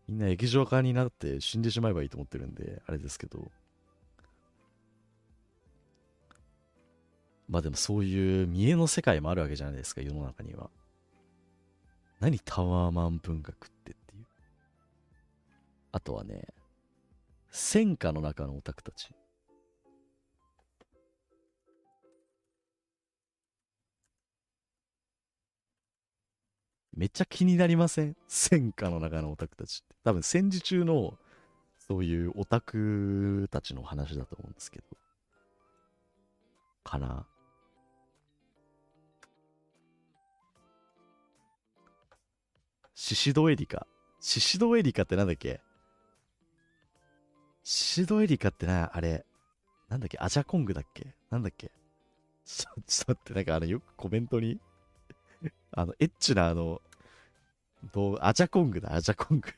[0.09, 3.51] みんな液状化になって死んでしまえばいいと思ってるんで、あれですけど。
[7.47, 10.71] まあでもそういう見栄の世界もあるわけじゃないですか、世の中には。
[12.19, 14.25] 何タワーマン文学ってっていう。
[15.91, 16.47] あとはね、
[17.51, 19.11] 戦火の中のオタクたち。
[26.95, 28.15] めっちゃ気になりません？
[28.27, 29.95] 戦火の中のオタクたちって。
[30.03, 31.17] 多分戦時中の
[31.87, 34.85] そういうオタクたちの話だと思うんですけど。
[36.83, 37.25] かな
[42.95, 43.87] シシドエリカ。
[44.19, 45.61] シシドエリカってなんだっけ？
[47.63, 49.25] シシドエリカってな、あれ、
[49.87, 50.17] なんだっけ？
[50.19, 51.15] アジャコングだっけ？
[51.29, 51.71] なんだっけ？
[52.45, 54.59] ちょっと待って、なんかあの、よくコメントに
[55.71, 56.81] あの、エッチなあの、
[57.93, 59.49] どう、アジャコングだ、アジャコング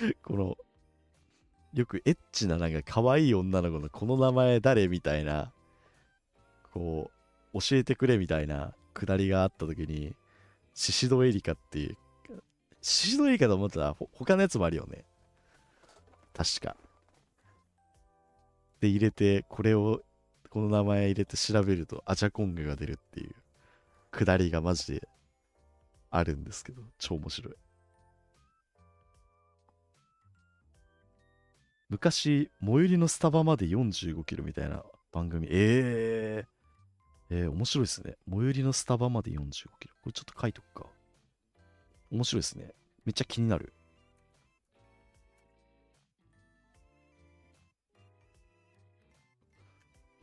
[0.22, 0.56] この、
[1.74, 5.52] よくエッチななんか可愛い女の子のこの名前誰みたいな、
[6.72, 7.10] こ
[7.54, 10.14] う、教えてくれみたいなくだりがあった時に、
[10.74, 11.96] シシドエリカっていう、
[12.80, 15.04] シシドエリカと思ったら他のやつもあるよね。
[16.34, 16.76] 確か。
[18.80, 20.02] で入れて、これを、
[20.50, 23.34] この名前入れて調べるとアジャコングが出るっていう
[24.10, 25.08] くだりがマジで
[26.10, 27.54] あるんですけど、超面白い。
[31.90, 35.48] 昔、最寄りのスタバまで45キロみたいな番組。
[35.50, 38.16] えー、えー、面白いですね。
[38.28, 39.44] 最寄りのスタバまで45
[39.80, 39.94] キロ。
[40.02, 40.86] これちょっと書いとくか。
[42.10, 42.72] 面白いですね。
[43.04, 43.72] めっちゃ気になる。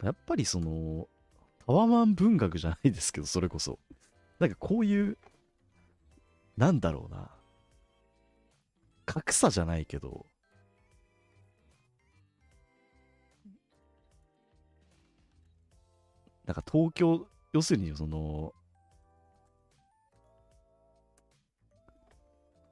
[0.04, 1.08] やっぱりその、
[1.66, 3.80] タワマン文学じゃないですけど、それこそ。
[4.40, 5.18] なんかこういう、
[6.58, 7.32] なんだろうな。
[9.06, 10.26] 格差じゃないけど、
[16.46, 18.54] なんか東京、要するにその、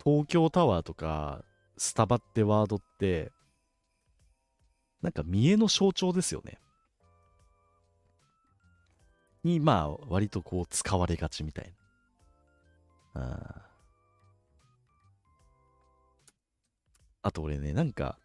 [0.04, 1.44] 東京タワーとか、
[1.78, 3.32] スタバってワードって、
[5.02, 6.60] なんか見栄の象徴ですよね。
[9.44, 11.74] に、まあ、割とこう使われがちみたい
[13.15, 13.22] な。
[13.22, 13.74] あ
[17.22, 18.18] あと俺ね、なんか、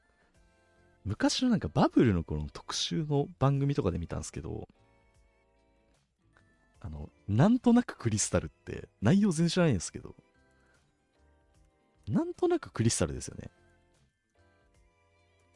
[1.05, 4.69] 昔のなんかバブルの頃の特集の番組とかで見たんですけど、
[6.81, 10.15] あの、なんとなくクリスタルって内容全然知らないんですけど、
[12.09, 13.51] なんとなくクリスタルですよね。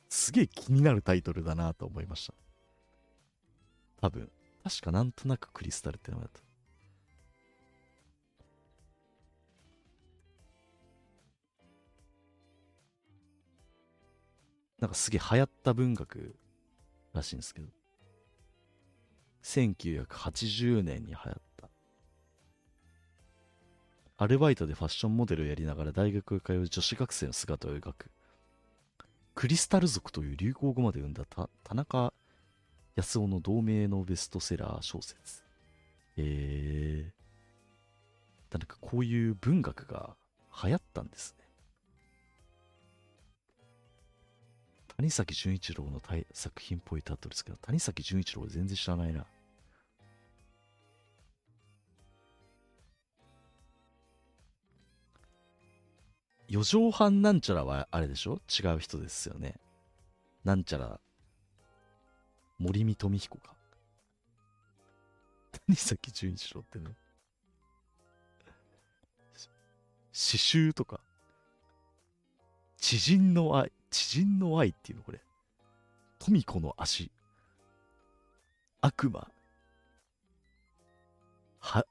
[0.09, 2.35] すげえ気になるタイトルだなと思いました。
[4.01, 4.31] 多分。
[4.63, 6.53] 確かなんとなくクリスタルって名前だった。
[14.81, 16.35] なんかすげえ流行った文学
[17.13, 17.69] らしいんですけど。
[19.45, 21.69] 1980年に流行った。
[24.19, 28.11] アルバイトでファッションモデルをやりながら大学へ通う女子学生の姿を描く。
[29.35, 32.13] クリスタル族という流行語まで生んだ田中
[32.95, 35.43] 康夫の同名のベストセラー小説。
[36.17, 37.13] えー。
[38.53, 40.15] なんかこういう文学が
[40.63, 41.45] 流行ったんですね。
[44.99, 46.03] 谷崎潤一郎の
[46.35, 49.25] 作品っぽいタイトルですけど、谷崎潤一郎全然知らないな。
[56.47, 58.43] 四畳半なんちゃらはあれでしょ？
[58.49, 59.55] 違う人ですよね。
[60.45, 61.01] なんちゃら、
[62.63, 63.57] 森見富彦か。
[65.67, 66.95] 谷崎潤一郎ってね。
[70.13, 71.01] 詩集とか。
[72.77, 75.21] 知人の愛、知人の愛っていうのこれ。
[76.21, 77.11] 富子の足。
[78.81, 79.29] 悪魔。
[81.59, 81.85] は、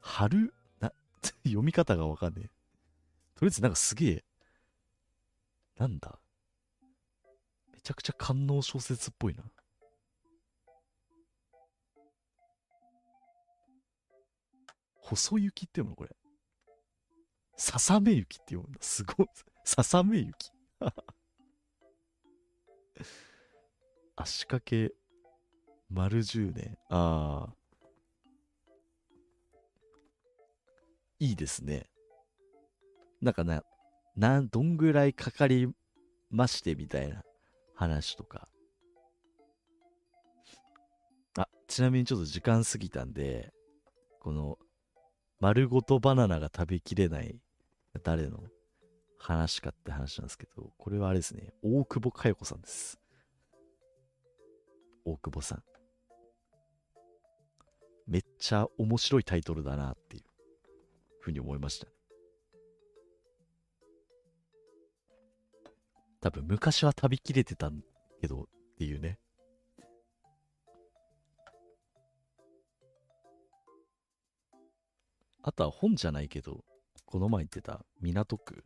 [0.00, 0.54] 春？
[0.80, 0.90] な、
[1.44, 2.48] 読み方がわかんねえ。
[3.34, 4.24] とりあえずなんかすげえ、
[5.76, 6.18] なんだ？
[7.72, 9.42] めちゃくちゃ官能小説っぽいな。
[15.14, 16.10] 細雪って読むのこれ。
[17.56, 18.78] ささめ雪って読むんだ。
[18.80, 19.26] すごい。
[19.64, 20.52] ささめ雪。
[24.16, 24.92] 足掛け
[25.88, 26.78] 丸10年。
[26.88, 27.56] ああ。
[31.20, 31.88] いいですね。
[33.22, 33.64] なんかな、
[34.16, 35.72] な、どんぐらいかかり
[36.30, 37.22] ましてみたいな
[37.74, 38.48] 話とか。
[41.36, 43.54] あ、ちなみにちょっと時間過ぎたんで、
[44.18, 44.58] この
[45.44, 47.36] 丸ごとバナナが食べきれない
[48.02, 48.44] 誰の？
[49.18, 52.98] 話かって話なんですけど、これはあれですね、大久保佳代子さんです。
[55.04, 55.62] 大久保さん。
[58.06, 60.22] めっちゃ面白いタイトルだなっていう
[61.20, 61.88] ふうに思いました。
[66.22, 67.70] 多分昔は食べきれてた
[68.18, 68.44] けどっ
[68.78, 69.18] ていうね。
[75.46, 76.64] あとは本じゃないけど、
[77.04, 78.64] この前言ってた港区。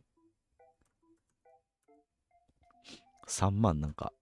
[3.27, 4.13] 3万なんか、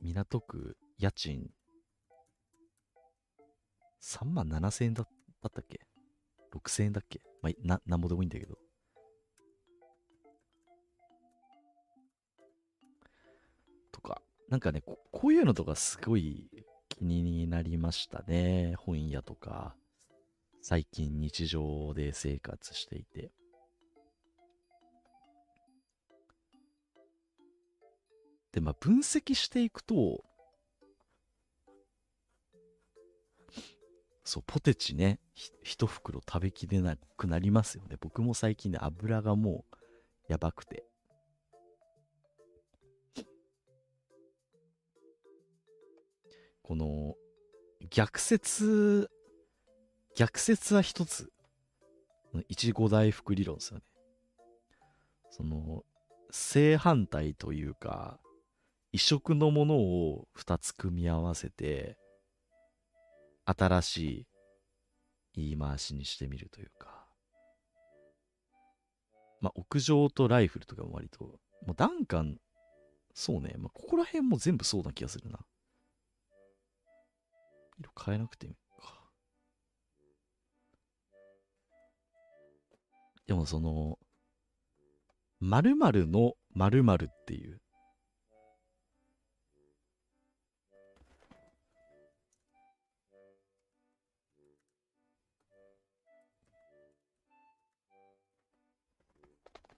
[0.00, 1.50] 港区家賃
[4.00, 5.08] 3万7千円だっ
[5.42, 5.80] たっけ
[6.54, 7.20] ?6 千円だっけ？
[7.42, 8.56] まあ、な、なんぼでもいいんだけど。
[13.92, 16.48] とか、なんかねこ、こういうのとかすごい
[16.88, 18.74] 気になりましたね。
[18.78, 19.76] 本屋とか。
[20.66, 23.30] 最近日常で生活していて。
[28.50, 30.24] で、まあ、分析していくと、
[34.24, 35.20] そう、ポテチね、
[35.62, 37.98] 一袋食べきれなくなりますよね。
[38.00, 40.86] 僕も最近ね、油がもうやばくて。
[46.62, 47.16] この、
[47.90, 49.10] 逆説、
[50.16, 51.32] 逆説は一つ、
[52.48, 53.82] いちご大福理論ですよね。
[55.30, 55.84] その、
[56.30, 58.20] 正反対というか、
[58.92, 61.98] 異色のものを2つ組み合わせて、
[63.44, 64.26] 新しい
[65.34, 67.06] 言い回しにしてみるというか。
[69.40, 71.24] まあ、屋上とライフルとかも割と、
[71.66, 72.38] もうダンカン、
[73.14, 75.40] そうね、まあ、ここら辺も全部そうな気がするな。
[77.80, 78.56] 色変えなくていい
[83.26, 83.98] でもその、
[85.40, 87.60] 〇〇の〇〇っていう、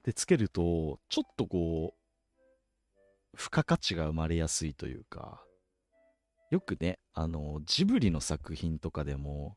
[0.03, 5.45] で、つけると、ちょっとこう、付加価値が生まれやすいというか、
[6.51, 9.57] よくね、あの、ジブリの作品とかでも、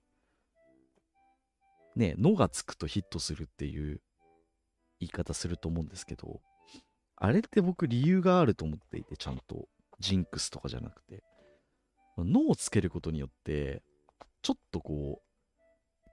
[1.95, 4.01] ね、のがつくとヒットするっていう
[4.99, 6.41] 言い方すると思うんですけど、
[7.17, 9.67] あれって僕理由があると思っていて、ちゃんと。
[9.99, 11.23] ジンクスとかじゃなくて。
[12.17, 13.83] のをつけることによって、
[14.41, 15.21] ちょっとこ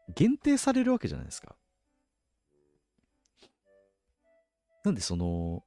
[0.08, 1.56] う、限定されるわけじゃないですか。
[4.84, 5.62] なんでその、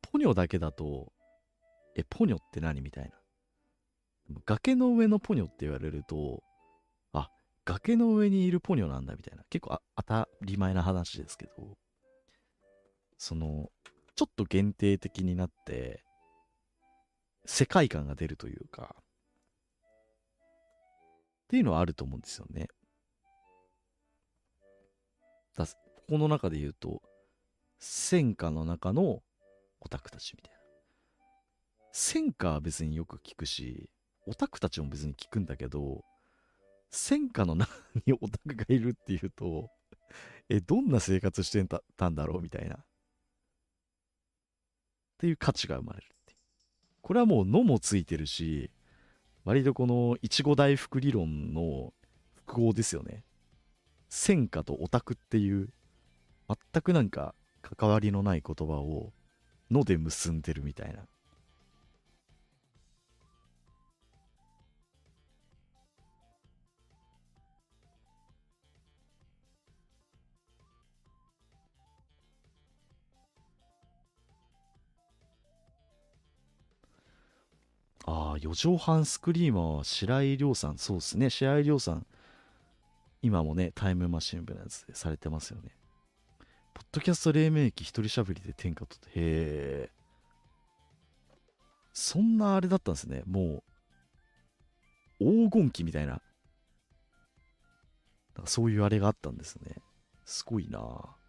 [0.00, 1.12] ポニョだけだと、
[1.96, 2.80] え、ポニョって何？
[2.80, 3.16] みたいな。
[4.46, 6.42] 崖の上のポニョって言われると、
[7.64, 9.44] 崖の上にいるポニョなんだみたいな。
[9.50, 11.76] 結構当たり前な話ですけど、
[13.18, 13.70] その、
[14.16, 16.02] ちょっと限定的になって、
[17.44, 18.96] 世界観が出るというか、
[21.44, 22.68] っていうのはあると思うんですよね。
[25.54, 25.66] だ
[26.08, 27.02] この中で言うと、
[27.78, 29.22] 戦火の中の
[29.80, 30.58] オタクたちみたいな。
[31.92, 33.90] 戦火は別によく聞くし、
[34.26, 36.04] オタクたちも別に聞くんだけど、
[36.92, 37.72] 戦火の中
[38.06, 39.70] にオタクがいるっていうと、
[40.48, 41.64] え、どんな生活して
[41.96, 42.76] たんだろうみたいな。
[42.76, 42.84] っ
[45.18, 46.34] ていう価値が生まれるって
[47.00, 48.70] これはもう「の」もついてるし、
[49.44, 51.92] 割とこのいちご大福理論の
[52.34, 53.24] 複合ですよね。
[54.08, 55.72] 戦火とオタクっていう
[56.48, 59.12] 全くなんか関わりのない言葉を
[59.70, 61.06] 「の」で結んでるみたいな。
[78.34, 82.06] あ、四畳半スクリーマーは白井亮さん、そうですね、白井亮さん、
[83.22, 85.70] 今もね、タイムマシン部のやつでされてますよね。
[86.74, 89.90] ポッドキャスト黎明期一人喋りで天下とって、へえ。
[91.92, 93.22] そんなあれだったんですね。
[93.26, 93.62] も
[95.20, 96.20] う、黄金期みたいな。
[98.34, 99.76] なんかそういうあれがあったんですね。
[100.24, 101.21] すごいなぁ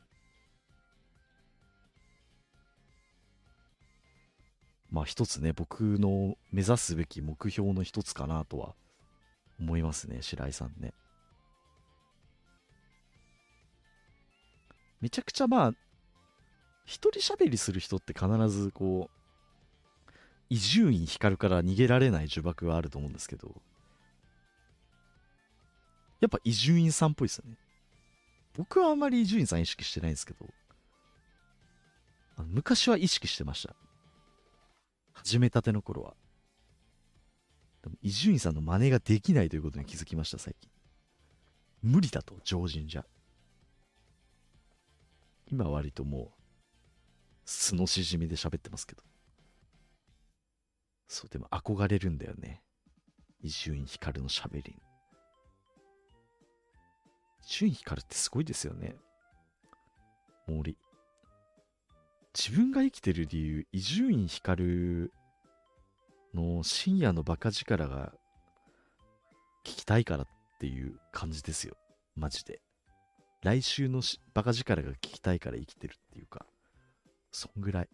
[4.93, 8.75] まあ一つね、僕の目指すべき目標の一つかなとは
[9.59, 10.93] 思いますね、白井さんね。
[15.01, 15.71] めちゃくちゃまあ、
[16.85, 20.13] 一人喋りする人って必ずこう、
[20.51, 23.63] 伊集院光から逃げられない呪縛はあると思うんですけど、
[26.21, 27.57] やっぱ伊集院さんっぽいですよね。
[28.55, 30.45] 僕はあんまり伊集院さん意識してないんですけど、
[32.45, 33.75] 昔は意識してました。
[35.13, 36.15] 始めたての頃は。
[38.01, 40.69] 伊集院さんの真似ができないということに気づきました、最近。
[41.81, 43.05] 無理だと、常人じゃ。
[45.47, 46.43] 今割ともう、
[47.45, 49.03] 素のしじみで喋ってますけど。
[51.07, 52.63] そう、でも憧れるんだよね。
[53.41, 54.81] 伊集院光の喋りに。
[57.41, 58.95] 伊集院光ってすごいですよね。
[60.47, 60.77] 森。
[62.35, 65.11] 自分が生きてる理由、伊集院光
[66.33, 68.11] の深夜のバカ力が
[69.63, 70.27] 聞きたいからっ
[70.59, 71.77] ていう感じですよ。
[72.15, 72.59] マジで。
[73.43, 74.01] 来週の
[74.33, 76.47] バカ力が聞きたいから生きてるっていうか、
[77.31, 77.89] そんぐらい。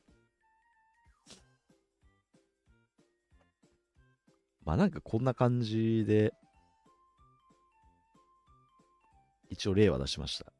[4.64, 6.32] まあなんかこんな感じで、
[9.50, 10.54] 一応例は出しました。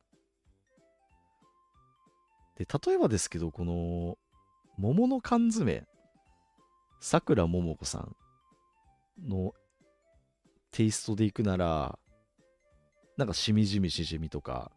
[2.60, 4.18] で、例えばですけど、この、
[4.78, 5.88] 桃の缶詰、
[7.00, 8.16] さくらももこさん
[9.28, 9.54] の
[10.72, 11.98] テイストでいくなら、
[13.18, 14.72] なんかしみじみしじみとか、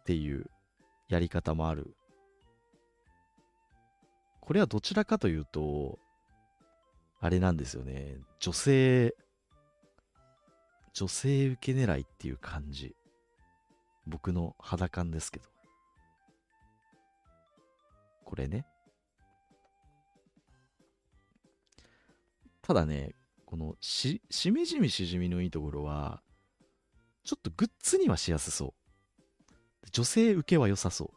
[0.00, 0.46] っていう
[1.08, 1.94] やり方もある。
[4.40, 5.98] これはどちらかというと、
[7.20, 8.18] あれなんですよね。
[8.40, 9.14] 女性、
[10.94, 12.94] 女性受け狙いっていう感じ。
[14.06, 15.53] 僕の肌感ですけど。
[18.34, 18.66] これね。
[22.62, 23.14] ただね、
[23.46, 26.20] このし、しみじみしじみのいいところは、
[27.22, 28.74] ちょっとグッズにはしやすそ
[29.84, 29.90] う。
[29.92, 31.12] 女性受けは良さそ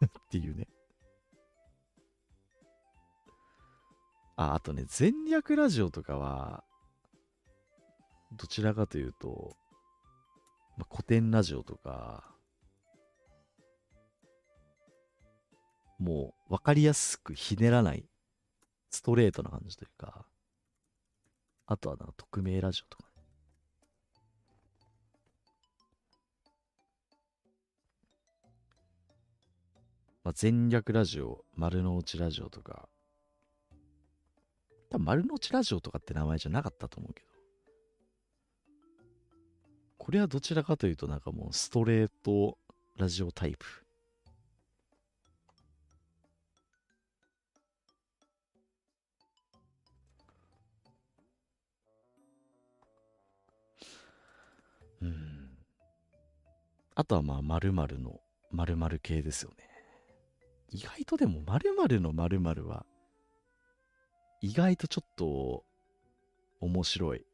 [0.00, 0.04] う。
[0.04, 0.68] っていうね。
[4.36, 6.62] あ、あとね、全略ラジオとかは、
[8.32, 9.56] どちらかというと、
[10.76, 12.31] まあ、古典ラジオとか、
[16.02, 18.04] もう分かりやすくひねらない、
[18.90, 20.26] ストレートな感じというか、
[21.66, 23.22] あとはなんか匿名ラジオとかね。
[30.24, 32.88] まあ、全略ラジオ、丸の内ラジオとか、
[34.90, 37.28] 多分丸の内ラジオとかって名前じゃなかったと思うけど、
[39.98, 42.58] これはどちらかというとなんかもうストレート
[42.96, 43.81] ラジオタイプ。
[56.94, 58.20] あとはまあ〇〇の
[58.50, 59.56] 〇〇系ですよね。
[60.68, 62.84] 意外とでも〇〇の〇〇は
[64.40, 65.64] 意外とちょっと
[66.60, 67.24] 面白い。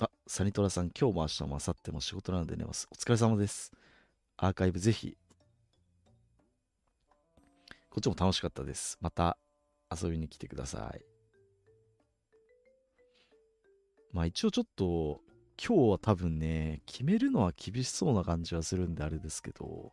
[0.00, 2.88] あ、サニトラさん、今日も明日も明後日も仕事なので寝ます。
[2.90, 3.72] お疲れ様です。
[4.36, 5.16] アーカイブぜひ。
[7.90, 8.96] こっちも楽しかったです。
[9.00, 9.36] また
[9.90, 11.02] 遊びに来てください。
[14.12, 15.20] まあ一応ちょっと、
[15.64, 19.92] 今日は多分ね、決めるのは厳しそうな感じはするんであれですけど、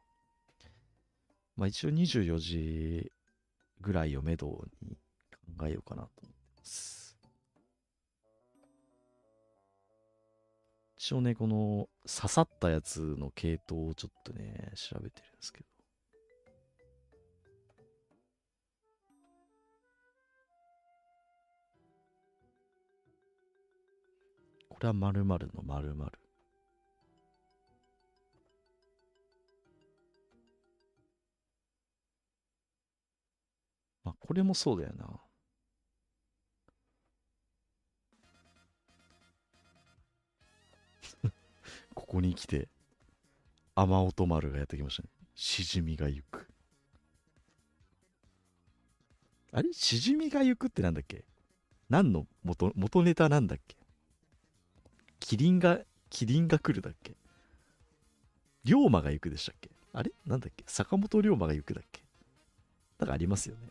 [1.56, 3.12] まあ一応24時
[3.82, 4.98] ぐらいをめどに
[5.58, 7.18] 考えようかなと思ってます。
[10.98, 15.75] 一応ね、この刺さったやつの系統をちょっとね、調べてるんですけど。
[24.86, 26.12] これは〇〇の〇〇。
[34.04, 35.08] まあ、これもそうだよな。
[41.96, 42.70] ここに来て、
[43.74, 45.10] 雨音丸がやってきましたね。
[45.34, 46.48] しじみが行く。
[49.52, 49.74] あれ？
[49.74, 51.26] しじみが行くってなんだっけ？
[51.90, 53.76] 何の元、元ネタなんだっけ？
[55.28, 55.80] キリンが、
[56.12, 57.16] キリンが来るだっけ？
[58.64, 59.72] 龍馬が行くでしたっけ？
[59.92, 60.12] あれ？
[60.28, 60.64] なんだっけ？
[60.68, 62.04] 坂本龍馬が行くだっけ？
[63.00, 63.62] なんかありますよね。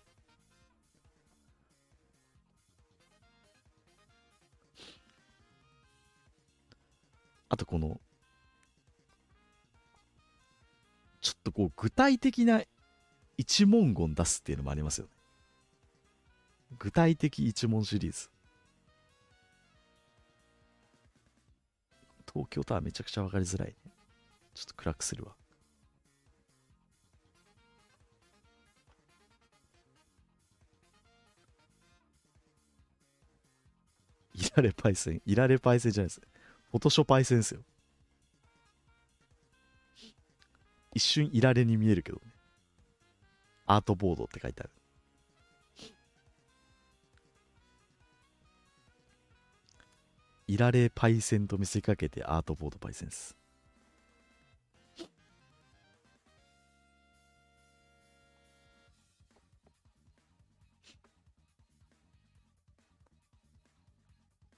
[7.49, 8.01] あとこの
[11.21, 12.63] ちょっとこう具体的な
[13.39, 15.13] 一文言出すっていうのもありますよね。
[16.81, 18.29] 具体的一問シリーズ。
[22.35, 23.75] 東京タワーめちゃくちゃ分かりづらいね。
[24.55, 25.33] ちょっと暗くするわ。
[34.35, 35.23] いられパイセン。
[35.25, 36.21] いられパイセンじゃないです。
[36.73, 37.61] フォトショパイセンですよ。
[40.93, 42.33] 一瞬いられに見えるけどね。
[43.67, 44.71] アートボードって書いてある。
[50.47, 53.37] いられパイセンと見せかけてアートボードパイセンス。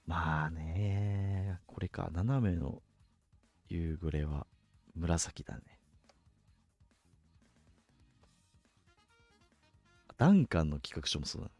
[0.05, 2.81] まあね、これか、斜めの
[3.67, 4.47] 夕暮れは
[4.95, 5.61] 紫だね。
[10.17, 11.56] ダンカンの企画書もそうだね。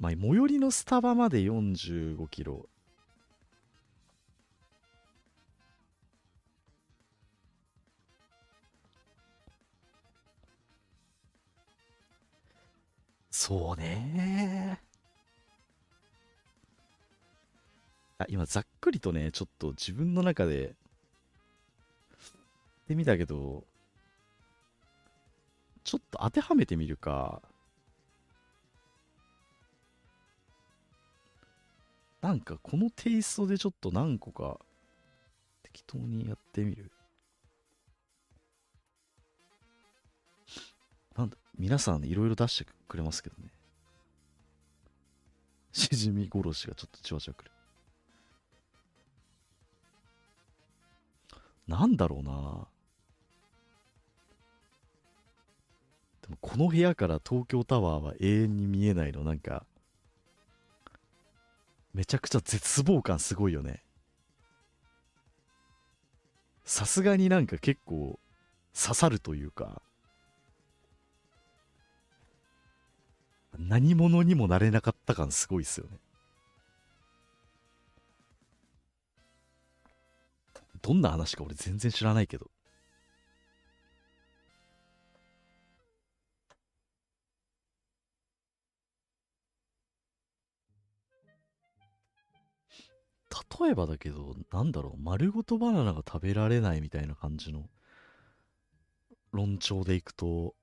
[0.00, 2.66] まあ、最寄りのスタバまで45キロ。
[13.30, 14.80] そうね
[18.18, 20.72] あ今ざっくりとねちょっと自分の中でっ
[22.88, 23.64] てみたけど
[25.84, 27.40] ちょっと当てはめてみるか
[32.20, 34.58] なんかこのテイストでちょっと何個か
[35.62, 36.90] 適当にやってみる？
[41.16, 43.48] なんだ皆さんいろいろ出してくれますけどね。
[45.72, 47.50] しじみ殺しがちょっとちわちわくる。
[51.68, 52.66] なんだろうな。
[56.22, 59.64] でもこの部屋から東京タワーは永遠に見えないのなんか。
[61.92, 63.82] めちゃくちゃ絶望感すごいよね。
[66.64, 68.20] さすがになんか結構
[68.72, 69.82] 刺さるというか
[73.58, 75.98] 何者にもなれなかった感すごいっすよね。
[80.82, 82.50] どんな話か俺全然知らないけど。
[93.60, 97.68] 例えばだけど、なんだろう、丸ごとバナナが食べられないみたいな感じの
[99.32, 100.54] 論調でいくと、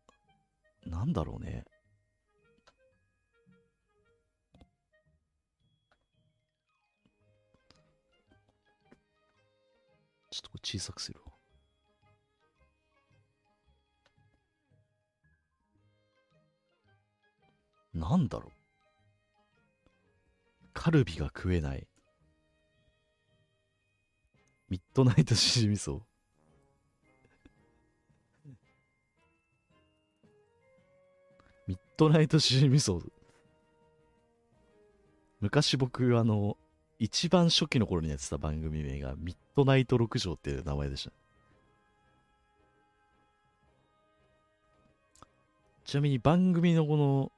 [0.85, 1.63] なんだろうね。
[10.29, 11.31] ちょっと小さくするわ。
[17.93, 18.51] なんだろう。
[20.73, 21.87] カルビが食えない。
[24.69, 26.01] ミッドナイトしじみそ
[31.67, 33.01] ミッドナイトしじみそ
[35.39, 36.57] 昔僕あの
[36.99, 41.11] 一番初期の頃にやってた番組名がミッドナイト六条っていう名前でした。
[45.85, 47.31] ちなみに番組のこの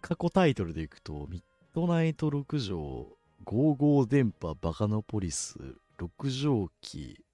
[0.00, 1.42] 過去タイトルでいくとミッ
[1.74, 3.08] ドナイト六条
[3.44, 5.56] 55電波バカノポリス
[5.98, 7.24] 六畳紀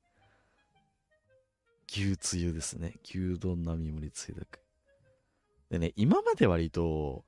[1.90, 2.94] 牛つゆですね。
[3.04, 4.60] 牛丼並盛りつゆだく
[5.70, 7.24] でね今まで割と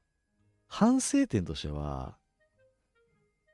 [0.67, 2.17] 反省点としては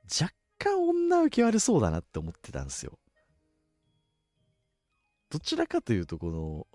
[0.09, 2.97] 若干女受け悪そうだなって思ってたんですよ。
[5.29, 6.67] どちらかというとこの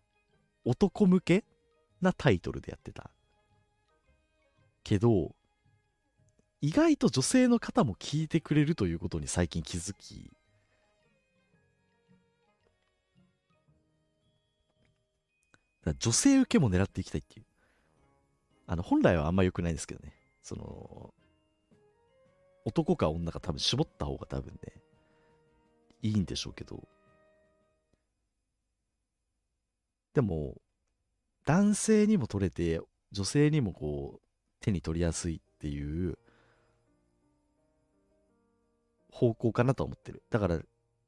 [0.65, 1.45] 男向け
[2.01, 3.11] なタイトルでやってた。
[4.85, 5.35] けど
[6.63, 10.31] 意外と女性の方も聞いてくれるということに最近気づき、
[15.99, 17.47] 女性受けも狙っていきたいっていう。
[18.69, 20.15] あの、本来はあんま良くないですけどね。
[20.41, 21.13] その、
[22.65, 24.81] 男か女か多分絞った方が多分ね、
[26.01, 26.87] いいんでしょうけど。
[30.15, 30.55] でも、
[31.45, 32.81] 男性にも取れて、
[33.11, 34.21] 女性にもこう、
[34.61, 36.17] 手に取りやすいっていう
[39.13, 40.25] 方向かなと思ってる。
[40.31, 40.59] だから、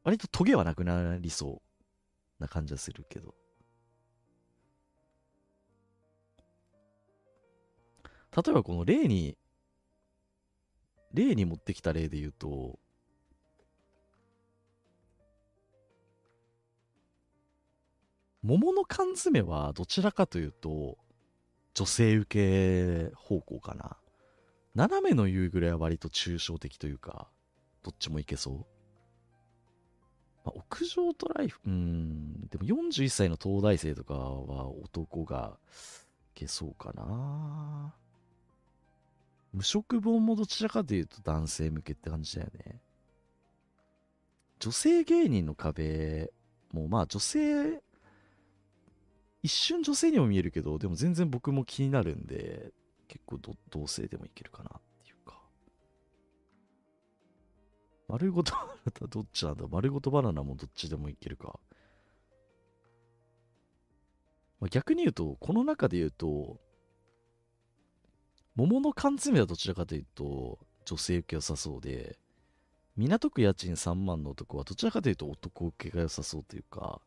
[0.04, 1.62] 割とトゲはなくなりそ
[2.38, 3.34] うな感じはするけど。
[8.36, 9.38] 例えばこの例に、
[11.12, 12.78] 例に持ってきた例で言うと、
[18.42, 20.98] 桃の缶詰はどちらかというと、
[21.72, 23.96] 女性受け方向かな。
[24.74, 27.28] 斜めの言うぐらいは割と抽象的というか、
[27.84, 28.54] どっちもいけそう？
[30.44, 35.56] まあ、屋上ドライフ、うん、でも41歳の東大生とかは男が
[36.34, 37.94] いけそうかな。
[39.52, 42.80] 無職本もどちらかというと男性向けって感じだよね。
[44.58, 46.32] 女性芸人の壁
[46.72, 47.80] もまあ女性、
[49.42, 52.72] 一瞬女性にも見えるけど、でも全然僕も気になるんで、
[53.06, 53.38] 結構
[53.70, 54.70] 同性でもいけるかな
[58.08, 59.64] 丸ごとバナナどっちなんだ？
[59.68, 61.58] 丸ごとバナナもどっちでもいけるか。
[64.60, 66.58] まあ、逆に言うと、この中で言うと、
[68.54, 72.18] 桃の缶詰はどちらかというと、女性受け良さそうで、
[72.96, 77.00] 港区家賃3万の男はどちらかというと男受けが良さそうというか、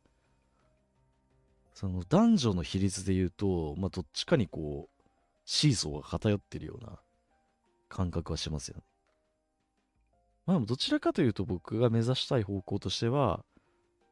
[1.73, 5.03] その男女の比率で言うと、まあ、どっちかにこう、
[5.45, 6.99] シーソーが偏ってるような
[7.87, 8.83] 感覚はしますよね。
[10.47, 13.43] まあ、どちらかというと僕が目指したい方向としては、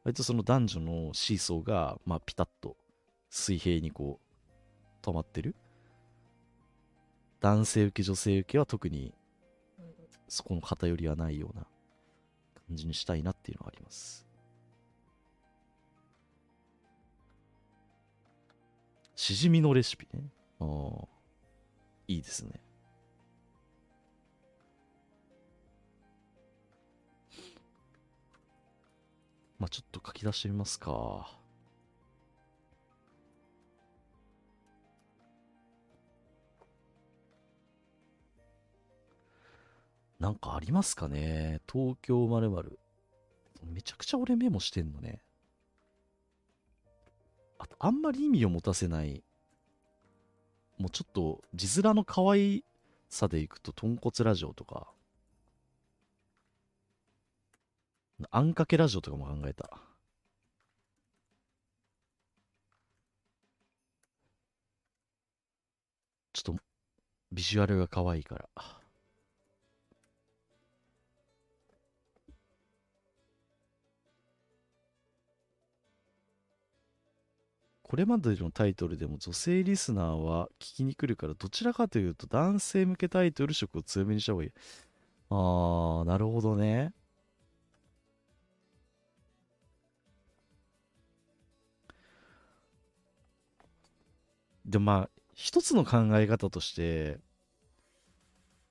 [0.04, 2.76] 割とその男女のシーソーが、まあ、ピタッと
[3.30, 5.56] 水平にこう、溜まってる。
[7.40, 9.14] 男性受け女性受けは特に
[10.28, 11.66] そこの偏りはないような
[12.68, 14.26] 感じにしたいなっていうのはあります。
[19.14, 20.24] しじみのレシピね。
[20.60, 21.08] ああ
[22.08, 22.60] いいですね。
[29.58, 31.30] まあちょっと書き出してみますか。
[40.18, 42.78] なんかありますかね東京まるまる。
[43.64, 45.20] めちゃくちゃ俺メモしてんのね。
[47.58, 49.24] あと、あんまり意味を持たせない、
[50.78, 52.64] もうちょっと字面の可愛
[53.08, 54.92] さでいくと、豚骨ラジオとか、
[58.30, 59.70] あんかけラジオとかも考えた。
[66.32, 66.62] ちょっと、
[67.32, 68.48] ビジュアルが可愛いから。
[77.82, 84.52] これまでのタイトルでも女性リスナーは聞きに来るからどちらかというと男性向けタイトル色を強めにした方がいい。
[85.30, 86.92] あー、なるほどね。
[94.66, 97.18] でまあ一つの考え方として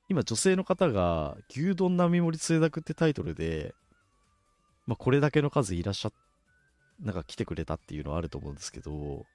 [0.10, 3.74] 今女性の方が「牛丼並盛りつゆだく」ってタイトルで、
[4.86, 6.12] まあ、これだけの数いらっしゃ
[7.00, 9.26] なんか来てくれたっていうのはあると思うんですけど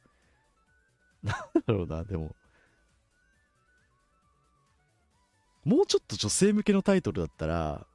[1.22, 1.34] なん
[1.66, 2.34] だろうなでも。
[5.62, 7.86] もうちょっと女性向けのタイトルだったら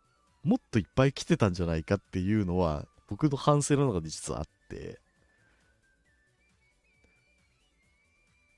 [0.44, 5.00] もっといっぱい来てたんじゃないかっていうのは僕の反省の中で実はあって。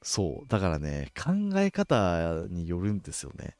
[0.07, 0.47] そう。
[0.47, 3.57] だからね、考え方によるんですよね。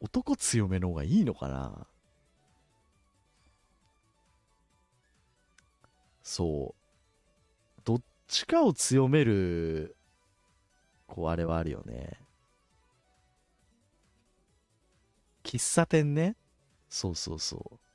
[0.00, 1.86] 男強めの方がいいのかな
[6.22, 7.80] そう。
[7.84, 9.96] どっちかを強める、
[11.06, 12.20] こう、あれはあるよね。
[15.42, 16.36] 喫茶店ね。
[16.88, 17.87] そうそうそう。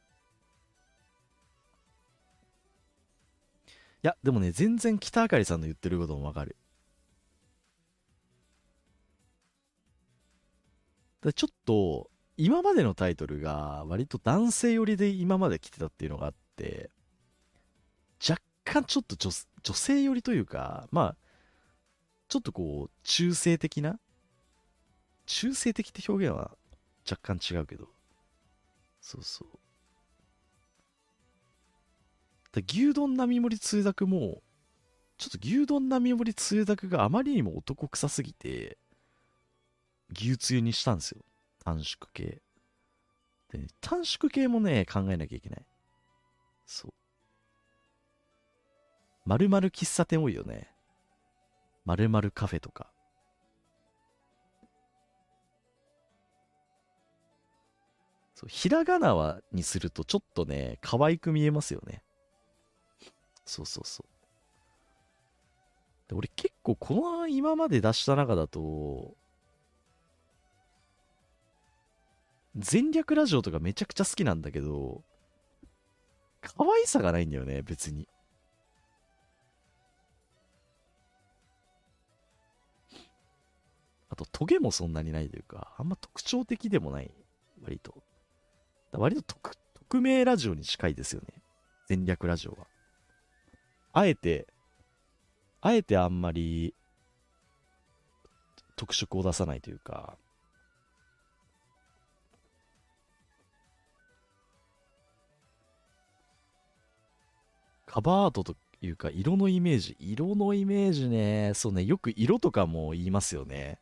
[4.03, 6.55] や、でもね、全然北あかりさんの言ってることもわかる。
[11.35, 16.91] ちょっと、今までのタイトルが割と男性寄りで今まで来てたっていうのがあって、
[18.27, 19.31] 若干ちょっと女
[19.63, 21.17] 女性寄りというか、まあ、
[22.27, 23.99] ちょっとこう、中性的な
[25.25, 26.57] 中性的って表現は
[27.09, 27.87] 若干違うけど、
[28.99, 29.62] そうそう。
[32.61, 34.41] 牛丼並盛りつゆだくも、
[35.17, 38.77] ちょっと牛丼並盛りつゆだくがあまりにも男臭すぎて、
[40.11, 41.23] 牛つゆにしたんですよ。
[41.63, 42.41] 短縮系。
[43.51, 45.65] で、ね、短縮系もね、考えなきゃいけない。
[46.65, 46.93] そう。
[49.25, 50.69] 〇〇喫茶店多いよね。
[51.85, 52.91] 〇〇カフェとか。
[58.35, 62.03] そう、ひらがなはにするとちょっとね、可愛く見えますよね。
[63.45, 64.07] そうそうそう。
[66.09, 69.15] で俺結構この今まで出した中だと、
[72.55, 75.03] 全略ラジオとかめちゃくちゃ好きなんだけど、
[76.41, 78.07] 可愛さがないんだよね、別に。
[84.09, 87.11] あと、トゲもそんなにないというか、あんま特徴的でもない、
[87.63, 88.03] 割と。
[88.91, 89.57] 割と匿
[89.89, 91.41] 匿名ラジオに近いですよね。
[91.87, 92.67] 全略ラジオは。
[93.93, 94.47] あえて、
[95.61, 96.73] あえてあんまり
[98.75, 100.17] 特色を出さないというか、
[107.85, 109.95] カバーアートというか、色のイメージ。
[109.99, 111.51] 色のイメージね。
[111.53, 111.83] そうね。
[111.83, 113.79] よく色とかも言いますよね。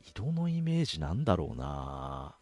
[0.00, 2.34] 色のイメージなんだろうな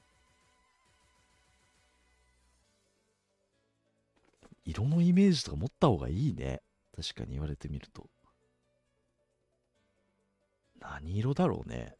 [4.70, 6.62] 色のイメージとか持った方がいいね。
[6.96, 8.08] 確かに言われてみると。
[10.80, 11.94] 何色だろうね。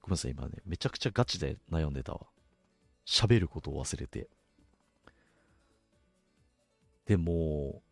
[0.00, 2.20] ごめんなさい、今ね、めちゃくちゃガチで悩んでたわ。
[3.06, 4.28] 喋ることを忘れて。
[7.04, 7.82] でも、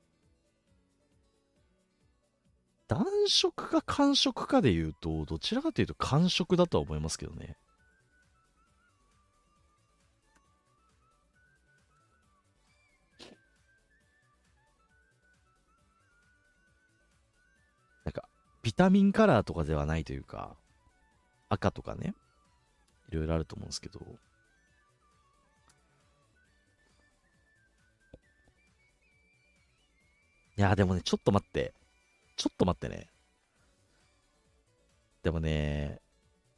[2.88, 7.56] 男色か寒色かで言うと、どちらかというと寒色だとは思いますけどね。
[18.04, 18.28] なんか、
[18.62, 20.56] ビタミンカラーとかではないというか、
[21.48, 22.14] 赤とかね、
[23.10, 24.00] いろいろあると思うんですけど、
[30.56, 31.74] いや、でもね、ちょっと待って。
[32.36, 33.08] ちょっと待ってね。
[35.22, 36.00] でもね、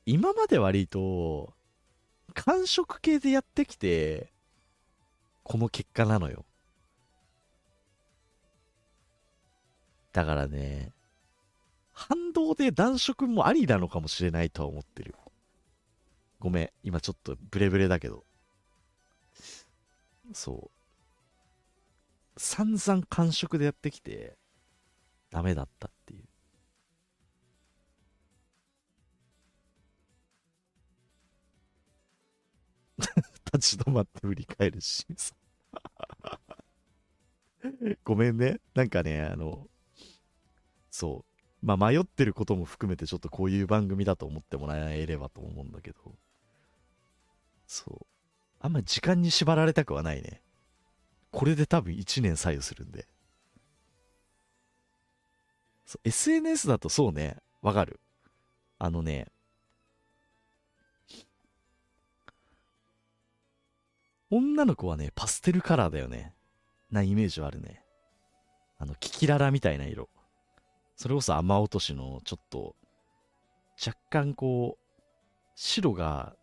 [0.05, 1.55] 今まで割と、
[2.34, 4.32] 感触系でやってきて、
[5.42, 6.44] この結果なのよ。
[10.12, 10.92] だからね、
[11.92, 15.14] 反動で暖色もありなのかもしれないとは思ってる。
[16.38, 18.24] ごめん、今ちょっとブレブレだけど。
[20.32, 20.70] そ
[22.36, 22.40] う。
[22.40, 24.36] 散々感触でやってきて、
[25.30, 26.24] ダメだったっていう。
[33.52, 35.06] 立ち止まって振り返るし
[38.05, 38.60] ごめんね。
[38.74, 39.68] なんかね、あの、
[40.90, 41.66] そう。
[41.66, 46.16] まあ迷ってることも含めてちょっとこういう番組だと思ってもらえればと思うんだけど。
[47.66, 48.06] そう。
[48.60, 50.42] あんまり時間に縛られたくはないね。
[51.30, 53.06] これで多分1年左右するんで。
[56.05, 58.01] SNS だとそうね、わかる。
[58.78, 59.28] あのね、
[64.31, 66.35] 女の子はね、パステルカラーだよね。
[66.90, 67.82] なイメージはあるね。
[68.78, 70.09] あの、キキララみたいな色。
[70.97, 72.77] それこそ雨落としのちょっと、
[73.85, 74.94] 若干こう、
[75.55, 76.35] 白が、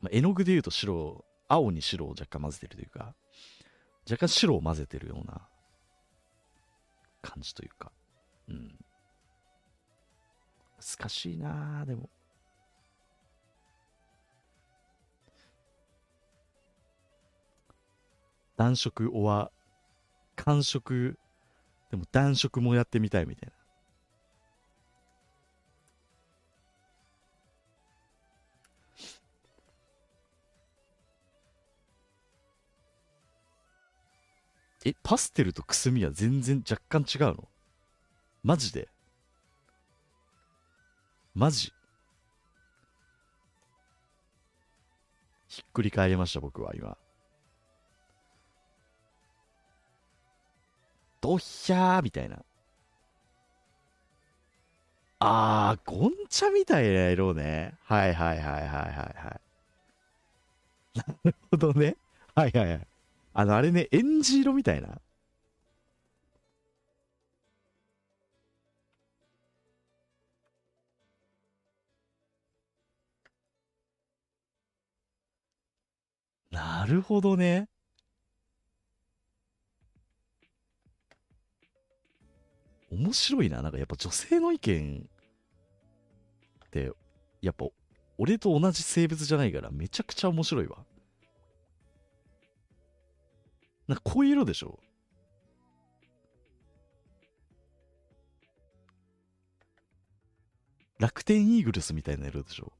[0.00, 3.14] ま、絵の具で言うと白、青に白を若干混ぜてるというか、
[4.08, 5.48] 若干白を混ぜてるような
[7.22, 7.90] 感じというか、
[8.48, 8.74] うん。
[10.80, 12.08] 難しいなでも。
[18.56, 19.52] 暖色おわ、
[20.34, 21.16] 寒色、
[21.90, 23.54] でも暖色もやってみたいみたいな。
[34.84, 37.48] え、パステルとくすみは全然若干違うの？
[38.42, 38.88] マジで？
[41.34, 41.72] マジ？
[45.48, 46.96] ひっくり返りました、僕は今。
[51.20, 52.38] ドッヒャーみたいな。
[55.20, 57.74] あー、ゴンチャみたいな色ね。
[57.82, 59.40] はいはいはいはいはいは
[60.94, 61.00] い。
[61.24, 61.96] なるほどね。
[62.34, 62.86] はいはいはい。
[63.34, 65.00] あの、あれね、エンジ色みたいな。
[76.58, 77.68] なるほどね。
[82.90, 83.62] 面白いな。
[83.62, 85.08] なんかやっぱ女性の意見
[86.66, 86.90] って、
[87.40, 87.66] やっぱ
[88.16, 90.78] 俺と同じ性別じゃないからめちゃくちゃ面白いわ。
[93.86, 94.80] なんかこういう色でしょ？
[100.98, 102.72] 楽天イーグルスみたいな色でしょ？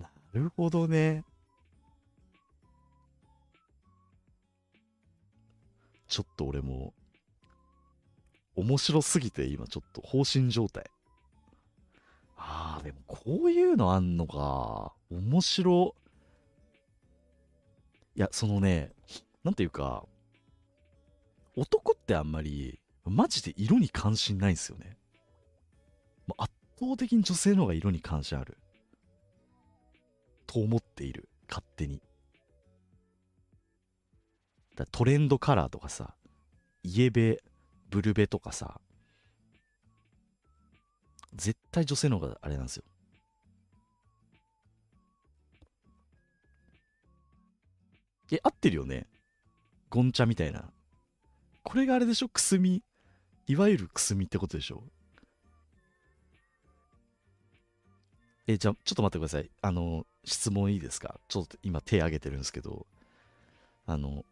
[0.00, 1.24] なるほどね。
[6.10, 6.92] ちょっと俺も、
[8.56, 10.90] 面白すぎて今ちょっと放心状態。
[12.36, 14.92] ああ、でもこういうのあんのか。
[15.10, 15.94] 面白。
[18.16, 18.92] いや、そのね、
[19.44, 20.04] なんていうか、
[21.56, 24.98] 男ってあんまり、マジで色に関心ないんですよね。
[26.38, 28.58] 圧倒的に女性の方が色に関心ある。
[30.46, 31.28] と思っている。
[31.48, 32.02] 勝手に。
[34.86, 36.14] トレンドカラーとかさ、
[36.82, 37.42] イエベ、
[37.88, 38.80] ブルベとかさ、
[41.34, 42.84] 絶対女性の方があれなんですよ。
[48.32, 49.06] え、合ってるよね？
[49.88, 50.70] ゴンチャみたいな。
[51.64, 52.28] これがあれでしょ？
[52.28, 52.82] くすみ？
[53.46, 54.84] いわゆるくすみってことでしょ？
[58.46, 59.50] え、じゃあ、ちょっと待ってください。
[59.60, 61.20] あの、質問いいですか？
[61.28, 62.86] ちょっと今手挙げてるんですけど、
[63.86, 64.24] あの、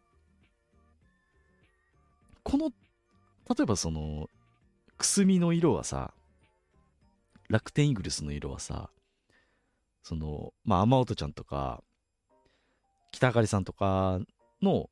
[2.49, 4.27] この、例えばその、
[4.97, 6.13] くすみの色はさ、
[7.47, 8.89] 楽天イーグルスの色はさ、
[10.01, 11.83] その、まあ、雨音ちゃんとか、
[13.11, 14.19] 北あかりさんとか
[14.61, 14.89] の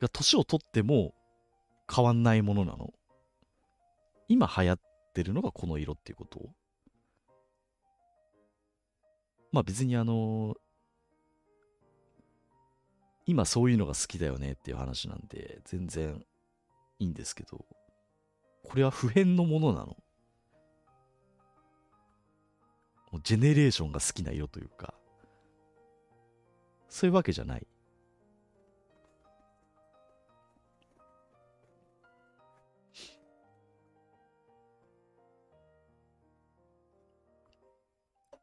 [0.00, 1.14] が年を取っても
[1.92, 2.92] 変わんないものなの。
[4.28, 4.80] 今流行っ
[5.12, 6.40] てるのがこの色っていうこと。
[9.52, 10.56] まあ別にあの
[13.30, 16.24] 今そういうのが好きだよねっていう話なんで全然
[16.98, 17.64] いいんですけど
[18.64, 19.96] これは普遍のものなの？
[23.12, 24.94] もうジェネレーションが好きな色というか、
[26.88, 27.66] そういうわけじゃない。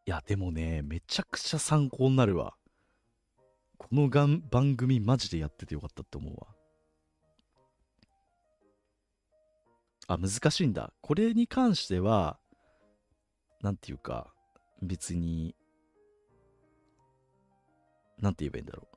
[0.06, 2.54] いや、でもね、めちゃくちゃ参考になるわ。
[3.78, 6.48] このがん番組マジでやっててよかったって思うわ。
[10.08, 10.94] あ、難しいんだ。
[11.02, 12.40] これに関しては、
[13.62, 14.34] なんていうか、
[14.82, 15.56] 別に、
[18.20, 18.88] なんて言えばいいんだろ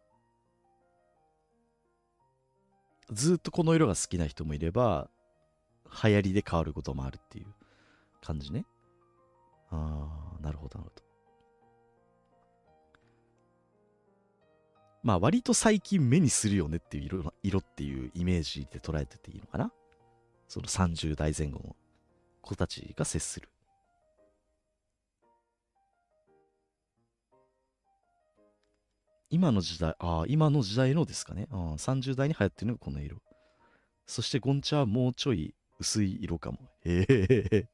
[3.11, 3.15] う。
[3.15, 5.11] ずっとこの色が好きな人もいれば、
[6.05, 7.47] 流行りで変わることもあるっていう
[8.23, 8.65] 感じね。
[9.71, 11.10] ああ、なるほど、なるほど。
[15.03, 19.73] まあ割と最近目にするよねっていう色色っていうイメージで捉えてていいのかな？
[20.47, 21.77] その30代前後の
[22.43, 23.49] 子たちが接する。
[29.33, 31.47] 今の時代、ああ、今の時代のですかね？
[31.53, 33.19] あ30代に流行ってるのがこの色。
[34.07, 36.59] そしてゴンチャはもうちょい薄い色かも。
[36.85, 37.69] へえ。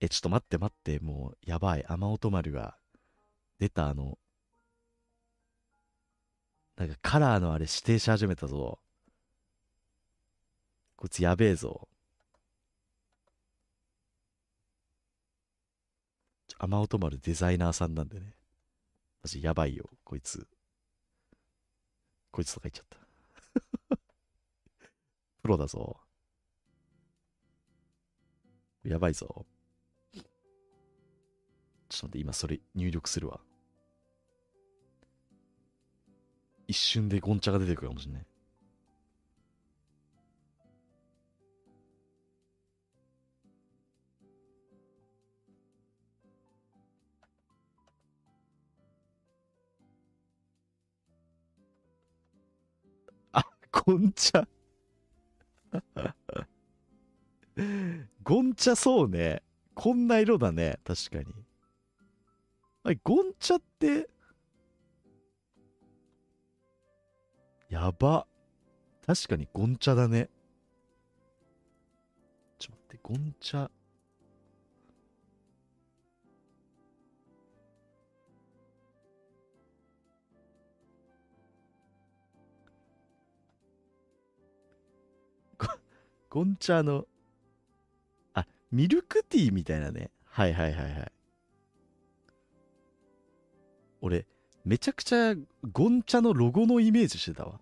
[0.00, 1.84] え、ちょっと待って待って、もう、やばい。
[1.88, 2.76] 雨音丸が
[3.58, 4.18] 出たあの、
[6.76, 8.78] なんかカラーのあれ指定し始めたぞ。
[10.96, 11.88] こいつやべえぞ。
[16.58, 18.34] 雨音丸デザイナーさんなんでね。
[19.22, 20.46] マジやばいよ、こいつ。
[22.30, 22.86] こいつとか言っちゃっ
[23.90, 23.96] た。
[25.42, 26.00] プロだぞ。
[28.84, 29.46] やばいぞ。
[31.88, 33.40] ちょっと待って、今それ入力するわ。
[36.68, 38.26] 一瞬でゴンチャが出てくるかもしれない。
[53.32, 54.46] あ、ゴンチャ
[58.22, 59.42] ゴンチャそうね。
[59.74, 60.78] こんな色だね。
[60.84, 61.47] 確かに。
[62.88, 64.08] あれ、ゴンチャって、
[67.68, 68.26] やば。
[69.06, 70.30] 確かにゴンチャだね。
[72.58, 73.70] ちょっと待って、ゴンチャ。
[86.30, 87.06] ゴンチャの、
[88.32, 90.10] あ、ミルクティーみたいなね。
[90.24, 91.17] はいはいはいはい。
[94.00, 94.26] 俺、
[94.64, 95.34] めちゃくちゃ
[95.72, 97.60] ゴンチャのロゴのイメージしてたわ。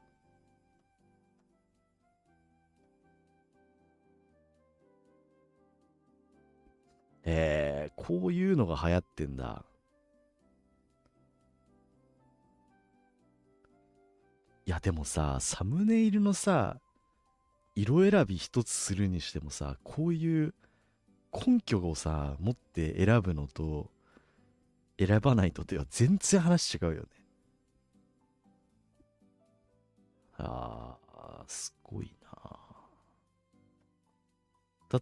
[7.25, 9.65] えー、こういうのが流行ってんだ。
[14.65, 16.81] いや、でもさ、サムネイルのさ、
[17.75, 20.55] 色選び一つするにしてもさ、こういう
[21.33, 23.91] 根拠をさ、持って選ぶのと、
[24.98, 27.09] 選ばないとでは全然話違うよね。
[30.39, 32.39] ああ、すごいな。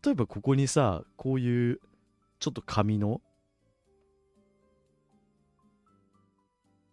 [0.04, 1.80] 例えばここにさ、こういう
[2.38, 3.20] ちょっと紙の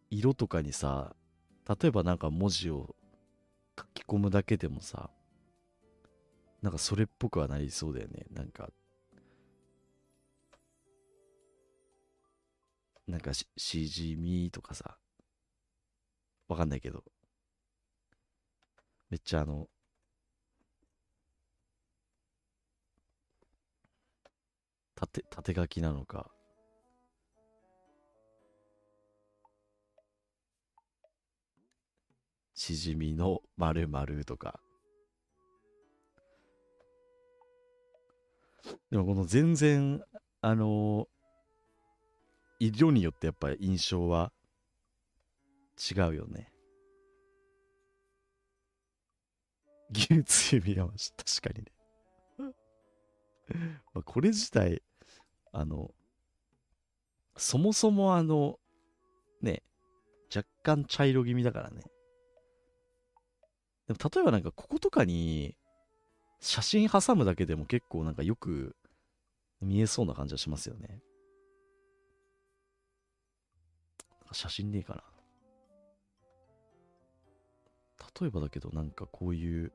[0.09, 1.15] 色とかにさ、
[1.67, 2.95] 例えばなんか文字を
[3.79, 5.09] 書き込むだけでもさ、
[6.61, 8.25] なんかそれっぽくはなりそうだよね。
[8.31, 8.69] なんか
[13.07, 14.97] なんかし、しじみとかさ、
[16.47, 17.03] わかんないけど、
[19.09, 19.67] めっちゃあの、
[24.95, 26.31] 縦、縦書きなのか、
[32.53, 34.59] しじみの〇〇とか。
[38.91, 40.03] でもこの全然、
[40.41, 41.07] あの
[42.61, 44.31] 色によってやっぱり印象は
[45.79, 46.51] 違うよね。
[49.93, 51.11] 牛つゆ見まし。
[51.41, 51.71] 確かにね。
[53.93, 54.83] まこれ自体、
[55.51, 55.91] あの、
[57.35, 58.59] そもそもあの、
[59.41, 59.63] ね、
[60.33, 61.81] 若干茶色気味だからね。
[63.87, 65.57] でも例えばなんかこことかに
[66.39, 68.75] 写真挟むだけでも結構なんかよく
[69.61, 71.01] 見えそうな感じはしますよね。
[74.33, 75.03] 写真ねえかな。
[78.19, 79.71] 例えばだけど、なんかこういう、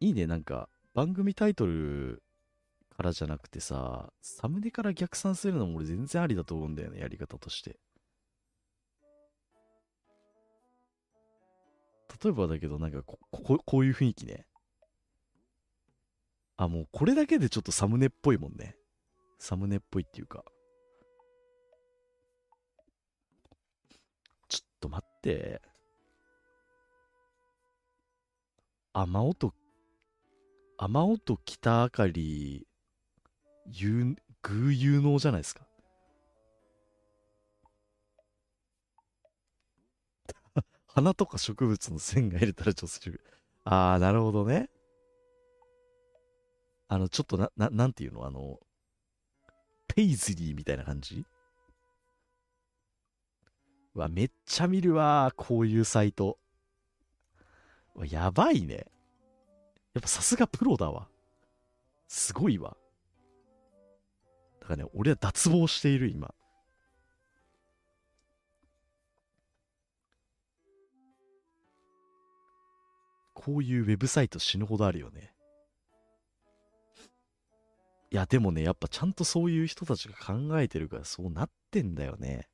[0.00, 2.22] いいね、なんか番組タイトル
[2.96, 7.78] からじゃなくてさ、サムネから逆算するのも俺全然ありだと思うんだよね、やり方として。
[12.22, 14.46] 例えばだけど、なんかこここういう雰囲気ね。
[16.56, 18.76] あ、もうこれだけでちょっとサムネっぽいもんね。
[19.38, 20.44] サムネっぽいっていうか。
[24.82, 25.62] と待って。
[28.92, 29.54] 雨音、
[30.76, 32.66] 雨音北あかり、
[33.66, 35.66] 有、偶有能じゃないですか。
[40.88, 43.20] 花とか植物の線が入れたら女性力。
[43.64, 44.68] あー、なるほどね。
[46.88, 48.26] あの、ちょっとな、な、なんていうの？
[48.26, 48.60] あの、
[49.88, 51.24] ペイズリーみたいな感じ？
[53.94, 56.38] わ、めっちゃ見るわ、こういうサイト。
[58.08, 58.86] やばいね。
[59.94, 61.08] やっぱさすがプロだわ。
[62.08, 62.76] すごいわ。
[64.60, 66.34] だからね、俺は脱帽している、今。
[73.34, 75.34] こういうウェブサイト死ぬほどあるよね。
[78.12, 82.48] いや、でもね、やっぱちゃんとそういう人たちが考えてるからそうなってんだよね。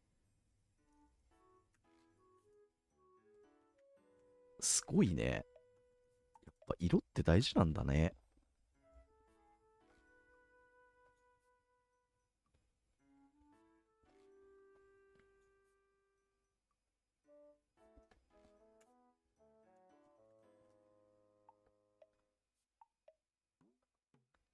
[4.61, 5.25] すごいね。
[5.25, 8.15] やっぱ色って大事なんだね。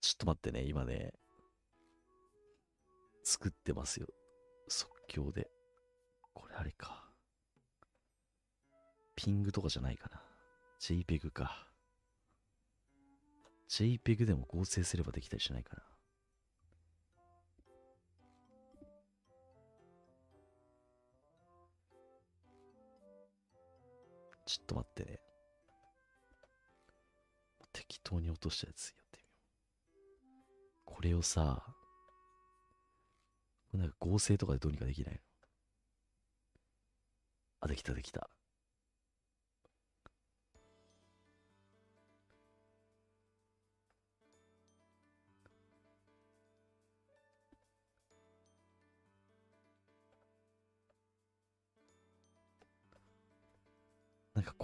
[0.00, 1.12] ちょっと待ってね、今ね、
[3.24, 4.06] 作ってますよ。
[4.68, 5.48] 即興で。
[6.34, 7.03] これあれか。
[9.16, 10.20] ピングとかじゃないかな。
[10.80, 11.68] JPEG か。
[13.68, 15.82] JPEG でも合成すればできたりしないかな。
[24.46, 25.20] ちょっと待ってね。
[27.72, 29.34] 適当に落としたやつやってみよ
[30.42, 30.82] う。
[30.84, 31.64] これをさ、
[33.72, 35.20] なんか合成とかでどうにかできないの？
[37.62, 38.28] あ、できたできた。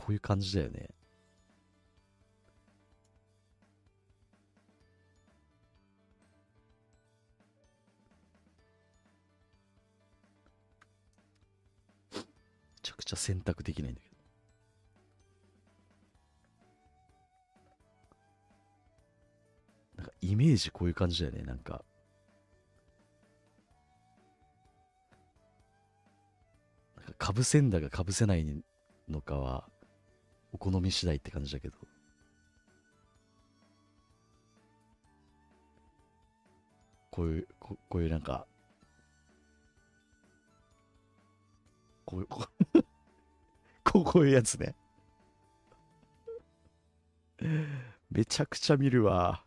[0.01, 0.89] こういう感じだよね。
[12.13, 12.19] め
[12.83, 14.17] ちゃくちゃ選択できないんだけど。
[19.99, 21.43] なんかイメージこういう感じだよね。
[21.43, 21.85] なんか。
[26.97, 28.65] なんかかぶせんだかかぶせない
[29.11, 29.69] のかは
[30.53, 31.77] お好み次第って感じだけど。
[37.11, 38.47] こういう、ここういうなんか、
[42.05, 44.75] こう いう、こうこういうやつね。
[48.11, 49.45] めちゃくちゃ見るわ。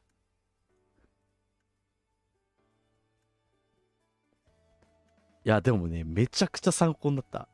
[5.45, 7.49] いや、でもね、めちゃくちゃ参考になった。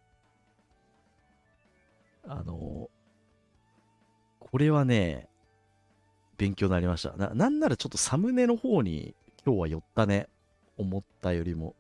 [2.24, 2.90] あの、
[4.52, 5.28] これはね、
[6.38, 7.16] 勉強になりました。
[7.18, 9.14] な、なんならちょっとサムネの方に
[9.46, 10.28] 今日は寄ったね。
[10.78, 11.76] 思ったよりも。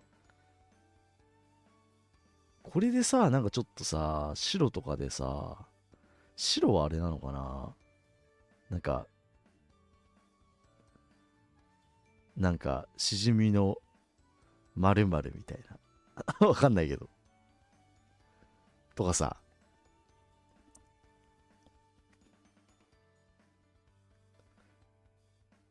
[2.64, 5.66] これでさ、なんかちょっとさ、白とかでさ、
[6.36, 7.74] 白はあれなのかな
[8.70, 9.08] なんか、
[12.38, 13.78] なんか、しじみの
[14.76, 15.60] 〇〇みたい
[16.40, 16.48] な。
[16.48, 17.10] わかんないけど。
[18.96, 19.38] とかさ、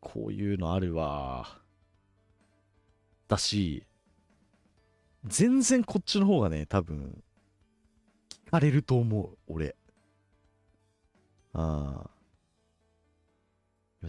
[0.01, 1.61] こういうのあるわ。
[3.27, 3.87] だし、
[5.25, 7.23] 全然こっちの方がね、多分、
[8.47, 9.77] 聞かれると思う、俺。
[11.53, 12.11] ああ。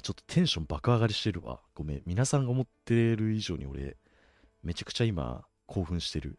[0.02, 1.62] ちょっとテンション爆上がりしてるわ。
[1.74, 2.04] ごめん。
[2.06, 3.98] 皆さんが思ってる以上に俺、
[4.62, 6.38] めちゃくちゃ今、興奮してる。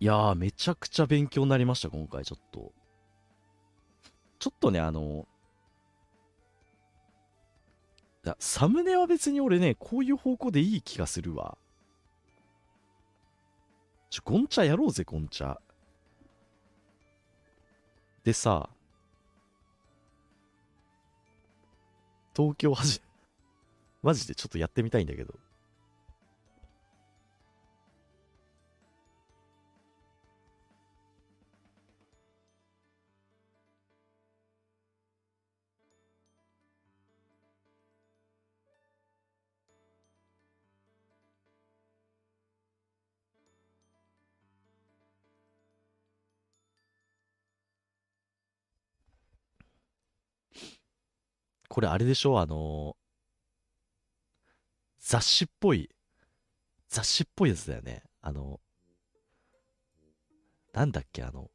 [0.00, 2.72] いやー、めちゃくちゃ勉強になりました、今回、ちょっと。
[4.42, 5.28] ちょっとね、あの、
[8.40, 11.56] サムネは別に俺ね、こういう方向でいい気がするわ。
[14.10, 15.60] ちょ、ゴンチャやろうぜ、ゴンチャ。
[18.24, 18.68] でさ、
[22.36, 23.00] 東京はじ、
[24.02, 25.34] マジでちょっとやってみたいんだけど。
[51.72, 52.38] これあれでしょ？
[52.38, 52.98] あの
[55.00, 55.88] 雑誌っぽい、
[56.90, 58.02] 雑誌っぽいやつだよね。
[58.20, 58.60] あの、
[60.74, 61.50] なんだっけ、あの、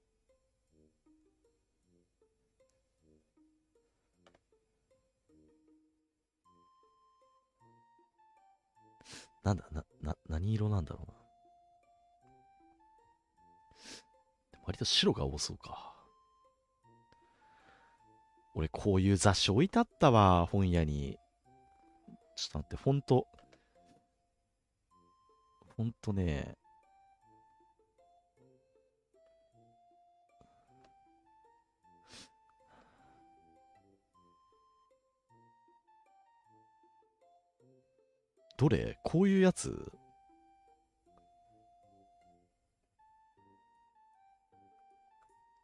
[9.43, 11.13] なんだ、な、な、何色なんだろうな。
[14.65, 15.86] 割と白が多そうか。
[18.57, 21.19] 俺、こういう雑誌置いてあったわ、本屋に。
[22.35, 23.27] ちょっと待って、フォント。
[25.75, 26.55] フォントね。
[38.57, 38.97] どれ？
[39.03, 39.96] こういうやつ？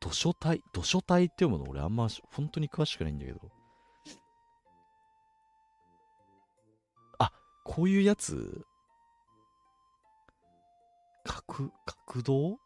[0.03, 3.39] 図書体図書体って読むの俺あんま本当に詳しくないんだけど。
[7.19, 7.31] あ、
[7.63, 8.65] こういうやつ？
[11.23, 11.71] 角、
[12.05, 12.59] 角道？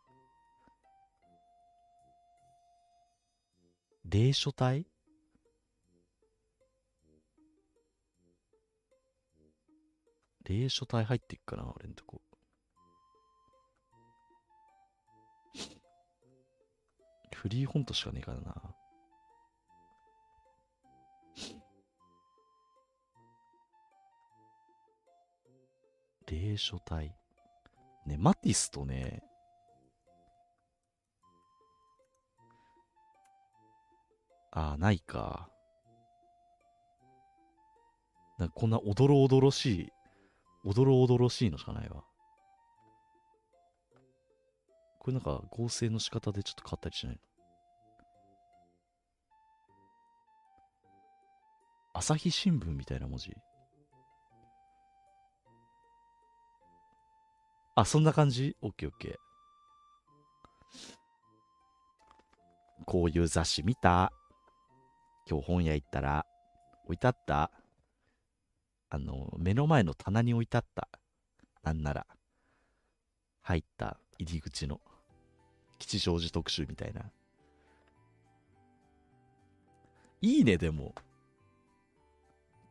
[4.09, 4.87] 霊書体
[10.45, 12.21] 霊書体入っていくかな俺んとこ。
[17.47, 18.55] フリーホントしかねえからな。
[26.29, 27.15] 霊書体。
[28.05, 29.23] ね、マティスとね、
[34.51, 35.49] ああ、ないか。
[38.37, 39.89] なんかこんなおどろおどろしい、
[40.65, 42.03] おどろおどろしいのしかないわ。
[44.99, 47.21] これなんか合成の仕方でちょっと変わったりしないの？
[51.99, 53.35] 朝日新聞みたいな文字？
[57.73, 58.55] あ、そんな感じ？
[58.61, 59.15] オッケーオッケー。
[62.85, 64.11] こういう雑誌見た？
[65.27, 66.27] 今日本屋行ったら？
[66.85, 67.49] 置いてあった？
[68.91, 70.87] あの、目の前の棚に置いてあった？
[71.63, 72.05] なんなら。
[73.41, 73.97] 入った？
[74.19, 74.79] 入り口の。
[75.79, 77.01] 吉祥寺特集みたいな。
[80.21, 80.93] いいね、でも。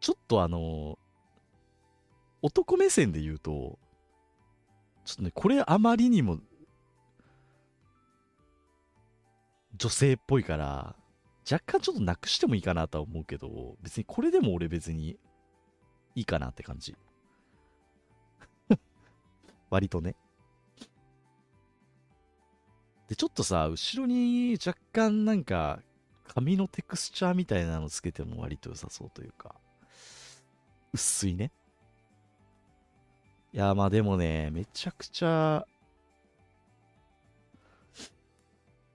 [0.07, 1.01] ちょっとあの
[2.41, 3.77] 男目線で言うと、
[5.05, 6.39] ちょっとね、これあまりにも、
[9.77, 10.95] 女性っぽいから、
[11.51, 15.19] 若干ちょっとなくしてもいいかなとは思うけど、別にこれでも俺別に
[16.15, 16.95] いいかなって感じ。
[19.71, 20.15] 割とね。
[23.09, 25.83] で、ちょっとさ、後ろに若干なんか、
[26.29, 29.57] 紙のテクスチャーみたいなのつけても割と良さそうというか。
[30.97, 31.53] 薄いね。
[33.53, 35.67] いや、まあでもね、めちゃくちゃ、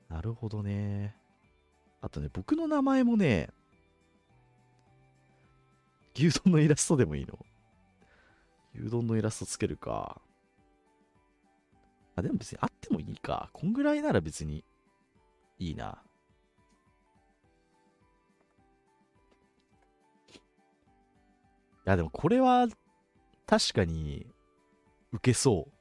[0.10, 1.16] なるほどね。
[2.02, 3.50] あとね、僕の名前もね、
[6.16, 7.40] 牛丼のイラストでもいいの
[8.76, 10.20] 牛丼のイラストつけるか。
[12.16, 13.50] あ、でも別にあってもいいか。
[13.54, 14.66] こんぐらいなら別に
[15.60, 16.04] いいな。
[21.86, 22.68] いや、でもこれは
[23.48, 24.28] 確かに
[25.12, 25.72] 受けそう。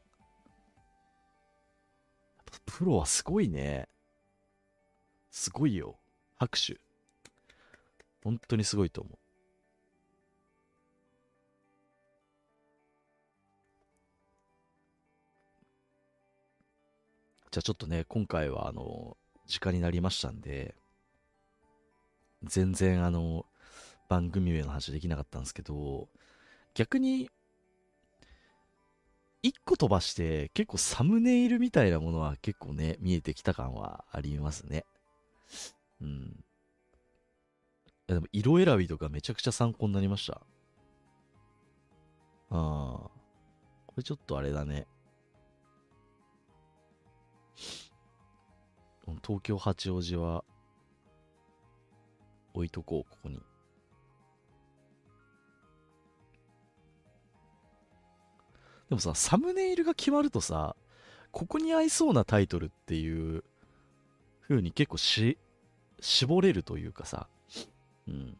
[2.66, 3.89] プロはすごいね。
[5.31, 5.98] すごいよ。
[6.36, 6.81] 拍手。
[8.24, 9.18] 本当にすごいと思う。
[17.51, 19.16] じゃあちょっとね、今回はあの、
[19.47, 20.77] 時間になりましたんで、
[22.44, 23.44] 全然あの、
[24.11, 26.09] 番組名の話できなかったんですけど、
[26.74, 27.31] 逆に、
[29.41, 34.85] 一個飛ばして結構サムネイルみたいなものは結構ね、見えてきた感はありますね。
[36.03, 36.45] うん。
[38.09, 40.43] でも色選びとかめちゃくちゃ参考になりました。
[42.51, 43.11] ああ。
[43.87, 44.89] これちょっとあれだね。
[49.24, 50.45] 東京八王子は
[52.55, 53.41] 置いとこう、ここに。
[58.91, 60.75] でもさ、サムネイルが決まるとさ、
[61.31, 63.45] ここに合いそうなタイトルっていう
[64.49, 65.39] 風に結構し、
[66.01, 67.29] 絞れるというかさ、
[68.09, 68.37] うん。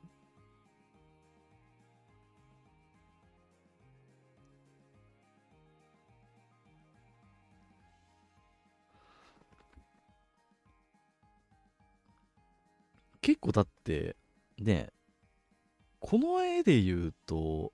[13.23, 14.17] 結構だって、
[14.59, 14.89] ね、
[16.01, 17.73] この絵で言うと、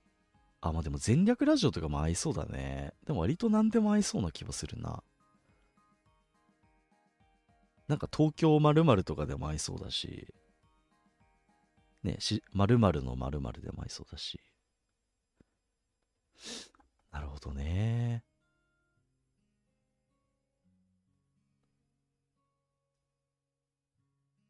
[0.69, 2.93] あ、まあでも全略ラジオとかも合いそうだね。
[3.07, 5.03] でも割と何でも合いそうな気はするな。
[7.89, 10.27] なんか東京〇〇とかでも合いそうだし、
[12.03, 14.41] ね、し、〇〇の〇〇でも合いそうだし。
[17.13, 18.25] なるほどね。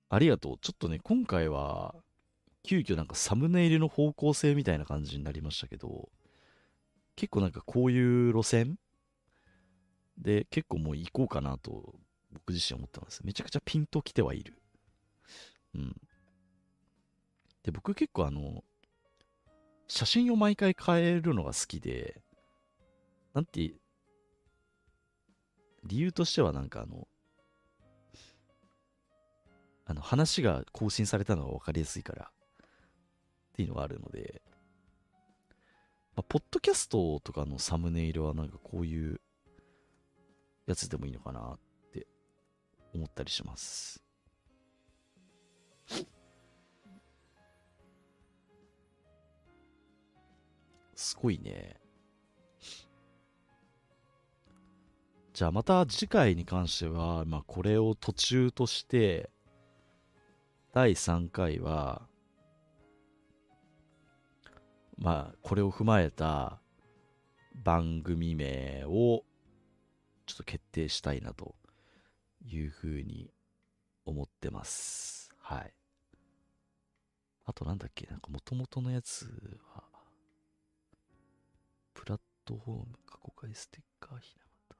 [0.08, 0.58] ありがとう。
[0.60, 1.94] ちょっとね、今回は、
[2.66, 6.08] 急遽なんかサムネイルの方向性みたいな感じになりましたけど、
[7.14, 8.76] 結構なんかこういう路線
[10.18, 11.94] で結構もう行こうかなと
[12.32, 13.24] 僕自身思ってます。
[13.24, 14.58] めちゃくちゃピンときてはいる。
[15.76, 15.96] うん。
[17.62, 18.64] で、僕結構あの、
[19.86, 22.20] 写真を毎回変えるのが好きで、
[23.32, 23.74] なんて、
[25.84, 27.06] 理由としてはなんかあの、
[29.84, 32.32] あの話が更新されたのが分かりやすいから
[33.56, 34.42] っていうのがあるので、
[36.14, 39.18] まあ、ポッドキャストとかのサムネイルはなんかこういう
[40.66, 41.58] やつでもいいのかなっ
[41.90, 42.06] て
[42.94, 44.04] 思ったりします。
[50.94, 51.76] すごいね。
[55.32, 59.30] じゃあまた次回に関しては、まあこれを途中として、
[60.74, 62.02] 第3回は、
[64.98, 66.60] まあ、これを踏まえた
[67.62, 69.24] 番組名を
[70.24, 71.54] ちょっと決定したいなと
[72.44, 73.30] いうふうに
[74.04, 75.30] 思ってます。
[75.38, 75.72] はい。
[77.44, 78.06] あとなんだっけ？
[78.06, 79.26] なんか元々のやつ
[79.74, 79.84] は、
[81.94, 84.76] プラットフォーム過去回ステッカーひなまた。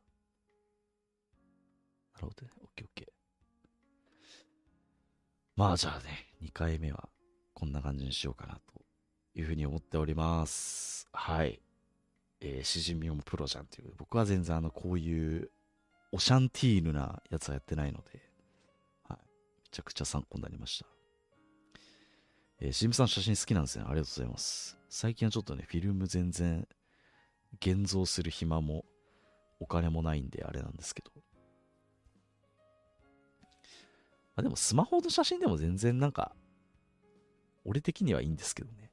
[2.14, 2.52] なるほどね。
[2.62, 3.08] オッケーオッケー。
[5.54, 7.08] まあじゃあね、2回目は
[7.54, 8.75] こんな感じにしようかなと
[9.36, 11.06] いうふうに思っております。
[11.12, 11.60] はい。
[12.40, 13.92] えー、しじみもプロじゃんっていう。
[13.98, 15.50] 僕は全然あの、こういう
[16.10, 18.22] オシャンティーヌなやつはやってないので、
[19.04, 19.18] はい。
[19.18, 20.86] めちゃくちゃ参考になりました。
[22.60, 23.84] えー、しじみさん写真好きなんですね。
[23.86, 24.78] ありがとうございます。
[24.88, 26.66] 最近はちょっとね、フィルム全然
[27.60, 28.86] 現像する暇も
[29.60, 31.10] お金もないんであれなんですけど。
[34.36, 36.34] あ、でもスマホの写真でも全然なんか、
[37.66, 38.85] 俺的にはいいんですけどね。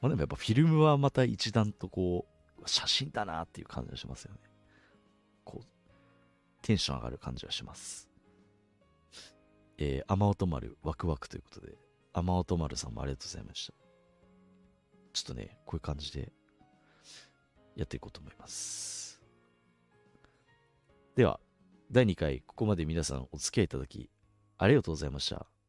[0.00, 2.26] まあでもやっぱフィルムはまた一段とこ
[2.58, 4.40] う、写真だなっていう感じがしますよね。
[5.44, 5.66] こう、
[6.62, 8.08] テンション上がる感じがします。
[9.78, 11.74] えー、雨音丸ワクワクということで、
[12.12, 13.74] 雨音丸さんもありがとうございました。
[15.12, 16.32] ちょっとね、こういう感じで
[17.74, 19.22] やっていこうと思います。
[21.14, 21.40] では、
[21.90, 24.10] 第2回、ここまで皆さんお付き合いいただき、
[24.58, 25.46] ありがとうございました。